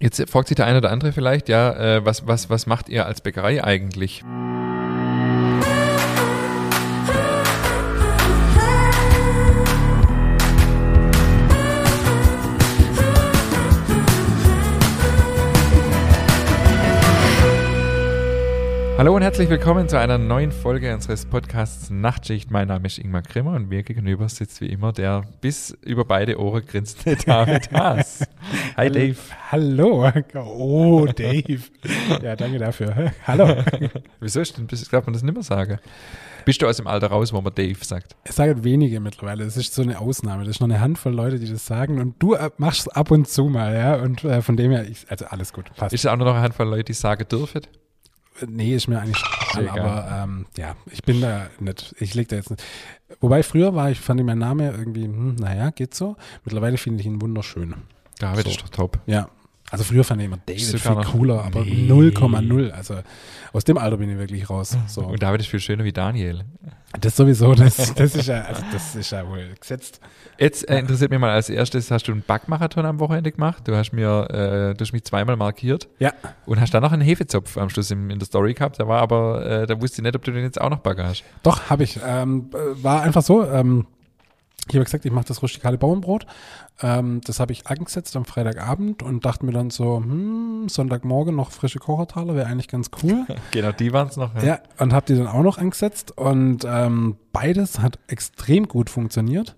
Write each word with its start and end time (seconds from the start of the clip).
Jetzt 0.00 0.30
fragt 0.30 0.46
sich 0.46 0.54
der 0.54 0.66
eine 0.66 0.78
oder 0.78 0.92
andere 0.92 1.10
vielleicht, 1.10 1.48
ja, 1.48 1.96
äh, 1.96 2.04
was, 2.04 2.24
was, 2.24 2.48
was 2.48 2.66
macht 2.66 2.88
ihr 2.88 3.06
als 3.06 3.20
Bäckerei 3.20 3.64
eigentlich? 3.64 4.22
Hallo 18.98 19.14
und 19.14 19.22
herzlich 19.22 19.48
willkommen 19.48 19.88
zu 19.88 19.96
einer 19.96 20.18
neuen 20.18 20.50
Folge 20.50 20.92
unseres 20.92 21.24
Podcasts 21.24 21.88
Nachtschicht. 21.88 22.50
Mein 22.50 22.66
Name 22.66 22.86
ist 22.86 22.98
Ingmar 22.98 23.22
Grimmer 23.22 23.54
und 23.54 23.68
mir 23.68 23.84
gegenüber 23.84 24.28
sitzt 24.28 24.60
wie 24.60 24.66
immer 24.66 24.92
der 24.92 25.22
bis 25.40 25.70
über 25.84 26.04
beide 26.04 26.40
Ohren 26.40 26.66
grinsende 26.66 27.16
David 27.24 27.70
Haas. 27.72 28.24
Hi 28.78 28.88
Dave. 28.88 29.16
Hallo. 29.50 30.08
Oh, 30.36 31.04
Dave. 31.06 31.62
Ja, 32.22 32.36
danke 32.36 32.58
dafür. 32.58 33.12
Hallo. 33.26 33.56
Wieso 34.20 34.40
ist 34.40 34.56
denn, 34.56 34.68
darf 34.68 35.04
man 35.04 35.14
das 35.14 35.24
nicht 35.24 35.34
mehr 35.34 35.42
sagen? 35.42 35.80
Bist 36.44 36.62
du 36.62 36.66
aus 36.68 36.76
dem 36.76 36.86
Alter 36.86 37.08
raus, 37.08 37.32
wo 37.32 37.40
man 37.40 37.52
Dave 37.52 37.84
sagt? 37.84 38.14
Es 38.22 38.36
sagen 38.36 38.62
wenige 38.62 39.00
mittlerweile. 39.00 39.44
Das 39.44 39.56
ist 39.56 39.74
so 39.74 39.82
eine 39.82 39.98
Ausnahme. 39.98 40.44
Das 40.44 40.50
ist 40.50 40.60
noch 40.60 40.68
eine 40.68 40.78
Handvoll 40.78 41.12
Leute, 41.12 41.40
die 41.40 41.50
das 41.50 41.66
sagen. 41.66 42.00
Und 42.00 42.22
du 42.22 42.34
äh, 42.34 42.50
machst 42.58 42.82
es 42.82 42.88
ab 42.88 43.10
und 43.10 43.26
zu 43.26 43.46
mal, 43.46 43.74
ja. 43.74 43.96
Und 43.96 44.22
äh, 44.22 44.42
von 44.42 44.56
dem 44.56 44.70
her, 44.70 44.88
ich, 44.88 45.06
also 45.08 45.26
alles 45.26 45.52
gut. 45.52 45.74
Passt. 45.74 45.92
Ist 45.92 46.04
es 46.04 46.06
auch 46.06 46.16
nur 46.16 46.26
noch 46.26 46.34
eine 46.34 46.42
Handvoll 46.42 46.68
Leute, 46.68 46.84
die 46.84 46.92
sagen 46.92 47.26
dürfen? 47.28 47.62
Nee, 48.46 48.76
ist 48.76 48.86
mir 48.86 49.00
eigentlich 49.00 49.20
egal, 49.54 49.68
aber 49.70 50.22
ähm, 50.22 50.46
ja, 50.56 50.76
ich 50.92 51.02
bin 51.02 51.20
da 51.20 51.48
nicht, 51.58 51.96
ich 51.98 52.14
leg 52.14 52.28
da 52.28 52.36
jetzt 52.36 52.50
nicht. 52.50 52.62
Wobei 53.18 53.42
früher 53.42 53.74
war 53.74 53.90
ich, 53.90 53.98
fand 53.98 54.20
ich 54.20 54.26
mein 54.26 54.38
Name 54.38 54.70
irgendwie, 54.70 55.06
hm, 55.06 55.34
naja, 55.34 55.70
geht 55.70 55.94
so. 55.94 56.14
Mittlerweile 56.44 56.76
finde 56.76 57.00
ich 57.00 57.06
ihn 57.06 57.20
wunderschön. 57.20 57.74
David 58.18 58.44
so. 58.44 58.50
ist 58.50 58.62
doch 58.62 58.68
top. 58.68 58.98
Ja. 59.06 59.28
Also 59.70 59.84
früher 59.84 60.02
fand 60.02 60.20
ich 60.22 60.26
immer 60.26 60.38
David 60.46 60.80
viel 60.80 60.94
cooler, 61.12 61.44
aber 61.44 61.60
0,0. 61.60 62.40
Nee. 62.40 62.70
Also 62.70 63.00
aus 63.52 63.64
dem 63.64 63.76
Alter 63.76 63.98
bin 63.98 64.10
ich 64.10 64.16
wirklich 64.16 64.48
raus. 64.48 64.76
So. 64.86 65.02
Und 65.02 65.22
David 65.22 65.42
ist 65.42 65.48
viel 65.48 65.60
schöner 65.60 65.84
wie 65.84 65.92
Daniel. 65.92 66.44
Das 66.98 67.16
sowieso, 67.16 67.54
das, 67.54 67.92
das, 67.94 68.14
ist, 68.14 68.28
ja, 68.28 68.42
also 68.42 68.62
das 68.72 68.96
ist 68.96 69.10
ja 69.10 69.28
wohl 69.28 69.54
gesetzt. 69.60 70.00
Jetzt 70.38 70.66
äh, 70.70 70.78
interessiert 70.78 71.10
mich 71.10 71.20
mal 71.20 71.30
als 71.30 71.50
erstes, 71.50 71.90
hast 71.90 72.08
du 72.08 72.12
einen 72.12 72.22
Backmarathon 72.22 72.86
am 72.86 72.98
Wochenende 72.98 73.30
gemacht? 73.30 73.68
Du 73.68 73.76
hast 73.76 73.92
mir, 73.92 74.28
äh, 74.30 74.74
du 74.74 74.80
hast 74.80 74.92
mich 74.92 75.04
zweimal 75.04 75.36
markiert. 75.36 75.86
Ja. 75.98 76.14
Und 76.46 76.60
hast 76.60 76.72
dann 76.72 76.82
noch 76.82 76.92
einen 76.92 77.02
Hefezopf 77.02 77.58
am 77.58 77.68
Schluss 77.68 77.90
in, 77.90 78.08
in 78.08 78.18
der 78.18 78.26
Story 78.26 78.54
gehabt. 78.54 78.80
Da 78.80 78.88
war 78.88 79.02
aber, 79.02 79.44
äh, 79.44 79.66
da 79.66 79.78
wusste 79.78 80.00
ich 80.00 80.04
nicht, 80.04 80.16
ob 80.16 80.24
du 80.24 80.32
den 80.32 80.44
jetzt 80.44 80.58
auch 80.58 80.70
noch 80.70 80.78
backen 80.78 81.04
hast. 81.04 81.24
Doch, 81.42 81.68
habe 81.68 81.84
ich. 81.84 81.98
Ähm, 82.02 82.48
war 82.52 83.02
einfach 83.02 83.22
so. 83.22 83.44
Ähm, 83.44 83.86
ich 84.68 84.74
habe 84.74 84.84
gesagt, 84.84 85.04
ich 85.04 85.12
mache 85.12 85.26
das 85.26 85.42
rustikale 85.42 85.78
Bauernbrot. 85.78 86.26
Ähm, 86.80 87.20
das 87.24 87.40
habe 87.40 87.52
ich 87.52 87.66
angesetzt 87.66 88.14
am 88.16 88.24
Freitagabend 88.24 89.02
und 89.02 89.24
dachte 89.24 89.44
mir 89.44 89.52
dann 89.52 89.70
so, 89.70 89.96
hm, 89.96 90.68
Sonntagmorgen 90.68 91.34
noch 91.34 91.50
frische 91.50 91.78
Kochertaler 91.78 92.34
wäre 92.34 92.46
eigentlich 92.46 92.68
ganz 92.68 92.90
cool. 93.02 93.26
genau, 93.50 93.72
die 93.72 93.92
waren 93.92 94.08
es 94.08 94.16
noch. 94.16 94.34
Ja, 94.36 94.44
ja 94.44 94.58
und 94.78 94.92
habe 94.92 95.06
die 95.06 95.16
dann 95.16 95.26
auch 95.26 95.42
noch 95.42 95.58
angesetzt 95.58 96.16
und 96.16 96.64
ähm, 96.66 97.16
beides 97.32 97.80
hat 97.80 97.98
extrem 98.06 98.68
gut 98.68 98.90
funktioniert. 98.90 99.56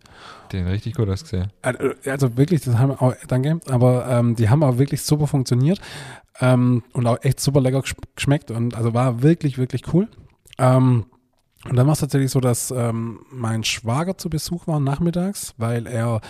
Den 0.52 0.66
richtig 0.66 0.94
gut 0.94 1.08
ausgesehen. 1.08 1.52
Also, 1.62 1.78
also 2.06 2.36
wirklich, 2.36 2.62
das 2.62 2.78
haben 2.78 2.92
auch, 2.92 3.14
danke, 3.28 3.60
aber 3.68 4.06
ähm, 4.08 4.36
die 4.36 4.48
haben 4.48 4.62
auch 4.62 4.78
wirklich 4.78 5.02
super 5.02 5.26
funktioniert 5.26 5.80
ähm, 6.40 6.82
und 6.92 7.06
auch 7.06 7.18
echt 7.22 7.40
super 7.40 7.60
lecker 7.60 7.82
geschmeckt 8.14 8.50
und 8.50 8.74
also 8.74 8.94
war 8.94 9.22
wirklich, 9.22 9.58
wirklich 9.58 9.92
cool. 9.92 10.08
Ähm, 10.58 11.06
und 11.68 11.76
dann 11.76 11.86
war 11.86 11.92
es 11.92 12.00
tatsächlich 12.00 12.30
so, 12.30 12.40
dass 12.40 12.70
ähm, 12.70 13.20
mein 13.30 13.64
Schwager 13.64 14.16
zu 14.16 14.30
Besuch 14.30 14.66
war 14.66 14.80
nachmittags, 14.80 15.54
weil 15.58 15.86
er 15.86 16.22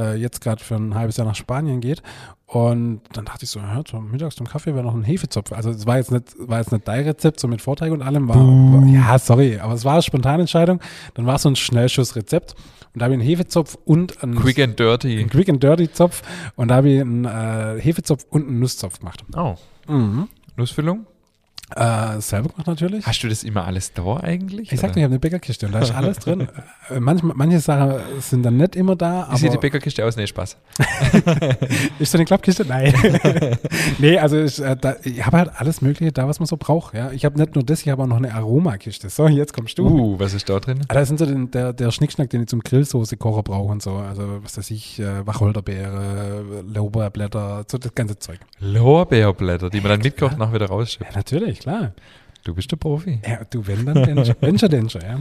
äh, 0.00 0.16
jetzt 0.18 0.40
gerade 0.40 0.64
für 0.64 0.76
ein 0.76 0.94
halbes 0.94 1.18
Jahr 1.18 1.26
nach 1.26 1.34
Spanien 1.34 1.80
geht. 1.80 2.02
Und 2.46 3.02
dann 3.12 3.26
dachte 3.26 3.44
ich 3.44 3.50
so, 3.50 3.60
ja, 3.60 3.84
zum 3.84 4.10
mittags 4.10 4.36
zum 4.36 4.46
Kaffee 4.46 4.74
wäre 4.74 4.82
noch 4.82 4.94
ein 4.94 5.02
Hefezopf. 5.02 5.52
Also 5.52 5.68
es 5.68 5.84
war 5.84 5.98
jetzt 5.98 6.10
nicht, 6.10 6.34
war 6.38 6.60
jetzt 6.60 6.72
nicht 6.72 6.88
dein 6.88 7.04
Rezept, 7.04 7.38
so 7.38 7.48
mit 7.48 7.60
Vorteig 7.60 7.92
und 7.92 8.00
allem. 8.00 8.28
War, 8.28 8.36
war, 8.36 8.86
ja, 8.86 9.18
sorry, 9.18 9.58
aber 9.58 9.74
es 9.74 9.84
war 9.84 9.92
eine 9.92 10.02
spontane 10.02 10.40
Entscheidung. 10.40 10.80
Dann 11.12 11.26
war 11.26 11.34
es 11.34 11.42
so 11.42 11.50
ein 11.50 11.56
Schnellschussrezept. 11.56 12.54
Und 12.94 13.02
da 13.02 13.04
habe 13.04 13.14
ich 13.14 13.20
einen 13.20 13.28
Hefezopf 13.28 13.76
und 13.84 14.22
einen 14.22 14.36
Quick 14.36 14.58
and 14.58 14.80
Dirty. 14.80 15.18
Einen 15.18 15.28
Quick 15.28 15.50
and 15.50 15.62
Dirty 15.62 15.92
Zopf. 15.92 16.22
Und 16.56 16.68
da 16.68 16.76
habe 16.76 16.88
ich 16.88 17.00
einen 17.02 17.26
äh, 17.26 17.78
Hefezopf 17.78 18.24
und 18.30 18.48
einen 18.48 18.60
Nusszopf 18.60 19.00
gemacht. 19.00 19.22
Oh. 19.36 19.56
Mhm. 19.86 20.28
Nussfüllung? 20.56 21.06
Äh, 21.76 22.20
selber 22.20 22.48
gemacht 22.48 22.66
natürlich. 22.66 23.06
Hast 23.06 23.22
du 23.22 23.28
das 23.28 23.44
immer 23.44 23.66
alles 23.66 23.92
da 23.92 24.16
eigentlich? 24.16 24.72
Ich 24.72 24.80
sag 24.80 24.92
dir, 24.92 25.00
ich 25.00 25.04
habe 25.04 25.12
eine 25.12 25.18
Bäckerkiste 25.18 25.66
und 25.66 25.72
da 25.72 25.80
ist 25.80 25.94
alles 25.94 26.18
drin. 26.18 26.48
Äh, 26.90 27.00
manch, 27.00 27.22
manche 27.22 27.60
Sachen 27.60 28.00
sind 28.20 28.42
dann 28.44 28.56
nicht 28.56 28.74
immer 28.74 28.96
da. 28.96 29.28
Wie 29.30 29.36
sieht 29.36 29.52
die 29.52 29.58
Bäckerkiste 29.58 30.02
aus? 30.06 30.16
Nee, 30.16 30.26
Spaß. 30.26 30.56
ist 31.98 32.12
so 32.12 32.16
eine 32.16 32.24
Klappkiste? 32.24 32.64
Nein. 32.64 32.94
nee, 33.98 34.18
also 34.18 34.38
ich, 34.38 34.58
äh, 34.58 34.74
da, 34.74 34.96
ich 35.02 35.24
habe 35.26 35.36
halt 35.36 35.50
alles 35.56 35.82
Mögliche 35.82 36.12
da, 36.12 36.26
was 36.26 36.40
man 36.40 36.46
so 36.46 36.56
braucht. 36.56 36.94
Ja? 36.94 37.10
Ich 37.10 37.26
habe 37.26 37.38
nicht 37.38 37.54
nur 37.54 37.64
das, 37.64 37.82
ich 37.82 37.88
habe 37.90 38.02
auch 38.02 38.06
noch 38.06 38.16
eine 38.16 38.32
Aromakiste. 38.32 39.10
So, 39.10 39.28
jetzt 39.28 39.52
kommst 39.52 39.78
du. 39.78 39.86
Uh, 39.86 40.18
was 40.18 40.32
ist 40.32 40.48
da 40.48 40.58
drin? 40.60 40.80
Ah, 40.88 40.94
da 40.94 41.04
sind 41.04 41.18
so 41.18 41.26
den, 41.26 41.50
der, 41.50 41.74
der 41.74 41.90
Schnickschnack, 41.90 42.30
den 42.30 42.42
ich 42.42 42.48
zum 42.48 42.60
Grillsoße-Kocher 42.60 43.42
brauche 43.42 43.70
und 43.70 43.82
so. 43.82 43.96
Also, 43.96 44.42
was 44.42 44.56
weiß 44.56 44.70
ich, 44.70 44.98
äh, 45.00 45.26
Wacholderbeere, 45.26 46.62
Lorbeerblätter, 46.72 47.64
so 47.70 47.76
das 47.76 47.94
ganze 47.94 48.18
Zeug. 48.18 48.38
Lorbeerblätter, 48.60 49.68
die 49.68 49.80
man 49.82 49.90
dann 49.90 50.00
mitkocht 50.00 50.32
und 50.32 50.38
nachher 50.38 50.54
wieder 50.54 50.66
rausschiebt. 50.66 51.04
Ja, 51.10 51.16
natürlich, 51.16 51.57
klar. 51.60 51.92
Du 52.44 52.54
bist 52.54 52.70
der 52.70 52.76
Profi. 52.76 53.20
Ja, 53.26 53.44
du, 53.50 53.66
wenn 53.66 53.84
dann, 53.84 54.02
Denscher, 54.02 54.34
Denscher, 54.34 54.68
Denscher, 54.68 55.02
ja. 55.02 55.18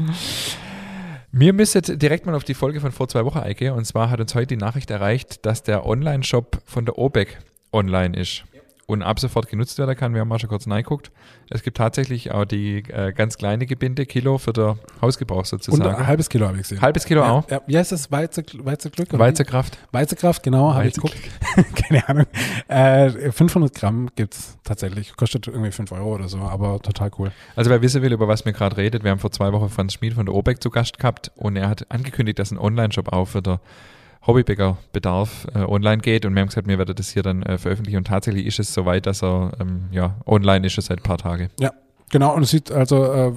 Wir 1.31 1.53
müssen 1.53 1.81
direkt 1.99 2.25
mal 2.25 2.35
auf 2.35 2.43
die 2.43 2.53
Folge 2.53 2.79
von 2.79 2.91
vor 2.91 3.07
zwei 3.09 3.25
Wochen 3.25 3.39
eingehen. 3.39 3.73
Und 3.73 3.85
zwar 3.85 4.09
hat 4.09 4.19
uns 4.19 4.33
heute 4.33 4.47
die 4.47 4.57
Nachricht 4.57 4.89
erreicht, 4.89 5.45
dass 5.45 5.61
der 5.61 5.85
Online-Shop 5.85 6.61
von 6.65 6.85
der 6.85 6.97
OBEC 6.97 7.37
online 7.73 8.17
ist 8.17 8.43
und 8.87 9.03
ab 9.03 9.19
sofort 9.19 9.49
genutzt 9.49 9.77
werden 9.77 9.95
kann. 9.95 10.13
Wir 10.13 10.21
haben 10.21 10.29
mal 10.29 10.39
schon 10.39 10.49
kurz 10.49 10.65
reingeguckt. 10.65 11.11
Es 11.49 11.61
gibt 11.61 11.77
tatsächlich 11.77 12.31
auch 12.31 12.45
die 12.45 12.77
äh, 12.89 13.11
ganz 13.11 13.37
kleine 13.37 13.65
Gebinde, 13.65 14.05
Kilo 14.05 14.37
für 14.37 14.53
den 14.53 14.79
Hausgebrauch 15.01 15.43
sozusagen. 15.43 15.83
Und 15.83 15.95
ein 15.95 16.07
halbes 16.07 16.29
Kilo 16.29 16.47
habe 16.47 16.55
ich 16.55 16.63
gesehen. 16.63 16.81
Halbes 16.81 17.03
Kilo 17.03 17.21
ja, 17.21 17.31
auch? 17.31 17.51
Ja, 17.51 17.61
wie 17.67 17.77
heißt 17.77 17.91
das? 17.91 18.09
Weize, 18.11 18.45
Weizeglück? 18.63 19.09
Weizekraft. 19.11 19.77
Weizekraft, 19.91 20.41
genau, 20.41 20.73
habe 20.73 20.87
ich 20.87 20.93
geguckt. 20.93 21.17
Keine 21.75 22.07
Ahnung. 22.07 22.25
Äh, 22.69 23.31
500 23.31 23.73
Gramm 23.75 24.09
gibt 24.15 24.35
es 24.35 24.57
tatsächlich. 24.63 25.17
Kostet 25.17 25.47
irgendwie 25.47 25.71
5 25.71 25.91
Euro 25.91 26.15
oder 26.15 26.29
so, 26.29 26.39
aber 26.39 26.81
total 26.81 27.11
cool. 27.19 27.31
Also 27.57 27.69
wer 27.69 27.81
wissen 27.81 28.01
will, 28.01 28.13
über 28.13 28.29
was 28.29 28.45
mir 28.45 28.53
gerade 28.53 28.77
redet, 28.77 29.03
wir 29.03 29.11
haben 29.11 29.19
vor 29.19 29.31
zwei 29.31 29.51
Wochen 29.51 29.67
Franz 29.67 29.93
Schmid 29.93 30.13
von 30.13 30.25
der 30.25 30.33
OBEC 30.33 30.63
zu 30.63 30.69
Gast 30.69 30.97
gehabt 30.97 31.31
und 31.35 31.57
er 31.57 31.67
hat 31.67 31.91
angekündigt, 31.91 32.39
dass 32.39 32.51
ein 32.51 32.57
Online-Shop 32.57 33.11
auch 33.11 33.25
für 33.25 33.41
der 33.41 33.59
Hobbybäcker-Bedarf 34.27 35.47
äh, 35.55 35.59
online 35.59 35.99
geht 35.99 36.25
und 36.25 36.35
wir 36.35 36.41
haben 36.41 36.49
gesagt, 36.49 36.67
wir 36.67 36.77
werden 36.77 36.95
das 36.95 37.09
hier 37.09 37.23
dann 37.23 37.43
äh, 37.43 37.57
veröffentlichen 37.57 37.97
und 37.97 38.07
tatsächlich 38.07 38.45
ist 38.45 38.59
es 38.59 38.73
soweit, 38.73 39.05
dass 39.05 39.23
er 39.23 39.51
ähm, 39.59 39.85
ja 39.91 40.15
online 40.25 40.67
ist 40.67 40.77
es 40.77 40.87
seit 40.87 40.99
ein 40.99 41.03
paar 41.03 41.17
Tagen. 41.17 41.49
Ja, 41.59 41.71
Genau, 42.09 42.33
und 42.33 42.43
es 42.43 42.51
sieht 42.51 42.71
also, 42.71 43.03
äh, 43.03 43.33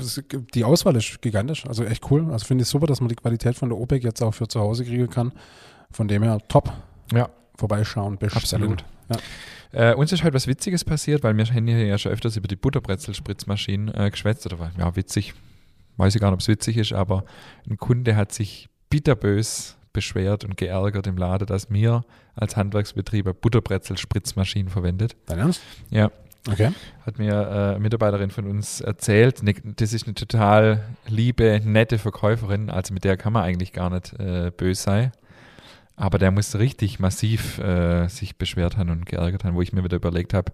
die 0.55 0.65
Auswahl 0.65 0.95
ist 0.95 1.21
gigantisch, 1.23 1.67
also 1.67 1.83
echt 1.85 2.09
cool. 2.11 2.31
Also 2.31 2.47
finde 2.47 2.63
ich 2.63 2.69
super, 2.69 2.87
dass 2.87 3.01
man 3.01 3.09
die 3.09 3.17
Qualität 3.17 3.57
von 3.57 3.69
der 3.69 3.77
OPEC 3.77 4.05
jetzt 4.05 4.23
auch 4.23 4.33
für 4.33 4.47
zu 4.47 4.61
Hause 4.61 4.85
kriegen 4.85 5.11
kann. 5.11 5.33
Von 5.91 6.07
dem 6.07 6.23
her 6.23 6.39
top. 6.47 6.73
Ja. 7.13 7.29
Vorbeischauen, 7.57 8.17
bestellen. 8.17 8.63
Absolut. 8.63 8.85
Ja. 9.73 9.91
Äh, 9.91 9.95
uns 9.95 10.13
ist 10.13 10.23
halt 10.23 10.35
was 10.35 10.47
Witziges 10.47 10.85
passiert, 10.85 11.25
weil 11.25 11.37
wir 11.37 11.45
haben 11.45 11.67
hier 11.67 11.85
ja 11.85 11.99
schon 11.99 12.13
öfters 12.13 12.37
über 12.37 12.47
die 12.47 12.57
Butterbrezel-Spritzmaschinen 12.57 13.93
äh, 13.93 14.11
geschwätzt. 14.11 14.47
Oder 14.47 14.61
war, 14.61 14.71
ja, 14.79 14.95
witzig. 14.95 15.35
Weiß 15.97 16.15
ich 16.15 16.21
gar 16.21 16.29
nicht, 16.29 16.35
ob 16.35 16.41
es 16.41 16.49
witzig 16.49 16.77
ist, 16.77 16.93
aber 16.93 17.25
ein 17.69 17.77
Kunde 17.77 18.15
hat 18.15 18.33
sich 18.33 18.69
bitterbös 18.89 19.77
beschwert 19.93 20.45
und 20.45 20.57
geärgert 20.57 21.07
im 21.07 21.17
Laden, 21.17 21.47
dass 21.47 21.71
mir 21.71 22.05
als 22.35 22.57
Handwerksbetrieb 22.57 23.27
eine 23.27 23.35
Butterbrezel-Spritzmaschine 23.35 24.71
verwendet. 24.71 25.17
Dein 25.27 25.39
Ernst? 25.39 25.63
Ja. 25.91 26.11
Okay. 26.49 26.71
Hat 27.05 27.19
mir 27.19 27.33
äh, 27.33 27.71
eine 27.73 27.81
Mitarbeiterin 27.81 28.31
von 28.31 28.47
uns 28.47 28.81
erzählt. 28.81 29.43
Ne, 29.43 29.55
das 29.63 29.93
ist 29.93 30.07
eine 30.07 30.15
total 30.15 30.85
liebe, 31.07 31.61
nette 31.63 31.99
Verkäuferin. 31.99 32.71
Also 32.71 32.95
mit 32.95 33.05
der 33.05 33.17
kann 33.17 33.35
man 33.35 33.45
eigentlich 33.45 33.73
gar 33.73 33.91
nicht 33.91 34.19
äh, 34.19 34.51
böse 34.57 34.83
sein. 34.83 35.13
Aber 35.97 36.19
der 36.19 36.31
musste 36.31 36.59
richtig 36.59 36.99
massiv 36.99 37.59
äh, 37.59 38.09
sich 38.09 38.37
beschwert 38.37 38.79
haben 38.79 38.89
und 38.89 39.05
geärgert 39.05 39.45
haben, 39.45 39.55
wo 39.55 39.61
ich 39.61 39.75
mir 39.75 39.85
wieder 39.85 39.99
überlegt 39.99 40.33
habe, 40.33 40.53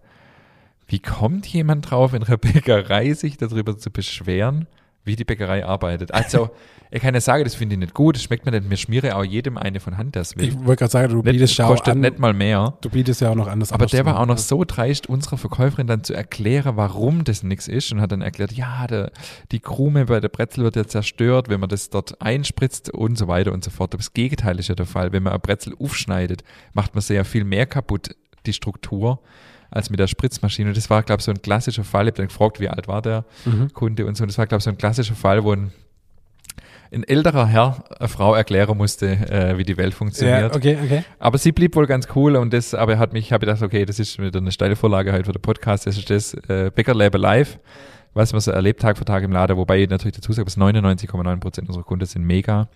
wie 0.89 0.99
kommt 0.99 1.47
jemand 1.47 1.89
drauf, 1.91 2.15
in 2.15 2.25
einer 2.25 2.37
Bäckerei 2.37 3.13
sich 3.13 3.37
darüber 3.37 3.79
zu 3.79 3.93
beschweren, 3.93 4.67
wie 5.05 5.15
die 5.15 5.25
Bäckerei 5.25 5.65
arbeitet? 5.65 6.13
Also 6.13 6.51
Ich 6.97 7.03
kann 7.03 7.13
ja 7.13 7.21
sagen, 7.21 7.45
das 7.45 7.55
finde 7.55 7.75
ich 7.75 7.79
nicht 7.79 7.93
gut, 7.93 8.17
das 8.17 8.23
schmeckt 8.23 8.47
mir 8.47 8.53
nicht. 8.53 8.71
Mir 8.71 8.79
schmiere 8.79 9.17
auch 9.17 9.23
jedem 9.23 9.59
eine 9.59 9.81
von 9.81 9.99
Hand, 9.99 10.17
das 10.17 10.35
will. 10.35 10.49
Ich 10.49 10.55
wollte 10.65 10.79
gerade 10.79 10.91
sagen, 10.91 11.13
du 11.13 11.23
bietest 11.23 11.59
ja 11.59 11.67
auch 11.67 11.85
an, 11.85 12.01
nicht 12.01 12.19
mal 12.19 12.33
mehr. 12.33 12.79
Du 12.81 12.89
bietest 12.89 13.21
ja 13.21 13.29
auch 13.31 13.35
noch 13.35 13.49
anders. 13.49 13.71
Aber 13.71 13.85
der 13.85 14.07
war 14.07 14.19
auch 14.19 14.25
noch 14.25 14.39
so 14.39 14.65
dreist, 14.65 15.07
unserer 15.07 15.37
Verkäuferin 15.37 15.87
dann 15.87 16.05
zu 16.05 16.15
erklären, 16.15 16.79
warum 16.79 17.25
das 17.25 17.43
nichts 17.43 17.69
ist 17.69 17.93
und 17.93 18.01
hat 18.01 18.13
dann 18.13 18.23
erklärt, 18.23 18.53
ja, 18.53 18.87
der, 18.87 19.13
die 19.53 19.61
Krume 19.61 20.07
bei 20.07 20.21
der 20.21 20.31
Brezel 20.31 20.65
wird 20.65 20.77
ja 20.77 20.87
zerstört, 20.87 21.51
wenn 21.51 21.61
man 21.61 21.69
das 21.69 21.91
dort 21.91 22.23
einspritzt 22.23 22.89
und 22.89 23.19
so 23.19 23.29
weiter 23.29 23.53
und 23.53 23.63
so 23.63 23.71
fort. 23.71 23.93
Aber 23.93 23.99
das 23.99 24.15
Gegenteil 24.15 24.59
ist 24.59 24.69
ja 24.69 24.75
der 24.75 24.87
Fall. 24.87 25.13
Wenn 25.13 25.23
man 25.23 25.35
eine 25.35 25.41
Brezel 25.41 25.75
aufschneidet, 25.79 26.45
macht 26.73 26.95
man 26.95 27.03
sehr 27.03 27.27
viel 27.27 27.45
mehr 27.45 27.67
kaputt, 27.67 28.17
die 28.47 28.55
Struktur 28.55 29.21
als 29.71 29.91
mit 29.91 30.01
der 30.01 30.07
Spritzmaschine. 30.07 30.71
Und 30.71 30.79
das 30.79 30.89
war, 30.89 31.03
glaube 31.03 31.21
ich, 31.21 31.27
so 31.27 31.31
ein 31.31 31.43
klassischer 31.43 31.85
Fall. 31.85 32.07
Ich 32.07 32.13
habe 32.13 32.23
dann 32.23 32.29
gefragt, 32.29 32.59
wie 32.59 32.71
alt 32.71 32.89
war 32.89 33.03
der 33.03 33.27
mhm. 33.45 33.71
Kunde 33.75 34.07
und 34.07 34.17
so. 34.17 34.25
Und 34.25 34.29
das 34.29 34.39
war, 34.39 34.47
glaube 34.47 34.61
ich, 34.61 34.65
so 34.65 34.71
ein 34.71 34.79
klassischer 34.79 35.15
Fall, 35.15 35.45
wo 35.45 35.53
ein 35.53 35.73
ein 36.93 37.05
älterer 37.05 37.47
Herr 37.47 37.85
eine 37.99 38.09
Frau 38.09 38.35
erklären 38.35 38.77
musste, 38.77 39.07
äh, 39.07 39.59
wie 39.59 39.65
die 39.65 39.77
Welt 39.77 39.95
funktioniert. 39.95 40.53
Ja, 40.53 40.55
okay, 40.55 40.79
okay. 40.83 41.05
Aber 41.19 41.39
sie 41.39 41.53
blieb 41.53 41.77
wohl 41.77 41.87
ganz 41.87 42.09
cool 42.15 42.37
und 42.37 42.53
das, 42.53 42.75
aber 42.75 42.95
er 42.95 42.99
hat 42.99 43.13
mich, 43.13 43.27
ich 43.27 43.33
habe 43.33 43.47
gedacht, 43.47 43.63
okay, 43.63 43.85
das 43.85 43.99
ist 43.99 44.19
wieder 44.19 44.39
eine 44.39 44.53
steile 44.53 44.77
Vorlage 44.77 45.13
heute 45.13 45.25
für 45.25 45.33
den 45.33 45.43
Podcast, 45.43 45.87
das 45.87 45.99
ist 45.99 46.11
das 46.11 46.35
äh, 46.49 46.71
Bäcker 46.75 46.95
Lab 46.95 47.17
Live, 47.17 47.59
was 48.15 48.33
man 48.33 48.41
so 48.41 48.51
erlebt 48.51 48.81
Tag 48.81 48.99
für 48.99 49.05
Tag 49.05 49.23
im 49.25 49.33
Laden, 49.33 49.57
wobei 49.57 49.83
ich 49.83 49.91
natürlich 49.91 50.17
dazu 50.17 50.33
sage, 50.33 50.47
dass 50.47 50.57
99,9 50.57 51.41
Prozent 51.41 51.69
unserer 51.69 51.85
Kunden 51.85 52.07
sind 52.07 52.25
mega. 52.25 52.69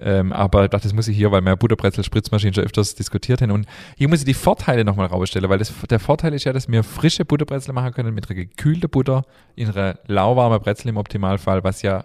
Ähm, 0.00 0.32
aber 0.32 0.64
ich 0.64 0.70
dachte, 0.70 0.84
das 0.84 0.94
muss 0.94 1.08
ich 1.08 1.16
hier, 1.16 1.32
weil 1.32 1.40
wir 1.40 1.56
Butterbrezel 1.56 2.04
Spritzmaschinen 2.04 2.54
schon 2.54 2.64
öfters 2.64 2.94
diskutiert 2.94 3.42
haben. 3.42 3.50
Und 3.50 3.66
hier 3.96 4.08
muss 4.08 4.20
ich 4.20 4.24
die 4.24 4.34
Vorteile 4.34 4.84
nochmal 4.84 5.08
rausstellen, 5.08 5.50
weil 5.50 5.58
das, 5.58 5.72
der 5.90 5.98
Vorteil 5.98 6.34
ist 6.34 6.44
ja, 6.44 6.52
dass 6.52 6.68
wir 6.68 6.84
frische 6.84 7.24
Butterbrezel 7.24 7.74
machen 7.74 7.92
können 7.92 8.14
mit 8.14 8.30
einer 8.30 8.36
gekühlten 8.36 8.88
Butter 8.88 9.24
in 9.56 9.68
einer 9.68 9.98
lauwarmen 10.06 10.60
Brezel 10.60 10.88
im 10.88 10.96
Optimalfall, 10.96 11.64
was 11.64 11.82
ja 11.82 12.04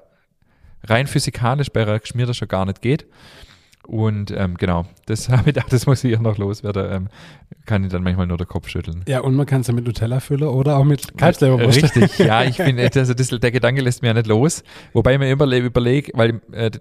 rein 0.83 1.07
physikalisch 1.07 1.69
bei 1.69 1.83
einer 1.83 1.99
geschmierter 1.99 2.33
schon 2.33 2.47
gar 2.47 2.65
nicht 2.65 2.81
geht. 2.81 3.05
Und 3.85 4.31
ähm, 4.31 4.55
genau, 4.55 4.85
das 5.05 5.29
habe 5.29 5.41
ich 5.41 5.45
gedacht, 5.47 5.71
das 5.71 5.85
muss 5.85 6.03
ich 6.03 6.09
hier 6.09 6.19
noch 6.19 6.37
loswerden. 6.37 6.91
Ähm, 6.91 7.07
kann 7.65 7.83
ich 7.83 7.91
dann 7.91 8.03
manchmal 8.03 8.27
nur 8.27 8.37
den 8.37 8.47
Kopf 8.47 8.67
schütteln. 8.67 9.03
Ja, 9.07 9.21
und 9.21 9.35
man 9.35 9.45
kann 9.45 9.61
es 9.61 9.67
ja 9.67 9.73
mit 9.73 9.85
Nutella 9.85 10.19
füllen 10.19 10.47
oder 10.47 10.77
auch 10.77 10.83
mit 10.83 11.17
Kalbsleberwurst. 11.17 11.83
Richtig, 11.83 12.17
ja, 12.19 12.43
ich 12.43 12.57
finde, 12.57 12.89
also 12.93 13.13
das, 13.13 13.27
der 13.27 13.51
Gedanke 13.51 13.81
lässt 13.81 14.01
mir 14.01 14.09
ja 14.09 14.13
nicht 14.13 14.27
los. 14.27 14.63
Wobei 14.93 15.13
ich 15.13 15.19
mir 15.19 15.31
überlege, 15.31 15.67
überleg, 15.67 16.11
weil 16.13 16.41
äh, 16.51 16.71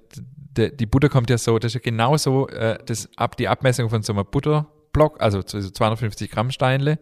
die, 0.57 0.77
die 0.77 0.87
Butter 0.87 1.09
kommt 1.09 1.31
ja 1.31 1.39
so, 1.39 1.59
das 1.59 1.71
ist 1.71 1.75
ja 1.75 1.81
genauso 1.81 2.49
äh, 2.49 2.79
das, 2.85 3.09
ab, 3.17 3.37
die 3.37 3.49
Abmessung 3.49 3.91
von 3.91 4.03
so 4.03 4.13
einem 4.13 4.25
Butterblock, 4.31 5.21
also 5.21 5.41
so 5.45 5.61
250 5.61 6.31
Gramm 6.31 6.51
Steinle. 6.51 6.99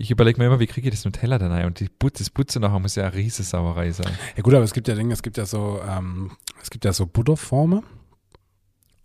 Ich 0.00 0.12
überlege 0.12 0.38
mir 0.38 0.46
immer, 0.46 0.60
wie 0.60 0.68
kriege 0.68 0.88
ich 0.88 0.94
das 0.94 1.04
Nutella 1.04 1.38
dann 1.38 1.50
ein? 1.50 1.66
Und 1.66 1.80
die 1.80 1.88
But 1.98 2.20
das 2.20 2.30
Putze 2.30 2.60
nachher 2.60 2.78
muss 2.78 2.94
ja 2.94 3.04
eine 3.04 3.14
riesige 3.14 3.42
Sauerei 3.42 3.90
sein. 3.90 4.16
Ja 4.36 4.42
gut, 4.42 4.54
aber 4.54 4.62
es 4.62 4.72
gibt 4.72 4.86
ja 4.86 4.94
Dinge, 4.94 5.12
es 5.12 5.24
gibt 5.24 5.36
ja 5.36 5.44
so, 5.44 5.80
ähm, 5.86 6.30
es 6.62 6.70
gibt 6.70 6.84
ja 6.84 6.92
so 6.92 7.04
Butterformen 7.06 7.82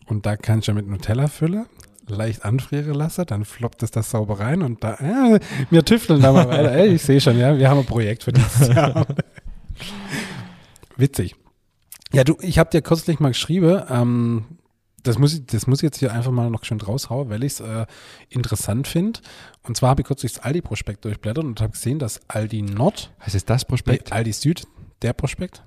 und 0.05 0.27
da 0.27 0.37
kannst 0.37 0.67
du 0.67 0.71
ja 0.71 0.75
mit 0.75 0.87
Nutella 0.87 1.27
füllen, 1.27 1.65
leicht 2.07 2.45
anfrieren 2.45 2.93
lassen, 2.93 3.25
dann 3.25 3.43
floppt 3.43 3.81
es 3.81 3.89
das 3.89 4.11
sauber 4.11 4.39
rein 4.39 4.61
und 4.61 4.83
da, 4.83 4.93
äh, 4.95 5.39
wir 5.71 5.83
tüfteln 5.83 6.21
da 6.21 6.31
mal 6.31 6.47
weiter. 6.47 6.71
Ey, 6.71 6.89
ich 6.89 7.01
sehe 7.01 7.19
schon, 7.19 7.39
ja, 7.39 7.57
wir 7.57 7.67
haben 7.67 7.79
ein 7.79 7.85
Projekt 7.87 8.23
für 8.23 8.33
dieses 8.33 8.67
Jahr. 8.75 9.07
Witzig. 10.95 11.35
Ja, 12.11 12.23
du, 12.23 12.37
ich 12.41 12.59
habe 12.59 12.69
dir 12.69 12.83
kürzlich 12.83 13.19
mal 13.19 13.29
geschrieben, 13.29 13.81
ähm, 13.89 14.45
das 15.03 15.17
muss, 15.17 15.33
ich, 15.33 15.45
das 15.45 15.67
muss 15.67 15.79
ich 15.79 15.83
jetzt 15.83 15.97
hier 15.99 16.11
einfach 16.11 16.31
mal 16.31 16.49
noch 16.49 16.63
schön 16.63 16.81
raushauen, 16.81 17.29
weil 17.29 17.43
ich 17.43 17.53
es 17.53 17.59
äh, 17.59 17.85
interessant 18.29 18.87
finde. 18.87 19.19
Und 19.63 19.77
zwar 19.77 19.91
habe 19.91 20.01
ich 20.01 20.07
kürzlich 20.07 20.33
das 20.33 20.43
Aldi-Prospekt 20.43 21.05
durchblättert 21.05 21.43
und 21.43 21.61
habe 21.61 21.73
gesehen, 21.73 21.99
dass 21.99 22.21
Aldi 22.29 22.61
Nord. 22.61 23.11
Heißt 23.23 23.35
es 23.35 23.45
das 23.45 23.65
Prospekt? 23.65 24.09
Nee, 24.09 24.15
Aldi 24.15 24.33
Süd, 24.33 24.63
der 25.01 25.13
Prospekt. 25.13 25.61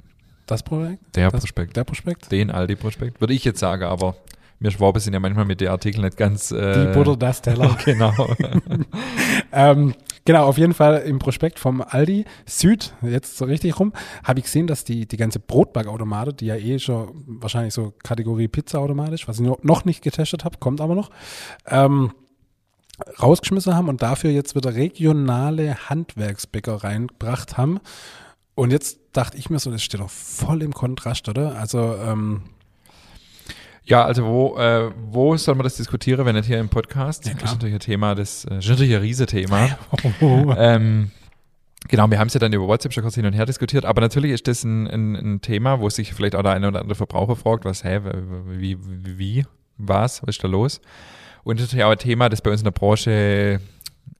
Das 0.46 0.62
Projekt? 0.62 1.02
Der 1.16 1.30
das, 1.30 1.40
Prospekt. 1.40 1.76
Der 1.76 1.84
Prospekt? 1.84 2.32
Den 2.32 2.50
Aldi-Prospekt. 2.50 3.20
Würde 3.20 3.34
ich 3.34 3.44
jetzt 3.44 3.58
sagen, 3.58 3.84
aber 3.84 4.16
wir 4.58 4.70
Schwabe 4.70 5.00
sind 5.00 5.12
ja 5.12 5.20
manchmal 5.20 5.44
mit 5.44 5.60
den 5.60 5.68
Artikeln 5.68 6.04
nicht 6.04 6.16
ganz. 6.16 6.50
Äh, 6.50 6.86
Die 6.86 6.92
Butter, 6.94 7.16
das 7.16 7.42
Teller. 7.42 7.76
genau. 7.84 8.12
ähm, 9.52 9.94
genau, 10.24 10.46
auf 10.46 10.58
jeden 10.58 10.74
Fall 10.74 10.98
im 11.02 11.18
Prospekt 11.18 11.58
vom 11.58 11.82
Aldi 11.82 12.24
Süd, 12.46 12.94
jetzt 13.02 13.36
so 13.36 13.44
richtig 13.44 13.78
rum, 13.78 13.92
habe 14.24 14.38
ich 14.38 14.46
gesehen, 14.46 14.66
dass 14.66 14.84
die, 14.84 15.06
die 15.06 15.16
ganze 15.16 15.40
Brotbackautomate, 15.40 16.32
die 16.32 16.46
ja 16.46 16.56
eh 16.56 16.78
schon 16.78 17.24
wahrscheinlich 17.26 17.74
so 17.74 17.92
Kategorie 18.02 18.48
Pizza-automatisch, 18.48 19.28
was 19.28 19.40
ich 19.40 19.46
noch 19.62 19.84
nicht 19.84 20.02
getestet 20.02 20.44
habe, 20.44 20.58
kommt 20.58 20.80
aber 20.80 20.94
noch, 20.94 21.10
ähm, 21.66 22.12
rausgeschmissen 23.22 23.74
haben 23.74 23.88
und 23.88 24.00
dafür 24.00 24.30
jetzt 24.30 24.54
wieder 24.54 24.74
regionale 24.74 25.90
Handwerksbäcker 25.90 26.82
reingebracht 26.82 27.58
haben. 27.58 27.80
Und 28.54 28.70
jetzt 28.70 29.00
dachte 29.12 29.36
ich 29.36 29.50
mir 29.50 29.58
so, 29.58 29.70
das 29.70 29.82
steht 29.82 30.00
doch 30.00 30.08
voll 30.08 30.62
im 30.62 30.72
Kontrast, 30.72 31.28
oder? 31.28 31.56
Also, 31.56 31.94
ähm, 31.96 32.44
ja, 33.86 34.04
also 34.04 34.26
wo, 34.26 34.58
äh, 34.58 34.90
wo 35.10 35.36
soll 35.36 35.54
man 35.54 35.64
das 35.64 35.76
diskutieren, 35.76 36.26
wenn 36.26 36.34
nicht 36.34 36.46
hier 36.46 36.58
im 36.58 36.68
Podcast? 36.68 37.24
Ja, 37.26 37.34
das 37.34 37.44
ist 37.44 37.52
natürlich 37.52 37.74
ein 37.74 37.80
Thema, 37.80 38.14
das, 38.16 38.44
äh, 38.44 38.58
ist 38.58 38.68
natürlich 38.68 38.94
ein 38.94 39.00
Riesethema. 39.00 39.78
ähm, 40.58 41.12
genau, 41.88 42.10
wir 42.10 42.18
haben 42.18 42.26
es 42.26 42.34
ja 42.34 42.40
dann 42.40 42.52
über 42.52 42.66
WhatsApp 42.66 42.92
schon 42.92 43.04
kurz 43.04 43.14
hin 43.14 43.26
und 43.26 43.32
her 43.32 43.46
diskutiert, 43.46 43.84
aber 43.84 44.00
natürlich 44.00 44.32
ist 44.32 44.48
das 44.48 44.64
ein, 44.64 44.88
ein, 44.88 45.14
ein 45.14 45.40
Thema, 45.40 45.80
wo 45.80 45.88
sich 45.88 46.14
vielleicht 46.14 46.34
auch 46.34 46.42
der 46.42 46.52
eine 46.52 46.66
oder 46.66 46.80
andere 46.80 46.96
Verbraucher 46.96 47.36
fragt, 47.36 47.64
was, 47.64 47.84
hä, 47.84 48.00
wie, 48.48 48.76
wie, 48.80 49.18
wie 49.18 49.46
was, 49.78 50.22
was 50.22 50.30
ist 50.30 50.42
da 50.42 50.48
los? 50.48 50.80
Und 51.44 51.60
das 51.60 51.66
ist 51.66 51.72
natürlich 51.72 51.84
auch 51.84 51.92
ein 51.92 51.98
Thema, 51.98 52.28
das 52.28 52.42
bei 52.42 52.50
uns 52.50 52.62
in 52.62 52.64
der 52.64 52.72
Branche 52.72 53.60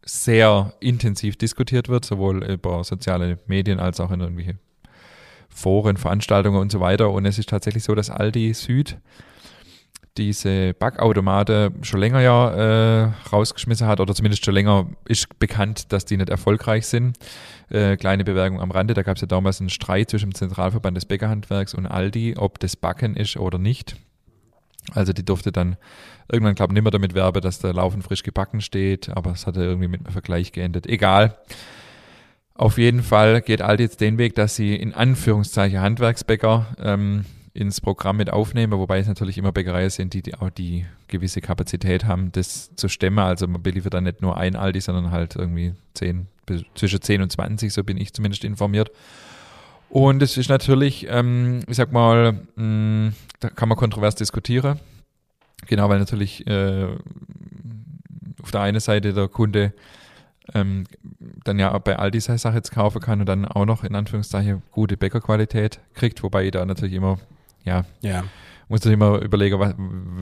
sehr 0.04 0.74
intensiv 0.78 1.36
diskutiert 1.36 1.88
wird, 1.88 2.04
sowohl 2.04 2.44
über 2.44 2.84
soziale 2.84 3.40
Medien 3.48 3.80
als 3.80 3.98
auch 3.98 4.12
in 4.12 4.20
irgendwelche 4.20 4.58
Foren, 5.48 5.96
Veranstaltungen 5.96 6.60
und 6.60 6.70
so 6.70 6.78
weiter. 6.78 7.10
Und 7.10 7.26
es 7.26 7.38
ist 7.38 7.48
tatsächlich 7.48 7.82
so, 7.82 7.96
dass 7.96 8.10
Aldi 8.10 8.54
Süd 8.54 8.98
diese 10.18 10.74
Backautomate 10.74 11.72
schon 11.82 12.00
länger 12.00 12.20
ja 12.20 13.04
äh, 13.04 13.12
rausgeschmissen 13.32 13.86
hat 13.86 14.00
oder 14.00 14.14
zumindest 14.14 14.44
schon 14.44 14.54
länger 14.54 14.86
ist 15.06 15.38
bekannt, 15.38 15.92
dass 15.92 16.04
die 16.04 16.16
nicht 16.16 16.30
erfolgreich 16.30 16.86
sind. 16.86 17.18
Äh, 17.68 17.96
kleine 17.96 18.24
Bewerbung 18.24 18.60
am 18.60 18.70
Rande, 18.70 18.94
da 18.94 19.02
gab 19.02 19.16
es 19.16 19.20
ja 19.20 19.26
damals 19.26 19.60
einen 19.60 19.70
Streit 19.70 20.10
zwischen 20.10 20.30
dem 20.30 20.34
Zentralverband 20.34 20.96
des 20.96 21.06
Bäckerhandwerks 21.06 21.74
und 21.74 21.86
Aldi, 21.86 22.36
ob 22.36 22.58
das 22.58 22.76
Backen 22.76 23.16
ist 23.16 23.36
oder 23.36 23.58
nicht. 23.58 23.96
Also 24.92 25.12
die 25.12 25.24
durfte 25.24 25.52
dann 25.52 25.76
irgendwann, 26.30 26.54
glaube 26.54 26.72
ich, 26.72 26.74
nicht 26.74 26.84
mehr 26.84 26.92
damit 26.92 27.14
werben, 27.14 27.40
dass 27.40 27.58
der 27.58 27.72
Laufen 27.72 28.02
frisch 28.02 28.22
gebacken 28.22 28.60
steht, 28.60 29.08
aber 29.08 29.32
es 29.32 29.46
hatte 29.46 29.62
irgendwie 29.62 29.88
mit 29.88 30.00
einem 30.00 30.12
Vergleich 30.12 30.52
geendet. 30.52 30.86
Egal. 30.86 31.36
Auf 32.54 32.78
jeden 32.78 33.02
Fall 33.02 33.42
geht 33.42 33.60
Aldi 33.60 33.82
jetzt 33.82 34.00
den 34.00 34.16
Weg, 34.16 34.34
dass 34.34 34.56
sie 34.56 34.74
in 34.74 34.94
Anführungszeichen 34.94 35.80
Handwerksbäcker 35.80 36.66
ähm, 36.82 37.26
ins 37.56 37.80
Programm 37.80 38.18
mit 38.18 38.30
aufnehmen, 38.30 38.78
wobei 38.78 38.98
es 38.98 39.08
natürlich 39.08 39.38
immer 39.38 39.52
Bäckereien 39.52 39.90
sind, 39.90 40.14
die, 40.14 40.22
die 40.22 40.34
auch 40.34 40.50
die 40.50 40.86
gewisse 41.08 41.40
Kapazität 41.40 42.04
haben, 42.04 42.30
das 42.32 42.74
zu 42.76 42.88
stemmen. 42.88 43.18
Also 43.18 43.46
man 43.46 43.62
beliefert 43.62 43.94
dann 43.94 44.04
nicht 44.04 44.22
nur 44.22 44.36
ein 44.36 44.56
Aldi, 44.56 44.80
sondern 44.80 45.10
halt 45.10 45.36
irgendwie 45.36 45.74
10, 45.94 46.26
zwischen 46.74 47.00
10 47.00 47.22
und 47.22 47.32
20, 47.32 47.72
so 47.72 47.82
bin 47.82 47.96
ich 47.96 48.12
zumindest 48.12 48.44
informiert. 48.44 48.90
Und 49.88 50.22
es 50.22 50.36
ist 50.36 50.50
natürlich, 50.50 51.06
ähm, 51.08 51.60
ich 51.68 51.76
sag 51.76 51.92
mal, 51.92 52.40
mh, 52.56 53.12
da 53.40 53.48
kann 53.50 53.68
man 53.68 53.78
kontrovers 53.78 54.14
diskutieren. 54.14 54.78
Genau, 55.66 55.88
weil 55.88 55.98
natürlich 55.98 56.46
äh, 56.46 56.88
auf 58.42 58.50
der 58.50 58.60
einen 58.60 58.80
Seite 58.80 59.12
der 59.12 59.28
Kunde 59.28 59.72
ähm, 60.54 60.84
dann 61.44 61.58
ja 61.58 61.76
bei 61.78 61.96
Aldi 61.96 62.20
seine 62.20 62.38
Sache 62.38 62.56
jetzt 62.56 62.70
kaufen 62.72 63.00
kann 63.00 63.20
und 63.20 63.26
dann 63.26 63.44
auch 63.46 63.64
noch 63.64 63.84
in 63.84 63.94
Anführungszeichen 63.94 64.62
gute 64.70 64.96
Bäckerqualität 64.96 65.80
kriegt, 65.94 66.22
wobei 66.22 66.44
ich 66.44 66.50
da 66.52 66.64
natürlich 66.64 66.94
immer, 66.94 67.18
ja, 67.66 67.84
ja. 68.00 68.24
muss 68.68 68.80
natürlich 68.80 68.94
immer 68.94 69.20
überlegen, 69.20 69.58
was, 69.58 69.74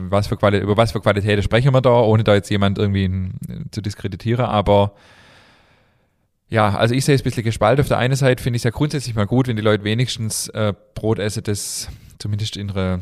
was 0.09 0.27
für 0.27 0.37
Qualität, 0.37 0.63
über 0.63 0.75
was 0.75 0.91
für 0.91 0.99
Qualität 0.99 1.43
sprechen 1.43 1.73
wir 1.73 1.81
da, 1.81 2.01
ohne 2.01 2.23
da 2.23 2.33
jetzt 2.33 2.49
jemand 2.49 2.77
irgendwie 2.77 3.31
zu 3.71 3.81
diskreditieren, 3.81 4.45
aber 4.45 4.93
ja, 6.49 6.75
also 6.75 6.93
ich 6.93 7.05
sehe 7.05 7.15
es 7.15 7.21
ein 7.21 7.23
bisschen 7.23 7.43
gespalten. 7.43 7.81
Auf 7.81 7.87
der 7.87 7.97
einen 7.97 8.15
Seite 8.15 8.41
finde 8.43 8.57
ich 8.57 8.61
es 8.61 8.65
ja 8.65 8.71
grundsätzlich 8.71 9.15
mal 9.15 9.25
gut, 9.25 9.47
wenn 9.47 9.55
die 9.55 9.63
Leute 9.63 9.83
wenigstens 9.83 10.47
äh, 10.49 10.73
Brot 10.93 11.19
essen, 11.19 11.43
das 11.43 11.89
zumindest 12.19 12.55
in 12.55 12.69
einer 12.69 13.01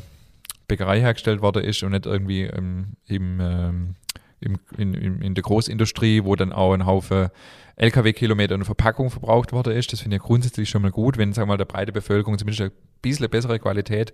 Bäckerei 0.68 1.02
hergestellt 1.02 1.42
worden 1.42 1.64
ist 1.64 1.84
und 1.84 1.92
nicht 1.92 2.06
irgendwie 2.06 2.44
ähm, 2.44 2.94
im, 3.06 3.40
ähm, 3.42 3.96
im, 4.40 4.60
in, 4.78 4.94
in, 4.94 5.22
in 5.22 5.36
der 5.36 5.44
Großindustrie, 5.44 6.24
wo 6.24 6.36
dann 6.36 6.54
auch 6.54 6.74
ein 6.74 6.86
Haufen 6.86 7.30
LKW-Kilometer 7.76 8.56
und 8.56 8.66
Verpackung 8.66 9.10
verbraucht 9.10 9.52
worden 9.52 9.76
ist. 9.76 9.92
Das 9.92 10.02
finde 10.02 10.16
ich 10.16 10.22
ja 10.22 10.28
grundsätzlich 10.28 10.70
schon 10.70 10.82
mal 10.82 10.92
gut, 10.92 11.18
wenn, 11.18 11.34
sagen 11.34 11.48
wir 11.48 11.54
mal, 11.54 11.58
der 11.58 11.66
breite 11.66 11.92
Bevölkerung 11.92 12.38
zumindest 12.38 12.62
ein 12.62 12.72
bisschen 13.04 13.30
bessere 13.30 13.60
Qualität 13.60 14.14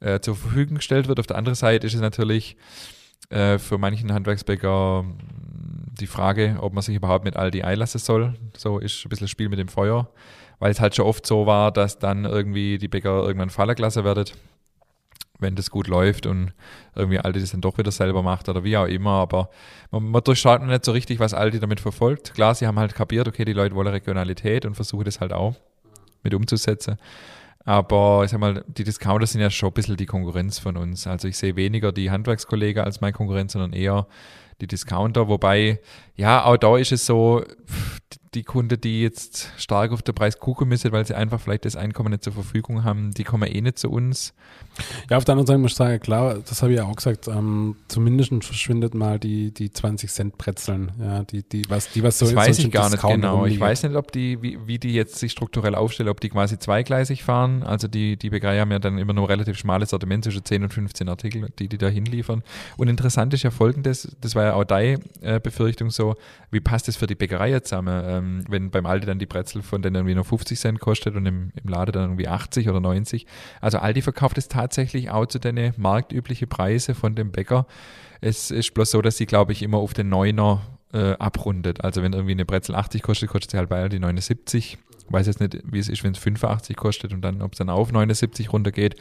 äh, 0.00 0.20
zur 0.20 0.36
Verfügung 0.36 0.76
gestellt 0.76 1.08
wird. 1.08 1.20
Auf 1.20 1.26
der 1.26 1.36
anderen 1.36 1.54
Seite 1.56 1.86
ist 1.86 1.94
es 1.94 2.00
natürlich 2.00 2.56
äh, 3.28 3.58
für 3.58 3.76
manchen 3.76 4.12
Handwerksbäcker 4.12 5.02
mh, 5.02 5.14
die 6.00 6.06
Frage, 6.06 6.56
ob 6.60 6.72
man 6.72 6.82
sich 6.82 6.96
überhaupt 6.96 7.24
mit 7.24 7.36
Aldi 7.36 7.62
einlassen 7.62 8.00
soll. 8.00 8.34
So 8.56 8.78
ist 8.78 9.04
ein 9.04 9.08
bisschen 9.10 9.28
Spiel 9.28 9.48
mit 9.48 9.58
dem 9.58 9.68
Feuer, 9.68 10.10
weil 10.58 10.70
es 10.70 10.80
halt 10.80 10.96
schon 10.96 11.04
oft 11.06 11.26
so 11.26 11.46
war, 11.46 11.70
dass 11.70 11.98
dann 11.98 12.24
irgendwie 12.24 12.78
die 12.78 12.88
Bäcker 12.88 13.22
irgendwann 13.22 13.50
fallen 13.50 13.76
gelassen 13.76 14.04
werden, 14.04 14.24
wenn 15.38 15.56
das 15.56 15.70
gut 15.70 15.86
läuft 15.86 16.26
und 16.26 16.52
irgendwie 16.94 17.18
Aldi 17.18 17.40
das 17.40 17.50
dann 17.50 17.60
doch 17.60 17.78
wieder 17.78 17.90
selber 17.90 18.22
macht 18.22 18.48
oder 18.48 18.64
wie 18.64 18.76
auch 18.76 18.86
immer. 18.86 19.12
Aber 19.12 19.50
man, 19.90 20.04
man 20.04 20.22
durchschaut 20.22 20.62
nicht 20.62 20.84
so 20.84 20.92
richtig, 20.92 21.18
was 21.18 21.34
Aldi 21.34 21.60
damit 21.60 21.80
verfolgt. 21.80 22.34
Klar, 22.34 22.54
sie 22.54 22.66
haben 22.66 22.78
halt 22.78 22.94
kapiert, 22.94 23.28
okay, 23.28 23.44
die 23.44 23.52
Leute 23.52 23.74
wollen 23.74 23.88
Regionalität 23.88 24.64
und 24.64 24.74
versuchen 24.74 25.04
das 25.04 25.20
halt 25.20 25.32
auch 25.32 25.54
mit 26.22 26.34
umzusetzen. 26.34 26.96
Aber 27.70 28.24
ich 28.24 28.32
sag 28.32 28.40
mal, 28.40 28.64
die 28.66 28.82
Discounter 28.82 29.28
sind 29.28 29.40
ja 29.40 29.48
schon 29.48 29.68
ein 29.68 29.74
bisschen 29.74 29.96
die 29.96 30.04
Konkurrenz 30.04 30.58
von 30.58 30.76
uns. 30.76 31.06
Also 31.06 31.28
ich 31.28 31.38
sehe 31.38 31.54
weniger 31.54 31.92
die 31.92 32.10
Handwerkskollegen 32.10 32.82
als 32.82 33.00
meine 33.00 33.12
Konkurrenz, 33.12 33.52
sondern 33.52 33.74
eher 33.74 34.08
die 34.60 34.66
Discounter. 34.66 35.28
Wobei, 35.28 35.80
ja, 36.16 36.44
auch 36.44 36.56
da 36.56 36.76
ist 36.76 36.92
es 36.92 37.06
so, 37.06 37.44
die 38.34 38.44
Kunde, 38.44 38.78
die 38.78 39.02
jetzt 39.02 39.50
stark 39.56 39.90
auf 39.90 40.02
den 40.02 40.14
Preis 40.14 40.38
gucken 40.38 40.68
müssen, 40.68 40.92
weil 40.92 41.04
sie 41.04 41.14
einfach 41.14 41.40
vielleicht 41.40 41.64
das 41.64 41.74
Einkommen 41.74 42.10
nicht 42.10 42.22
zur 42.22 42.32
Verfügung 42.32 42.84
haben, 42.84 43.10
die 43.12 43.24
kommen 43.24 43.50
eh 43.50 43.60
nicht 43.60 43.78
zu 43.78 43.90
uns. 43.90 44.34
Ja, 45.10 45.16
auf 45.16 45.24
der 45.24 45.32
anderen 45.32 45.46
Seite 45.48 45.58
muss 45.58 45.72
ich 45.72 45.76
sagen, 45.76 45.98
klar, 45.98 46.38
das 46.38 46.62
habe 46.62 46.72
ich 46.72 46.78
ja 46.78 46.84
auch 46.84 46.94
gesagt, 46.94 47.26
ähm, 47.26 47.74
zumindest 47.88 48.30
verschwindet 48.44 48.94
mal 48.94 49.18
die, 49.18 49.52
die 49.52 49.72
20 49.72 50.10
Cent 50.10 50.38
Brezeln, 50.38 50.92
ja, 51.00 51.24
die, 51.24 51.42
die, 51.42 51.68
was, 51.68 51.90
die, 51.90 52.04
was 52.04 52.20
so 52.20 52.26
Das 52.26 52.36
weiß 52.36 52.58
ich 52.60 52.70
gar 52.70 52.88
nicht 52.88 53.02
genau. 53.02 53.46
Ich 53.46 53.58
weiß 53.58 53.82
nicht, 53.82 53.96
ob 53.96 54.12
die, 54.12 54.40
wie, 54.42 54.58
wie 54.64 54.78
die 54.78 54.94
jetzt 54.94 55.16
sich 55.16 55.32
strukturell 55.32 55.74
aufstellen, 55.74 56.08
ob 56.08 56.20
die 56.20 56.28
quasi 56.28 56.58
zweigleisig 56.58 57.24
fahren. 57.24 57.64
Also 57.64 57.88
die, 57.88 58.16
die 58.16 58.30
Bäckerei 58.30 58.60
haben 58.60 58.70
ja 58.70 58.78
dann 58.78 58.98
immer 58.98 59.12
nur 59.12 59.28
relativ 59.28 59.58
schmales 59.58 59.90
Sortiment 59.90 60.22
zwischen 60.22 60.44
10 60.44 60.62
und 60.62 60.72
15 60.72 61.08
Artikel, 61.08 61.48
die 61.58 61.68
die 61.68 61.78
da 61.78 61.88
hinliefern. 61.88 62.44
Und 62.76 62.88
interessant 62.88 63.34
ist 63.34 63.42
ja 63.42 63.50
folgendes, 63.50 64.16
das 64.20 64.36
war 64.36 64.44
ja 64.44 64.49
auch 64.54 64.64
deine 64.64 65.00
äh, 65.20 65.40
Befürchtung 65.40 65.90
so, 65.90 66.16
wie 66.50 66.60
passt 66.60 66.88
das 66.88 66.96
für 66.96 67.06
die 67.06 67.14
Bäckerei 67.14 67.50
jetzt 67.50 67.68
zusammen? 67.68 68.02
Ähm, 68.06 68.44
wenn 68.48 68.70
beim 68.70 68.86
Aldi 68.86 69.06
dann 69.06 69.18
die 69.18 69.26
Brezel 69.26 69.62
von 69.62 69.82
denen 69.82 69.96
irgendwie 69.96 70.14
nur 70.14 70.24
50 70.24 70.58
Cent 70.58 70.80
kostet 70.80 71.14
und 71.14 71.26
im, 71.26 71.52
im 71.62 71.68
Laden 71.68 71.92
dann 71.92 72.02
irgendwie 72.04 72.28
80 72.28 72.68
oder 72.68 72.80
90. 72.80 73.26
Also 73.60 73.78
Aldi 73.78 74.02
verkauft 74.02 74.38
es 74.38 74.48
tatsächlich 74.48 75.10
auch 75.10 75.26
zu 75.26 75.38
den 75.38 75.72
marktüblichen 75.76 76.48
Preise 76.48 76.94
von 76.94 77.14
dem 77.14 77.30
Bäcker. 77.32 77.66
Es 78.20 78.50
ist 78.50 78.74
bloß 78.74 78.90
so, 78.90 79.02
dass 79.02 79.16
sie, 79.16 79.26
glaube 79.26 79.52
ich, 79.52 79.62
immer 79.62 79.78
auf 79.78 79.94
den 79.94 80.08
Neuner 80.08 80.62
äh, 80.92 81.12
abrundet. 81.12 81.84
Also 81.84 82.02
wenn 82.02 82.12
irgendwie 82.12 82.32
eine 82.32 82.44
Brezel 82.44 82.74
80 82.74 83.02
kostet, 83.02 83.28
kostet 83.30 83.52
sie 83.52 83.58
halt 83.58 83.68
bei 83.68 83.80
Aldi 83.80 83.98
79. 84.00 84.78
Ich 85.06 85.12
weiß 85.12 85.26
jetzt 85.26 85.40
nicht, 85.40 85.58
wie 85.64 85.78
es 85.78 85.88
ist, 85.88 86.04
wenn 86.04 86.12
es 86.12 86.18
85 86.18 86.76
kostet 86.76 87.12
und 87.12 87.22
dann, 87.22 87.42
ob 87.42 87.52
es 87.52 87.58
dann 87.58 87.70
auf 87.70 87.92
79 87.92 88.52
runtergeht. 88.52 88.96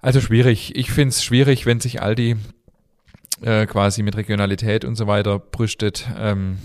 Also 0.00 0.20
schwierig. 0.20 0.76
Ich 0.76 0.90
finde 0.90 1.10
es 1.10 1.24
schwierig, 1.24 1.66
wenn 1.66 1.80
sich 1.80 2.02
Aldi 2.02 2.36
äh, 3.42 3.66
quasi 3.66 4.02
mit 4.02 4.16
Regionalität 4.16 4.84
und 4.84 4.96
so 4.96 5.06
weiter 5.06 5.38
brüstet. 5.38 6.06
Ähm, 6.18 6.58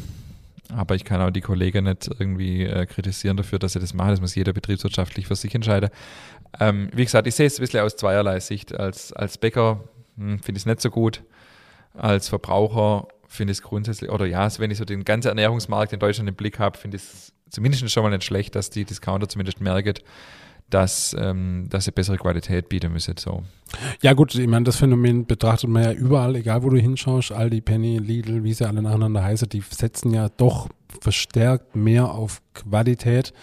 aber 0.76 0.96
ich 0.96 1.04
kann 1.04 1.22
auch 1.22 1.32
die 1.32 1.42
Kollegen 1.42 1.84
nicht 1.84 2.10
irgendwie 2.20 2.64
äh, 2.64 2.86
kritisieren 2.86 3.38
dafür, 3.38 3.60
dass 3.60 3.74
sie 3.74 3.80
das 3.80 3.94
machen. 3.94 4.12
Das 4.12 4.22
muss 4.22 4.36
jeder 4.36 4.54
betriebswirtschaftlich 4.54 5.28
für 5.28 5.36
sich 5.36 5.54
entscheiden. 5.54 5.90
Ähm, 6.60 6.90
wie 6.94 7.04
gesagt, 7.04 7.28
ich 7.28 7.36
sehe 7.36 7.48
es 7.48 7.58
ein 7.58 7.62
bisschen 7.62 7.82
aus 7.82 7.96
zweierlei 7.96 8.40
Sicht. 8.40 8.74
Als, 8.74 9.12
als 9.14 9.38
Bäcker 9.38 9.84
hm, 10.18 10.40
finde 10.40 10.58
ich 10.58 10.64
es 10.64 10.66
nicht 10.66 10.82
so 10.82 10.90
gut. 10.90 11.24
Als 11.94 12.30
Verbraucher 12.30 13.08
finde 13.28 13.52
ich 13.52 13.60
es 13.60 13.64
grundsätzlich, 13.64 14.10
oder 14.10 14.26
ja, 14.26 14.48
wenn 14.60 14.72
ich 14.72 14.78
so 14.78 14.86
den 14.86 15.04
ganzen 15.04 15.30
Ernährungsmarkt 15.30 15.94
in 15.94 16.00
Deutschland 16.00 16.30
im 16.30 16.36
Blick 16.36 16.60
habe, 16.60 16.78
finde 16.78 16.98
ich 16.98 17.04
es 17.04 17.34
zumindest 17.50 17.90
schon 17.92 18.04
mal 18.04 18.10
nicht 18.10 18.24
schlecht, 18.24 18.56
dass 18.56 18.70
die 18.70 18.86
Discounter 18.86 19.28
zumindest 19.28 19.62
merken, 19.62 19.94
dass, 20.74 21.16
ähm, 21.20 21.68
dass 21.70 21.86
sie 21.86 21.92
bessere 21.92 22.18
Qualität 22.18 22.70
bieten 22.70 22.92
müssen. 22.92 23.18
So. 23.18 23.44
Ja 24.02 24.14
gut, 24.14 24.34
ich 24.36 24.48
meine, 24.48 24.66
das 24.66 24.78
Phänomen 24.78 25.26
betrachtet 25.26 25.70
man 25.70 25.84
ja 25.84 25.92
überall, 25.92 26.36
egal 26.36 26.64
wo 26.64 26.70
du 26.70 26.78
hinschaust, 26.78 27.32
Aldi, 27.32 27.62
Penny, 27.62 27.98
Lidl, 28.00 28.44
wie 28.44 28.54
sie 28.54 28.68
alle 28.68 28.82
nacheinander 28.82 29.24
heißen, 29.24 29.50
die 29.50 29.62
setzen 29.62 30.14
ja 30.14 30.30
doch 30.30 30.70
verstärkt 31.02 31.76
mehr 31.76 32.12
auf 32.12 32.42
Qualität. 32.54 33.34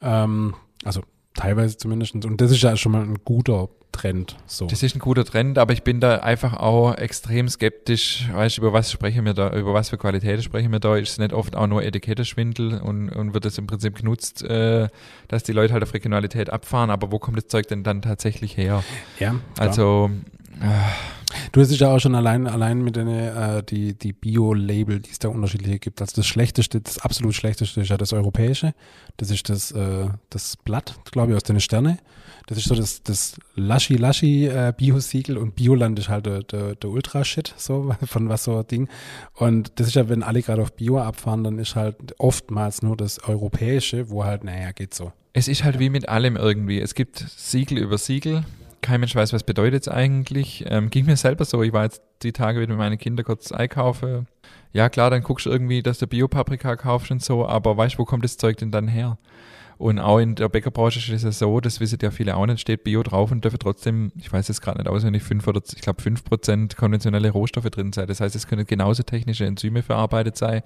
Ähm, 0.00 0.54
also 0.84 1.02
teilweise 1.34 1.76
zumindest. 1.76 2.14
Und 2.14 2.40
das 2.40 2.50
ist 2.50 2.62
ja 2.62 2.76
schon 2.76 2.92
mal 2.92 3.02
ein 3.02 3.18
guter 3.24 3.68
Trend. 3.94 4.36
So. 4.46 4.66
Das 4.66 4.82
ist 4.82 4.96
ein 4.96 4.98
guter 4.98 5.24
Trend, 5.24 5.56
aber 5.56 5.72
ich 5.72 5.82
bin 5.82 6.00
da 6.00 6.16
einfach 6.16 6.54
auch 6.54 6.96
extrem 6.96 7.48
skeptisch. 7.48 8.28
Weißt 8.32 8.56
du, 8.56 8.62
über 8.62 8.72
was 8.72 8.90
sprechen 8.90 9.24
wir 9.24 9.34
da, 9.34 9.54
über 9.54 9.72
was 9.72 9.90
für 9.90 9.98
Qualität 9.98 10.42
sprechen 10.42 10.72
wir 10.72 10.80
da? 10.80 10.96
Ist 10.96 11.12
es 11.12 11.18
nicht 11.18 11.32
oft 11.32 11.54
auch 11.54 11.66
nur 11.66 11.82
Etiketteschwindel 11.84 12.80
und, 12.80 13.08
und 13.08 13.34
wird 13.34 13.44
das 13.44 13.56
im 13.56 13.66
Prinzip 13.66 13.96
genutzt, 13.96 14.42
äh, 14.42 14.88
dass 15.28 15.44
die 15.44 15.52
Leute 15.52 15.72
halt 15.72 15.82
auf 15.82 15.94
Regionalität 15.94 16.50
abfahren, 16.50 16.90
aber 16.90 17.12
wo 17.12 17.18
kommt 17.18 17.36
das 17.36 17.46
Zeug 17.46 17.68
denn 17.68 17.84
dann 17.84 18.02
tatsächlich 18.02 18.56
her? 18.56 18.82
Ja. 19.20 19.36
Also 19.56 20.10
äh, 20.60 20.66
Du 21.52 21.60
hast 21.60 21.70
dich 21.70 21.80
ja 21.80 21.94
auch 21.94 21.98
schon 21.98 22.14
allein, 22.14 22.46
allein 22.46 22.82
mit 22.82 22.96
den, 22.96 23.08
äh, 23.08 23.62
die, 23.62 23.94
die 23.94 24.12
Bio-Label, 24.12 25.00
die 25.00 25.10
es 25.10 25.18
da 25.18 25.28
unterschiedliche 25.28 25.78
gibt. 25.78 26.00
Also 26.00 26.14
das 26.16 26.26
Schlechteste, 26.26 26.80
das 26.80 26.98
absolut 26.98 27.34
Schlechteste 27.34 27.80
ist 27.80 27.88
ja 27.88 27.96
das 27.96 28.12
Europäische. 28.12 28.74
Das 29.16 29.30
ist 29.30 29.48
das, 29.48 29.72
äh, 29.72 30.08
das 30.30 30.56
Blatt, 30.56 30.96
glaube 31.10 31.32
ich, 31.32 31.36
aus 31.36 31.42
den 31.42 31.60
Sterne. 31.60 31.98
Das 32.46 32.58
ist 32.58 32.68
so 32.68 32.74
das, 32.74 33.02
das 33.02 33.36
Laschi-Laschi 33.54 34.46
äh, 34.46 34.72
und 35.38 35.54
Bioland 35.54 35.98
ist 35.98 36.08
halt 36.08 36.26
der, 36.26 36.42
der, 36.42 36.74
der 36.74 36.90
Ultra-Shit, 36.90 37.54
so, 37.56 37.94
von 38.06 38.28
was 38.28 38.44
so 38.44 38.58
ein 38.58 38.66
Ding. 38.66 38.88
Und 39.34 39.72
das 39.76 39.88
ist 39.88 39.94
ja, 39.94 40.08
wenn 40.08 40.22
alle 40.22 40.42
gerade 40.42 40.62
auf 40.62 40.72
Bio 40.74 40.98
abfahren, 40.98 41.44
dann 41.44 41.58
ist 41.58 41.74
halt 41.74 41.96
oftmals 42.18 42.82
nur 42.82 42.96
das 42.96 43.22
Europäische, 43.24 44.10
wo 44.10 44.24
halt, 44.24 44.44
naja, 44.44 44.72
geht 44.72 44.94
so. 44.94 45.12
Es 45.32 45.48
ist 45.48 45.64
halt 45.64 45.78
wie 45.78 45.90
mit 45.90 46.08
allem 46.08 46.36
irgendwie. 46.36 46.80
Es 46.80 46.94
gibt 46.94 47.18
Siegel 47.18 47.78
über 47.78 47.98
Siegel 47.98 48.44
kein 48.84 49.00
Mensch 49.00 49.14
weiß, 49.14 49.32
was 49.32 49.42
bedeutet 49.42 49.82
es 49.82 49.88
eigentlich. 49.88 50.64
Ähm, 50.68 50.90
ging 50.90 51.06
mir 51.06 51.16
selber 51.16 51.44
so. 51.44 51.62
Ich 51.62 51.72
war 51.72 51.84
jetzt 51.84 52.02
die 52.22 52.32
Tage 52.32 52.60
wieder 52.60 52.68
mit 52.68 52.78
meinen 52.78 52.98
Kindern 52.98 53.24
kurz 53.24 53.50
einkaufen. 53.50 54.28
Ja, 54.72 54.88
klar, 54.88 55.10
dann 55.10 55.22
guckst 55.22 55.46
du 55.46 55.50
irgendwie, 55.50 55.82
dass 55.82 55.98
du 55.98 56.06
Biopaprika 56.06 56.76
kaufst 56.76 57.10
und 57.10 57.22
so, 57.22 57.46
aber 57.46 57.76
weißt 57.76 57.94
du, 57.94 58.00
wo 58.00 58.04
kommt 58.04 58.24
das 58.24 58.36
Zeug 58.36 58.58
denn 58.58 58.70
dann 58.70 58.86
her? 58.86 59.18
Und 59.76 59.98
auch 59.98 60.18
in 60.18 60.36
der 60.36 60.48
Bäckerbranche 60.48 60.98
ist 60.98 61.10
es 61.10 61.22
ja 61.22 61.32
so, 61.32 61.60
das 61.60 61.80
wissen 61.80 61.98
ja 62.00 62.10
viele 62.10 62.36
auch 62.36 62.46
nicht, 62.46 62.60
steht 62.60 62.84
Bio 62.84 63.02
drauf 63.02 63.32
und 63.32 63.44
dürfen 63.44 63.58
trotzdem, 63.58 64.12
ich 64.18 64.32
weiß 64.32 64.48
jetzt 64.48 64.60
gerade 64.60 64.78
nicht 64.78 64.88
auswendig, 64.88 65.22
fünf 65.22 65.46
oder 65.46 65.60
ich 65.74 65.80
glaube 65.80 66.00
fünf 66.00 66.24
Prozent 66.24 66.76
konventionelle 66.76 67.30
Rohstoffe 67.30 67.70
drin 67.70 67.92
sein. 67.92 68.06
Das 68.06 68.20
heißt, 68.20 68.36
es 68.36 68.46
können 68.46 68.66
genauso 68.66 69.02
technische 69.02 69.46
Enzyme 69.46 69.82
verarbeitet 69.82 70.36
sein. 70.36 70.62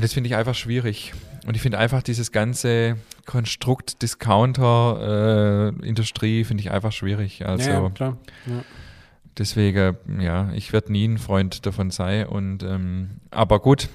Das 0.00 0.12
finde 0.12 0.28
ich 0.28 0.36
einfach 0.36 0.54
schwierig. 0.54 1.12
Und 1.46 1.56
ich 1.56 1.62
finde 1.62 1.78
einfach 1.78 2.02
dieses 2.02 2.30
ganze 2.30 2.96
Konstrukt 3.26 4.02
Discounter-Industrie 4.02 6.40
äh, 6.40 6.44
finde 6.44 6.62
ich 6.62 6.70
einfach 6.70 6.92
schwierig. 6.92 7.46
Also 7.46 7.70
ja, 7.70 7.90
klar. 7.90 8.16
Ja. 8.46 8.62
Deswegen, 9.38 9.96
ja, 10.20 10.52
ich 10.52 10.72
werde 10.72 10.92
nie 10.92 11.08
ein 11.08 11.18
Freund 11.18 11.66
davon 11.66 11.90
sein. 11.90 12.26
Und 12.26 12.62
ähm, 12.62 13.10
aber 13.30 13.58
gut, 13.58 13.88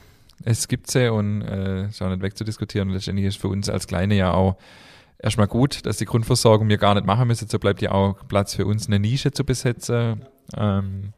es 0.43 0.67
gibt 0.67 0.91
sie 0.91 1.11
und 1.11 1.41
äh, 1.41 1.87
ist 1.87 2.01
auch 2.01 2.09
nicht 2.09 2.21
wegzudiskutieren. 2.21 2.89
Letztendlich 2.89 3.27
ist 3.27 3.37
für 3.37 3.47
uns 3.47 3.69
als 3.69 3.87
Kleine 3.87 4.15
ja 4.15 4.33
auch 4.33 4.57
erstmal 5.17 5.47
gut, 5.47 5.85
dass 5.85 5.97
die 5.97 6.05
Grundversorgung 6.05 6.69
wir 6.69 6.77
gar 6.77 6.95
nicht 6.95 7.05
machen 7.05 7.27
müssen. 7.27 7.47
So 7.47 7.59
bleibt 7.59 7.81
ja 7.81 7.91
auch 7.91 8.15
Platz 8.27 8.55
für 8.55 8.65
uns, 8.65 8.87
eine 8.87 8.99
Nische 8.99 9.31
zu 9.31 9.43
besetzen. 9.45 10.25
Ähm, 10.55 11.13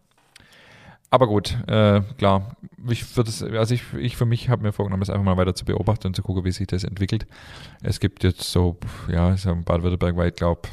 aber 1.09 1.27
gut, 1.27 1.57
äh, 1.67 2.01
klar, 2.17 2.57
ich 2.89 3.15
würde 3.15 3.29
es, 3.29 3.41
also 3.41 3.73
ich, 3.73 3.81
ich 3.93 4.17
für 4.17 4.25
mich 4.25 4.49
habe 4.49 4.63
mir 4.63 4.73
vorgenommen, 4.73 5.03
es 5.03 5.09
einfach 5.09 5.23
mal 5.23 5.37
weiter 5.37 5.55
zu 5.55 5.63
beobachten 5.63 6.07
und 6.07 6.15
zu 6.15 6.21
gucken, 6.21 6.43
wie 6.43 6.51
sich 6.51 6.67
das 6.67 6.83
entwickelt. 6.83 7.25
Es 7.81 7.99
gibt 7.99 8.23
jetzt 8.23 8.43
so, 8.43 8.77
ja, 9.07 9.35
so 9.37 9.55
Baden-Württemberg 9.55 10.17
weit, 10.17 10.35
glaube 10.35 10.69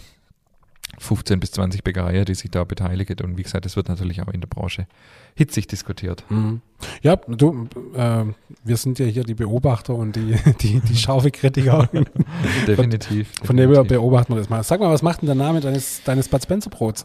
15 0.98 1.40
bis 1.40 1.52
20 1.52 1.84
Bäckereien, 1.84 2.24
die 2.24 2.34
sich 2.34 2.50
da 2.50 2.64
beteiligen. 2.64 3.24
Und 3.24 3.36
wie 3.36 3.42
gesagt, 3.42 3.64
das 3.64 3.76
wird 3.76 3.88
natürlich 3.88 4.22
auch 4.22 4.28
in 4.28 4.40
der 4.40 4.48
Branche 4.48 4.86
hitzig 5.34 5.66
diskutiert. 5.66 6.24
Mhm. 6.28 6.60
Ja, 7.02 7.16
du, 7.16 7.68
äh, 7.96 8.24
wir 8.62 8.76
sind 8.76 8.98
ja 8.98 9.06
hier 9.06 9.24
die 9.24 9.34
Beobachter 9.34 9.94
und 9.94 10.16
die, 10.16 10.36
die, 10.60 10.80
die 10.80 10.96
scharfe 10.96 11.30
Kritiker. 11.30 11.88
definitiv. 12.66 13.32
Von, 13.42 13.56
dem 13.56 13.72
beobachten 13.72 14.34
wir 14.34 14.38
das 14.38 14.48
mal. 14.48 14.62
Sag 14.62 14.80
mal, 14.80 14.90
was 14.90 15.02
macht 15.02 15.22
denn 15.22 15.26
der 15.26 15.34
Name 15.34 15.60
deines, 15.60 16.02
deines 16.04 16.28
Bud 16.28 16.42
Spencer 16.42 16.70
Brots? 16.70 17.04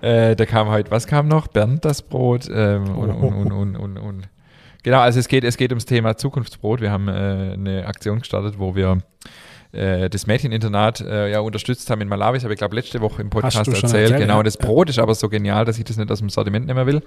äh, 0.00 0.34
da 0.34 0.46
kam 0.46 0.68
heute, 0.68 0.90
was 0.90 1.06
kam 1.06 1.28
noch? 1.28 1.48
Bernd 1.48 1.84
das 1.84 2.02
Brot 2.02 2.48
ähm, 2.50 2.96
und, 2.96 3.10
und, 3.10 3.34
und, 3.34 3.52
und, 3.52 3.76
und, 3.76 3.98
und. 3.98 4.28
Genau, 4.82 5.00
also 5.00 5.18
es 5.18 5.28
geht, 5.28 5.44
es 5.44 5.56
geht 5.56 5.72
ums 5.72 5.84
Thema 5.84 6.16
Zukunftsbrot. 6.16 6.80
Wir 6.80 6.92
haben 6.92 7.08
äh, 7.08 7.12
eine 7.54 7.86
Aktion 7.86 8.20
gestartet, 8.20 8.58
wo 8.58 8.76
wir 8.76 8.98
äh, 9.76 10.08
das 10.10 10.26
Mädcheninternat 10.26 11.00
äh, 11.00 11.30
ja 11.30 11.40
unterstützt 11.40 11.88
haben 11.90 12.00
in 12.00 12.08
Malawi. 12.08 12.38
Das 12.38 12.44
habe 12.44 12.54
ich 12.54 12.58
glaube 12.58 12.74
letzte 12.74 13.00
Woche 13.00 13.22
im 13.22 13.30
Podcast 13.30 13.68
erzählt. 13.68 13.82
erzählt. 13.82 14.16
Genau, 14.18 14.38
ja. 14.38 14.42
das 14.42 14.56
Brot 14.56 14.88
ist 14.88 14.98
aber 14.98 15.14
so 15.14 15.28
genial, 15.28 15.64
dass 15.64 15.78
ich 15.78 15.84
das 15.84 15.96
nicht 15.96 16.10
aus 16.10 16.18
dem 16.18 16.30
Sortiment 16.30 16.66
nehmen 16.66 16.86
will. 16.86 17.02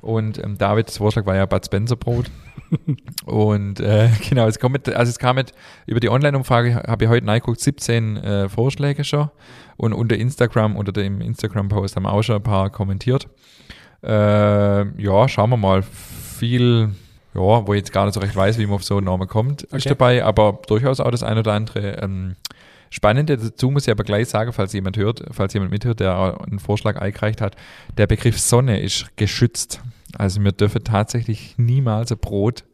Und 0.00 0.38
ähm, 0.38 0.56
Davids 0.56 0.98
Vorschlag 0.98 1.26
war 1.26 1.36
ja 1.36 1.46
Bud 1.46 1.64
Spencer 1.64 1.96
Brot. 1.96 2.30
und 3.24 3.80
äh, 3.80 4.08
genau, 4.28 4.46
es 4.46 4.58
kommt 4.58 4.72
mit, 4.74 4.88
also 4.88 5.10
es 5.10 5.18
kam 5.18 5.36
mit 5.36 5.52
über 5.86 6.00
die 6.00 6.08
Online-Umfrage, 6.08 6.82
habe 6.86 7.04
ich 7.04 7.10
heute 7.10 7.26
reingeguckt, 7.26 7.60
17 7.60 8.16
äh, 8.16 8.48
Vorschläge 8.48 9.04
schon. 9.04 9.30
Und 9.76 9.92
unter 9.92 10.16
Instagram, 10.16 10.76
unter 10.76 10.92
dem 10.92 11.20
Instagram-Post 11.20 11.96
haben 11.96 12.06
auch 12.06 12.22
schon 12.22 12.36
ein 12.36 12.42
paar 12.42 12.70
kommentiert. 12.70 13.28
Äh, 14.02 15.02
ja, 15.02 15.28
schauen 15.28 15.50
wir 15.50 15.56
mal. 15.56 15.82
Viel 15.82 16.90
ja, 17.34 17.66
wo 17.66 17.72
ich 17.72 17.78
jetzt 17.78 17.92
gar 17.92 18.04
nicht 18.04 18.14
so 18.14 18.20
recht 18.20 18.36
weiß, 18.36 18.58
wie 18.58 18.66
man 18.66 18.76
auf 18.76 18.84
so 18.84 18.96
einen 18.96 19.06
Namen 19.06 19.28
kommt, 19.28 19.64
okay. 19.64 19.76
ist 19.76 19.90
dabei, 19.90 20.24
aber 20.24 20.60
durchaus 20.66 21.00
auch 21.00 21.10
das 21.10 21.22
eine 21.22 21.40
oder 21.40 21.52
andere 21.52 21.98
ähm, 22.02 22.36
Spannende 22.92 23.38
dazu 23.38 23.70
muss 23.70 23.86
ich 23.86 23.90
aber 23.90 24.04
gleich 24.04 24.28
sagen, 24.28 24.52
falls 24.52 24.74
jemand 24.74 24.98
hört, 24.98 25.24
falls 25.30 25.54
jemand 25.54 25.72
mithört, 25.72 26.00
der 26.00 26.38
einen 26.46 26.58
Vorschlag 26.58 27.00
eingereicht 27.00 27.40
hat, 27.40 27.56
der 27.96 28.06
Begriff 28.06 28.38
Sonne 28.38 28.82
ist 28.82 29.06
geschützt. 29.16 29.80
Also 30.18 30.44
wir 30.44 30.52
dürfen 30.52 30.84
tatsächlich 30.84 31.54
niemals 31.56 32.12
ein 32.12 32.18
Brot 32.18 32.64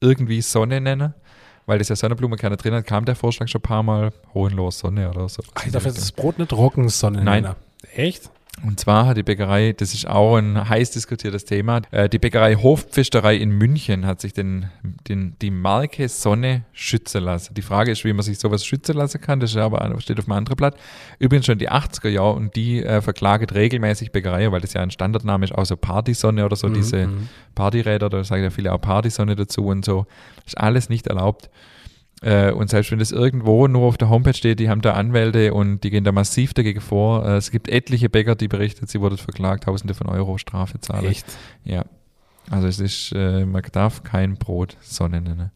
irgendwie 0.00 0.40
Sonne 0.40 0.80
nennen, 0.80 1.14
weil 1.66 1.78
das 1.78 1.88
ja 1.88 1.94
Sonnenblumenkerne 1.94 2.56
drin 2.56 2.74
hat, 2.74 2.84
kam 2.84 3.04
der 3.04 3.14
Vorschlag 3.14 3.46
schon 3.46 3.60
ein 3.60 3.62
paar 3.62 3.84
Mal, 3.84 4.12
hohenlos 4.34 4.80
Sonne 4.80 5.08
oder 5.08 5.28
so. 5.28 5.40
Ach, 5.54 5.64
ich 5.64 5.70
darf 5.70 5.84
jetzt 5.84 5.98
das 5.98 6.10
Brot 6.10 6.40
nicht 6.40 6.52
Roggensonne 6.52 7.22
nennen. 7.22 7.44
Nein. 7.44 7.54
Echt? 7.94 8.28
Und 8.64 8.78
zwar 8.78 9.06
hat 9.06 9.16
die 9.16 9.22
Bäckerei, 9.22 9.72
das 9.72 9.94
ist 9.94 10.06
auch 10.06 10.36
ein 10.36 10.68
heiß 10.68 10.90
diskutiertes 10.90 11.44
Thema, 11.44 11.80
äh, 11.90 12.08
die 12.08 12.18
Bäckerei 12.18 12.56
Hofpfisterei 12.56 13.36
in 13.36 13.50
München 13.50 14.06
hat 14.06 14.20
sich 14.20 14.32
den, 14.32 14.66
den, 15.08 15.36
die 15.40 15.50
Marke 15.50 16.08
Sonne 16.08 16.64
schützen 16.72 17.24
lassen. 17.24 17.54
Die 17.54 17.62
Frage 17.62 17.92
ist, 17.92 18.04
wie 18.04 18.12
man 18.12 18.22
sich 18.22 18.38
sowas 18.38 18.64
schützen 18.64 18.96
lassen 18.96 19.20
kann, 19.20 19.40
das 19.40 19.56
aber, 19.56 19.98
steht 20.00 20.18
auf 20.18 20.26
einem 20.26 20.38
anderen 20.38 20.56
Blatt. 20.56 20.76
Übrigens 21.18 21.46
schon 21.46 21.58
die 21.58 21.70
80er 21.70 22.08
Jahre 22.08 22.32
und 22.32 22.54
die 22.54 22.82
äh, 22.82 23.00
verklagen 23.00 23.48
regelmäßig 23.48 24.12
Bäckerei, 24.12 24.50
weil 24.52 24.60
das 24.60 24.74
ja 24.74 24.82
ein 24.82 24.90
Standardname 24.90 25.44
ist, 25.44 25.54
auch 25.54 25.64
so 25.64 25.76
Partysonne 25.76 26.44
oder 26.44 26.56
so, 26.56 26.68
mhm, 26.68 26.74
diese 26.74 27.06
mhm. 27.06 27.28
Partyräder, 27.54 28.10
da 28.10 28.24
sagen 28.24 28.42
ja 28.42 28.50
viele 28.50 28.72
auch 28.72 28.80
Partysonne 28.80 29.36
dazu 29.36 29.66
und 29.66 29.84
so. 29.84 30.06
Das 30.36 30.48
ist 30.48 30.58
alles 30.58 30.88
nicht 30.88 31.06
erlaubt. 31.06 31.50
Äh, 32.22 32.52
und 32.52 32.68
selbst 32.68 32.90
wenn 32.90 32.98
das 32.98 33.12
irgendwo 33.12 33.66
nur 33.66 33.86
auf 33.86 33.96
der 33.96 34.10
Homepage 34.10 34.34
steht, 34.34 34.60
die 34.60 34.68
haben 34.68 34.82
da 34.82 34.92
Anwälte 34.92 35.54
und 35.54 35.82
die 35.84 35.90
gehen 35.90 36.04
da 36.04 36.12
massiv 36.12 36.52
dagegen 36.52 36.80
vor. 36.80 37.26
Äh, 37.26 37.36
es 37.36 37.50
gibt 37.50 37.68
etliche 37.68 38.10
Bäcker, 38.10 38.34
die 38.34 38.48
berichten, 38.48 38.86
sie 38.86 39.00
wurden 39.00 39.16
verklagt, 39.16 39.64
Tausende 39.64 39.94
von 39.94 40.06
Euro 40.08 40.36
Strafe 40.36 40.80
zahlen. 40.80 41.06
Echt? 41.06 41.26
Ja. 41.64 41.84
Also 42.50 42.68
es 42.68 42.78
ist, 42.78 43.12
äh, 43.14 43.46
man 43.46 43.62
darf 43.72 44.02
kein 44.02 44.34
Brot 44.34 44.76
Sonne 44.80 45.20
nennen. 45.20 45.50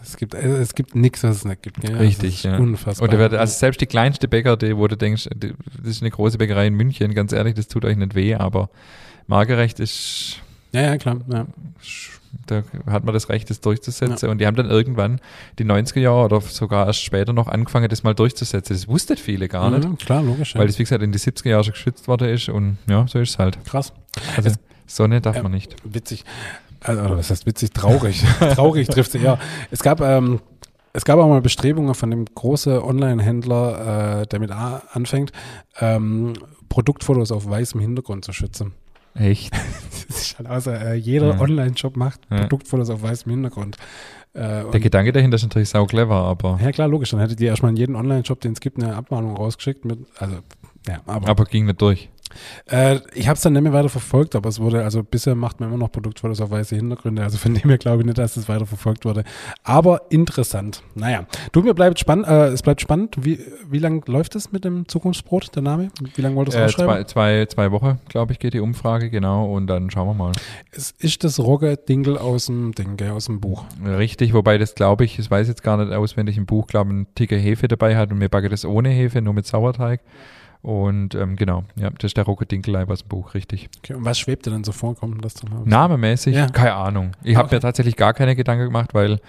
Es 0.00 0.16
gibt, 0.16 0.34
es 0.34 0.74
gibt 0.74 0.96
nichts, 0.96 1.22
was 1.22 1.36
es 1.36 1.44
nicht 1.44 1.62
gibt. 1.62 1.88
Ja? 1.88 1.96
Richtig, 1.96 2.42
ja. 2.42 2.56
Unfassbar. 2.56 3.08
Oder 3.08 3.18
wird, 3.18 3.34
also 3.34 3.56
selbst 3.56 3.80
die 3.80 3.86
kleinste 3.86 4.26
Bäcker, 4.26 4.56
die, 4.56 4.76
wo 4.76 4.88
du 4.88 4.96
denkst, 4.96 5.28
das 5.36 5.52
ist 5.84 6.02
eine 6.02 6.10
große 6.10 6.38
Bäckerei 6.38 6.66
in 6.66 6.74
München, 6.74 7.14
ganz 7.14 7.32
ehrlich, 7.32 7.54
das 7.54 7.68
tut 7.68 7.84
euch 7.84 7.96
nicht 7.96 8.14
weh, 8.14 8.34
aber 8.34 8.70
Margerecht 9.28 9.78
ist. 9.78 10.40
Ja, 10.72 10.80
ja, 10.80 10.96
klar. 10.96 11.20
Ja 11.30 11.46
da 12.46 12.62
hat 12.86 13.04
man 13.04 13.14
das 13.14 13.28
Recht, 13.28 13.50
das 13.50 13.60
durchzusetzen. 13.60 14.26
Ja. 14.26 14.32
Und 14.32 14.38
die 14.38 14.46
haben 14.46 14.56
dann 14.56 14.70
irgendwann 14.70 15.20
die 15.58 15.64
90er 15.64 16.00
Jahre 16.00 16.24
oder 16.24 16.40
sogar 16.40 16.86
erst 16.86 17.02
später 17.02 17.32
noch 17.32 17.48
angefangen, 17.48 17.88
das 17.88 18.02
mal 18.02 18.14
durchzusetzen. 18.14 18.74
Das 18.74 18.88
wussten 18.88 19.16
viele 19.16 19.48
gar 19.48 19.70
nicht. 19.70 19.88
Mhm, 19.88 19.98
klar, 19.98 20.22
logisch. 20.22 20.54
Weil 20.54 20.66
das, 20.66 20.78
wie 20.78 20.84
gesagt, 20.84 21.02
in 21.02 21.12
die 21.12 21.18
70er 21.18 21.50
Jahre 21.50 21.64
schon 21.64 21.74
geschützt 21.74 22.08
worden 22.08 22.28
ist. 22.28 22.48
Und 22.48 22.78
ja, 22.88 23.06
so 23.06 23.18
ist 23.18 23.30
es 23.30 23.38
halt. 23.38 23.62
Krass. 23.64 23.92
Also 24.36 24.50
es, 24.50 24.58
Sonne 24.86 25.20
darf 25.20 25.36
äh, 25.36 25.42
man 25.42 25.52
nicht. 25.52 25.76
Witzig. 25.84 26.24
Also, 26.80 27.16
was 27.16 27.30
heißt 27.30 27.46
witzig? 27.46 27.72
Traurig. 27.72 28.24
Traurig 28.54 28.88
trifft 28.88 29.12
sich, 29.12 29.22
ja. 29.22 29.38
Es 29.70 29.82
gab, 29.82 30.00
ähm, 30.00 30.40
es 30.92 31.04
gab 31.04 31.18
auch 31.18 31.28
mal 31.28 31.40
Bestrebungen 31.40 31.94
von 31.94 32.10
dem 32.10 32.24
großen 32.24 32.78
Online-Händler, 32.78 34.22
äh, 34.22 34.26
der 34.26 34.40
mit 34.40 34.50
A 34.50 34.82
anfängt, 34.92 35.32
ähm, 35.80 36.34
Produktfotos 36.68 37.30
auf 37.30 37.48
weißem 37.48 37.80
Hintergrund 37.80 38.24
zu 38.24 38.32
schützen. 38.32 38.72
Echt? 39.14 39.52
das 40.08 40.16
ist 40.16 40.38
halt 40.38 40.48
außer 40.48 40.92
äh, 40.92 40.94
jeder 40.94 41.34
ja. 41.34 41.40
Online-Shop 41.40 41.96
macht 41.96 42.20
ja. 42.30 42.40
Produktfotos 42.40 42.90
auf 42.90 43.02
weißem 43.02 43.30
Hintergrund. 43.30 43.76
Äh, 44.34 44.70
Der 44.70 44.80
Gedanke 44.80 45.12
dahinter 45.12 45.36
ist 45.36 45.42
natürlich 45.42 45.68
sau 45.68 45.84
clever, 45.84 46.16
aber. 46.16 46.58
Ja, 46.62 46.72
klar, 46.72 46.88
logisch. 46.88 47.10
Dann 47.10 47.20
hättet 47.20 47.40
ihr 47.40 47.48
erstmal 47.48 47.70
in 47.70 47.76
jeden 47.76 47.96
Online-Shop, 47.96 48.40
den 48.40 48.52
es 48.52 48.60
gibt, 48.60 48.82
eine 48.82 48.94
Abmahnung 48.96 49.36
rausgeschickt 49.36 49.84
mit, 49.84 49.98
also, 50.18 50.36
ja, 50.88 51.00
aber. 51.06 51.28
Aber 51.28 51.44
ging 51.44 51.66
nicht 51.66 51.80
durch. 51.82 52.08
Äh, 52.70 53.00
ich 53.14 53.28
habe 53.28 53.36
es 53.36 53.42
dann 53.42 53.52
nicht 53.52 53.62
mehr 53.62 53.72
weiter 53.72 53.88
verfolgt, 53.88 54.34
aber 54.34 54.48
es 54.48 54.60
wurde, 54.60 54.84
also 54.84 55.02
bisher 55.02 55.34
macht 55.34 55.60
man 55.60 55.68
immer 55.68 55.78
noch 55.78 55.92
Produktfotos 55.92 56.40
auf 56.40 56.50
weiße 56.50 56.76
Hintergründe. 56.76 57.22
Also 57.22 57.38
von 57.38 57.54
dem 57.54 57.68
her 57.68 57.78
glaube 57.78 58.02
ich 58.02 58.06
nicht, 58.06 58.18
dass 58.18 58.36
es 58.36 58.48
weiter 58.48 58.66
verfolgt 58.66 59.04
wurde. 59.04 59.24
Aber 59.64 60.02
interessant. 60.10 60.82
Naja, 60.94 61.26
du, 61.52 61.62
mir 61.62 61.74
bleibt 61.74 61.98
spannend, 61.98 62.26
äh, 62.26 62.48
es 62.48 62.62
bleibt 62.62 62.80
spannend. 62.80 63.16
Wie, 63.20 63.38
wie 63.68 63.78
lange 63.78 64.02
läuft 64.06 64.34
es 64.36 64.52
mit 64.52 64.64
dem 64.64 64.88
Zukunftsbrot, 64.88 65.54
der 65.54 65.62
Name? 65.62 65.90
Wie 66.14 66.22
lange 66.22 66.36
wolltest 66.36 66.56
du 66.56 66.62
äh, 66.62 66.68
zwei, 66.68 67.04
zwei, 67.04 67.46
zwei 67.46 67.72
Wochen, 67.72 68.00
glaube 68.08 68.32
ich, 68.32 68.38
geht 68.38 68.54
die 68.54 68.60
Umfrage, 68.60 69.10
genau. 69.10 69.52
Und 69.52 69.66
dann 69.66 69.90
schauen 69.90 70.08
wir 70.08 70.14
mal. 70.14 70.32
Es 70.70 70.92
ist 70.98 71.24
das 71.24 71.38
Rogge-Dingle 71.38 72.20
aus 72.20 72.46
dem 72.46 72.72
Ding, 72.72 73.00
aus 73.10 73.26
dem 73.26 73.40
Buch. 73.40 73.64
Richtig, 73.84 74.32
wobei 74.32 74.58
das 74.58 74.74
glaube 74.74 75.04
ich, 75.04 75.18
ich 75.18 75.30
weiß 75.30 75.48
jetzt 75.48 75.62
gar 75.62 75.76
nicht 75.76 75.92
auswendig 75.92 76.36
im 76.36 76.46
Buch, 76.46 76.66
glaube 76.66 76.90
ich, 76.90 76.96
ein 76.96 77.06
Ticker 77.14 77.36
Hefe 77.36 77.68
dabei 77.68 77.96
hat 77.96 78.10
und 78.12 78.20
wir 78.20 78.28
backen 78.28 78.50
das 78.50 78.64
ohne 78.64 78.88
Hefe, 78.88 79.22
nur 79.22 79.34
mit 79.34 79.46
Sauerteig. 79.46 80.00
Und 80.62 81.16
ähm, 81.16 81.34
genau, 81.34 81.64
ja, 81.74 81.90
das 81.90 82.10
ist 82.10 82.16
der 82.16 82.24
Rocket 82.24 82.50
Dinkelei 82.50 82.86
aus 82.86 83.00
dem 83.00 83.08
Buch, 83.08 83.34
richtig. 83.34 83.68
Okay, 83.78 83.94
und 83.94 84.04
was 84.04 84.18
schwebt 84.18 84.46
dir 84.46 84.50
denn 84.50 84.62
so 84.62 84.70
vor? 84.70 84.94
Kommt 84.94 85.24
das 85.24 85.34
dann 85.34 85.64
Namemäßig? 85.64 86.36
Ja. 86.36 86.46
Keine 86.46 86.74
Ahnung. 86.74 87.12
Ich 87.24 87.36
habe 87.36 87.52
mir 87.52 87.60
tatsächlich 87.60 87.96
gar 87.96 88.14
keine 88.14 88.36
Gedanken 88.36 88.66
gemacht, 88.66 88.94
weil, 88.94 89.20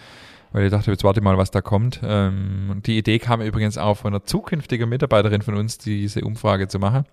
weil 0.51 0.65
ich 0.65 0.71
dachte, 0.71 0.91
jetzt 0.91 1.03
warte 1.03 1.21
mal, 1.21 1.35
was 1.39 1.49
da 1.49 1.61
kommt. 1.61 2.01
Ähm, 2.03 2.81
die 2.85 2.99
Idee 2.99 3.17
kam 3.17 3.41
übrigens 3.41 3.79
auch 3.79 3.95
von 3.95 4.13
einer 4.13 4.23
zukünftigen 4.23 4.87
Mitarbeiterin 4.87 5.41
von 5.41 5.55
uns, 5.55 5.79
diese 5.79 6.21
Umfrage 6.21 6.67
zu 6.67 6.77
machen. 6.77 7.05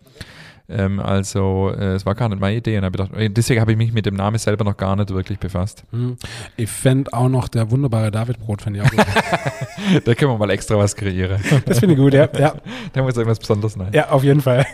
Ähm, 0.71 1.00
also 1.00 1.73
äh, 1.77 1.95
es 1.95 2.07
war 2.07 2.15
gar 2.15 2.29
nicht 2.29 2.41
meine 2.41 2.57
Idee 2.57 2.79
und 2.79 2.85
hab 2.85 2.93
gedacht, 2.93 3.12
äh, 3.15 3.29
deswegen 3.29 3.61
habe 3.61 3.73
ich 3.73 3.79
mich 3.79 3.93
mit 3.93 4.07
dem 4.07 4.15
Namen 4.15 4.39
selber 4.39 4.65
noch 4.65 4.77
gar 4.77 4.97
nicht 4.97 5.11
wirklich 5.11 5.39
befasst. 5.39 5.85
Hm. 5.91 6.17
Ich 6.57 6.71
fände 6.71 7.12
auch 7.12 7.29
noch 7.29 7.49
der 7.49 7.71
wunderbare 7.71 8.11
David 8.11 8.39
Brot, 8.39 8.62
fände 8.62 8.79
ich 8.79 8.85
auch 8.85 8.91
gut. 8.91 9.00
da 10.05 10.15
können 10.15 10.33
wir 10.33 10.39
mal 10.39 10.50
extra 10.50 10.79
was 10.79 10.95
kreieren. 10.95 11.41
Das 11.67 11.81
finde 11.81 11.95
ich 11.95 12.00
gut, 12.00 12.15
ja. 12.15 12.29
ja. 12.39 12.55
Da 12.93 13.03
muss 13.03 13.17
irgendwas 13.17 13.39
Besonderes 13.39 13.75
sein. 13.75 13.89
Ja, 13.93 14.11
auf 14.11 14.23
jeden 14.23 14.41
Fall. 14.41 14.67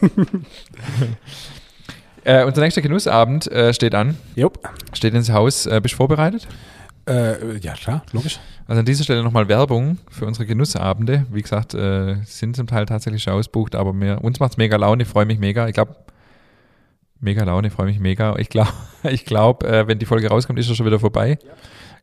äh, 2.25 2.45
unser 2.45 2.61
nächster 2.61 2.83
Genussabend 2.83 3.51
äh, 3.51 3.73
steht 3.73 3.95
an. 3.95 4.17
Jupp. 4.35 4.61
Steht 4.93 5.15
ins 5.15 5.31
Haus. 5.31 5.67
Äh, 5.67 5.81
bist 5.81 5.95
du 5.95 5.97
vorbereitet? 5.97 6.47
Äh, 7.09 7.59
ja, 7.59 7.75
klar, 7.75 8.03
logisch. 8.13 8.41
Also 8.67 8.81
an 8.81 8.87
dieser 8.87 9.05
Stelle 9.05 9.23
nochmal 9.23 9.49
Werbung 9.49 9.99
für 10.11 10.27
unsere 10.27 10.45
Genussabende. 10.45 11.25
Wie 11.31 11.43
gesagt, 11.43 11.73
äh, 11.75 12.17
sind 12.25 12.57
zum 12.57 12.67
Teil 12.67 12.87
tatsächlich 12.87 13.23
schon 13.23 13.35
ausbucht, 13.35 13.77
aber 13.77 13.93
mir, 13.93 14.23
uns 14.23 14.41
macht 14.41 14.53
es 14.53 14.57
mega 14.57 14.77
Laune, 14.77 15.05
ich 15.05 15.09
freue 15.09 15.25
mich 15.25 15.39
mega. 15.39 15.69
Ich 15.69 15.75
glaube, 15.75 15.95
mega 17.21 17.45
Laune, 17.45 17.71
freue 17.71 17.87
mich 17.87 18.01
mega. 18.01 18.37
Ich 18.39 18.49
glaube, 18.49 18.73
ich 19.05 19.25
glaub, 19.25 19.63
äh, 19.63 19.87
wenn 19.87 19.99
die 19.99 20.07
Folge 20.07 20.29
rauskommt, 20.29 20.59
ist 20.59 20.69
er 20.69 20.75
schon 20.75 20.87
wieder 20.87 20.99
vorbei. 20.99 21.39
Ja. 21.45 21.53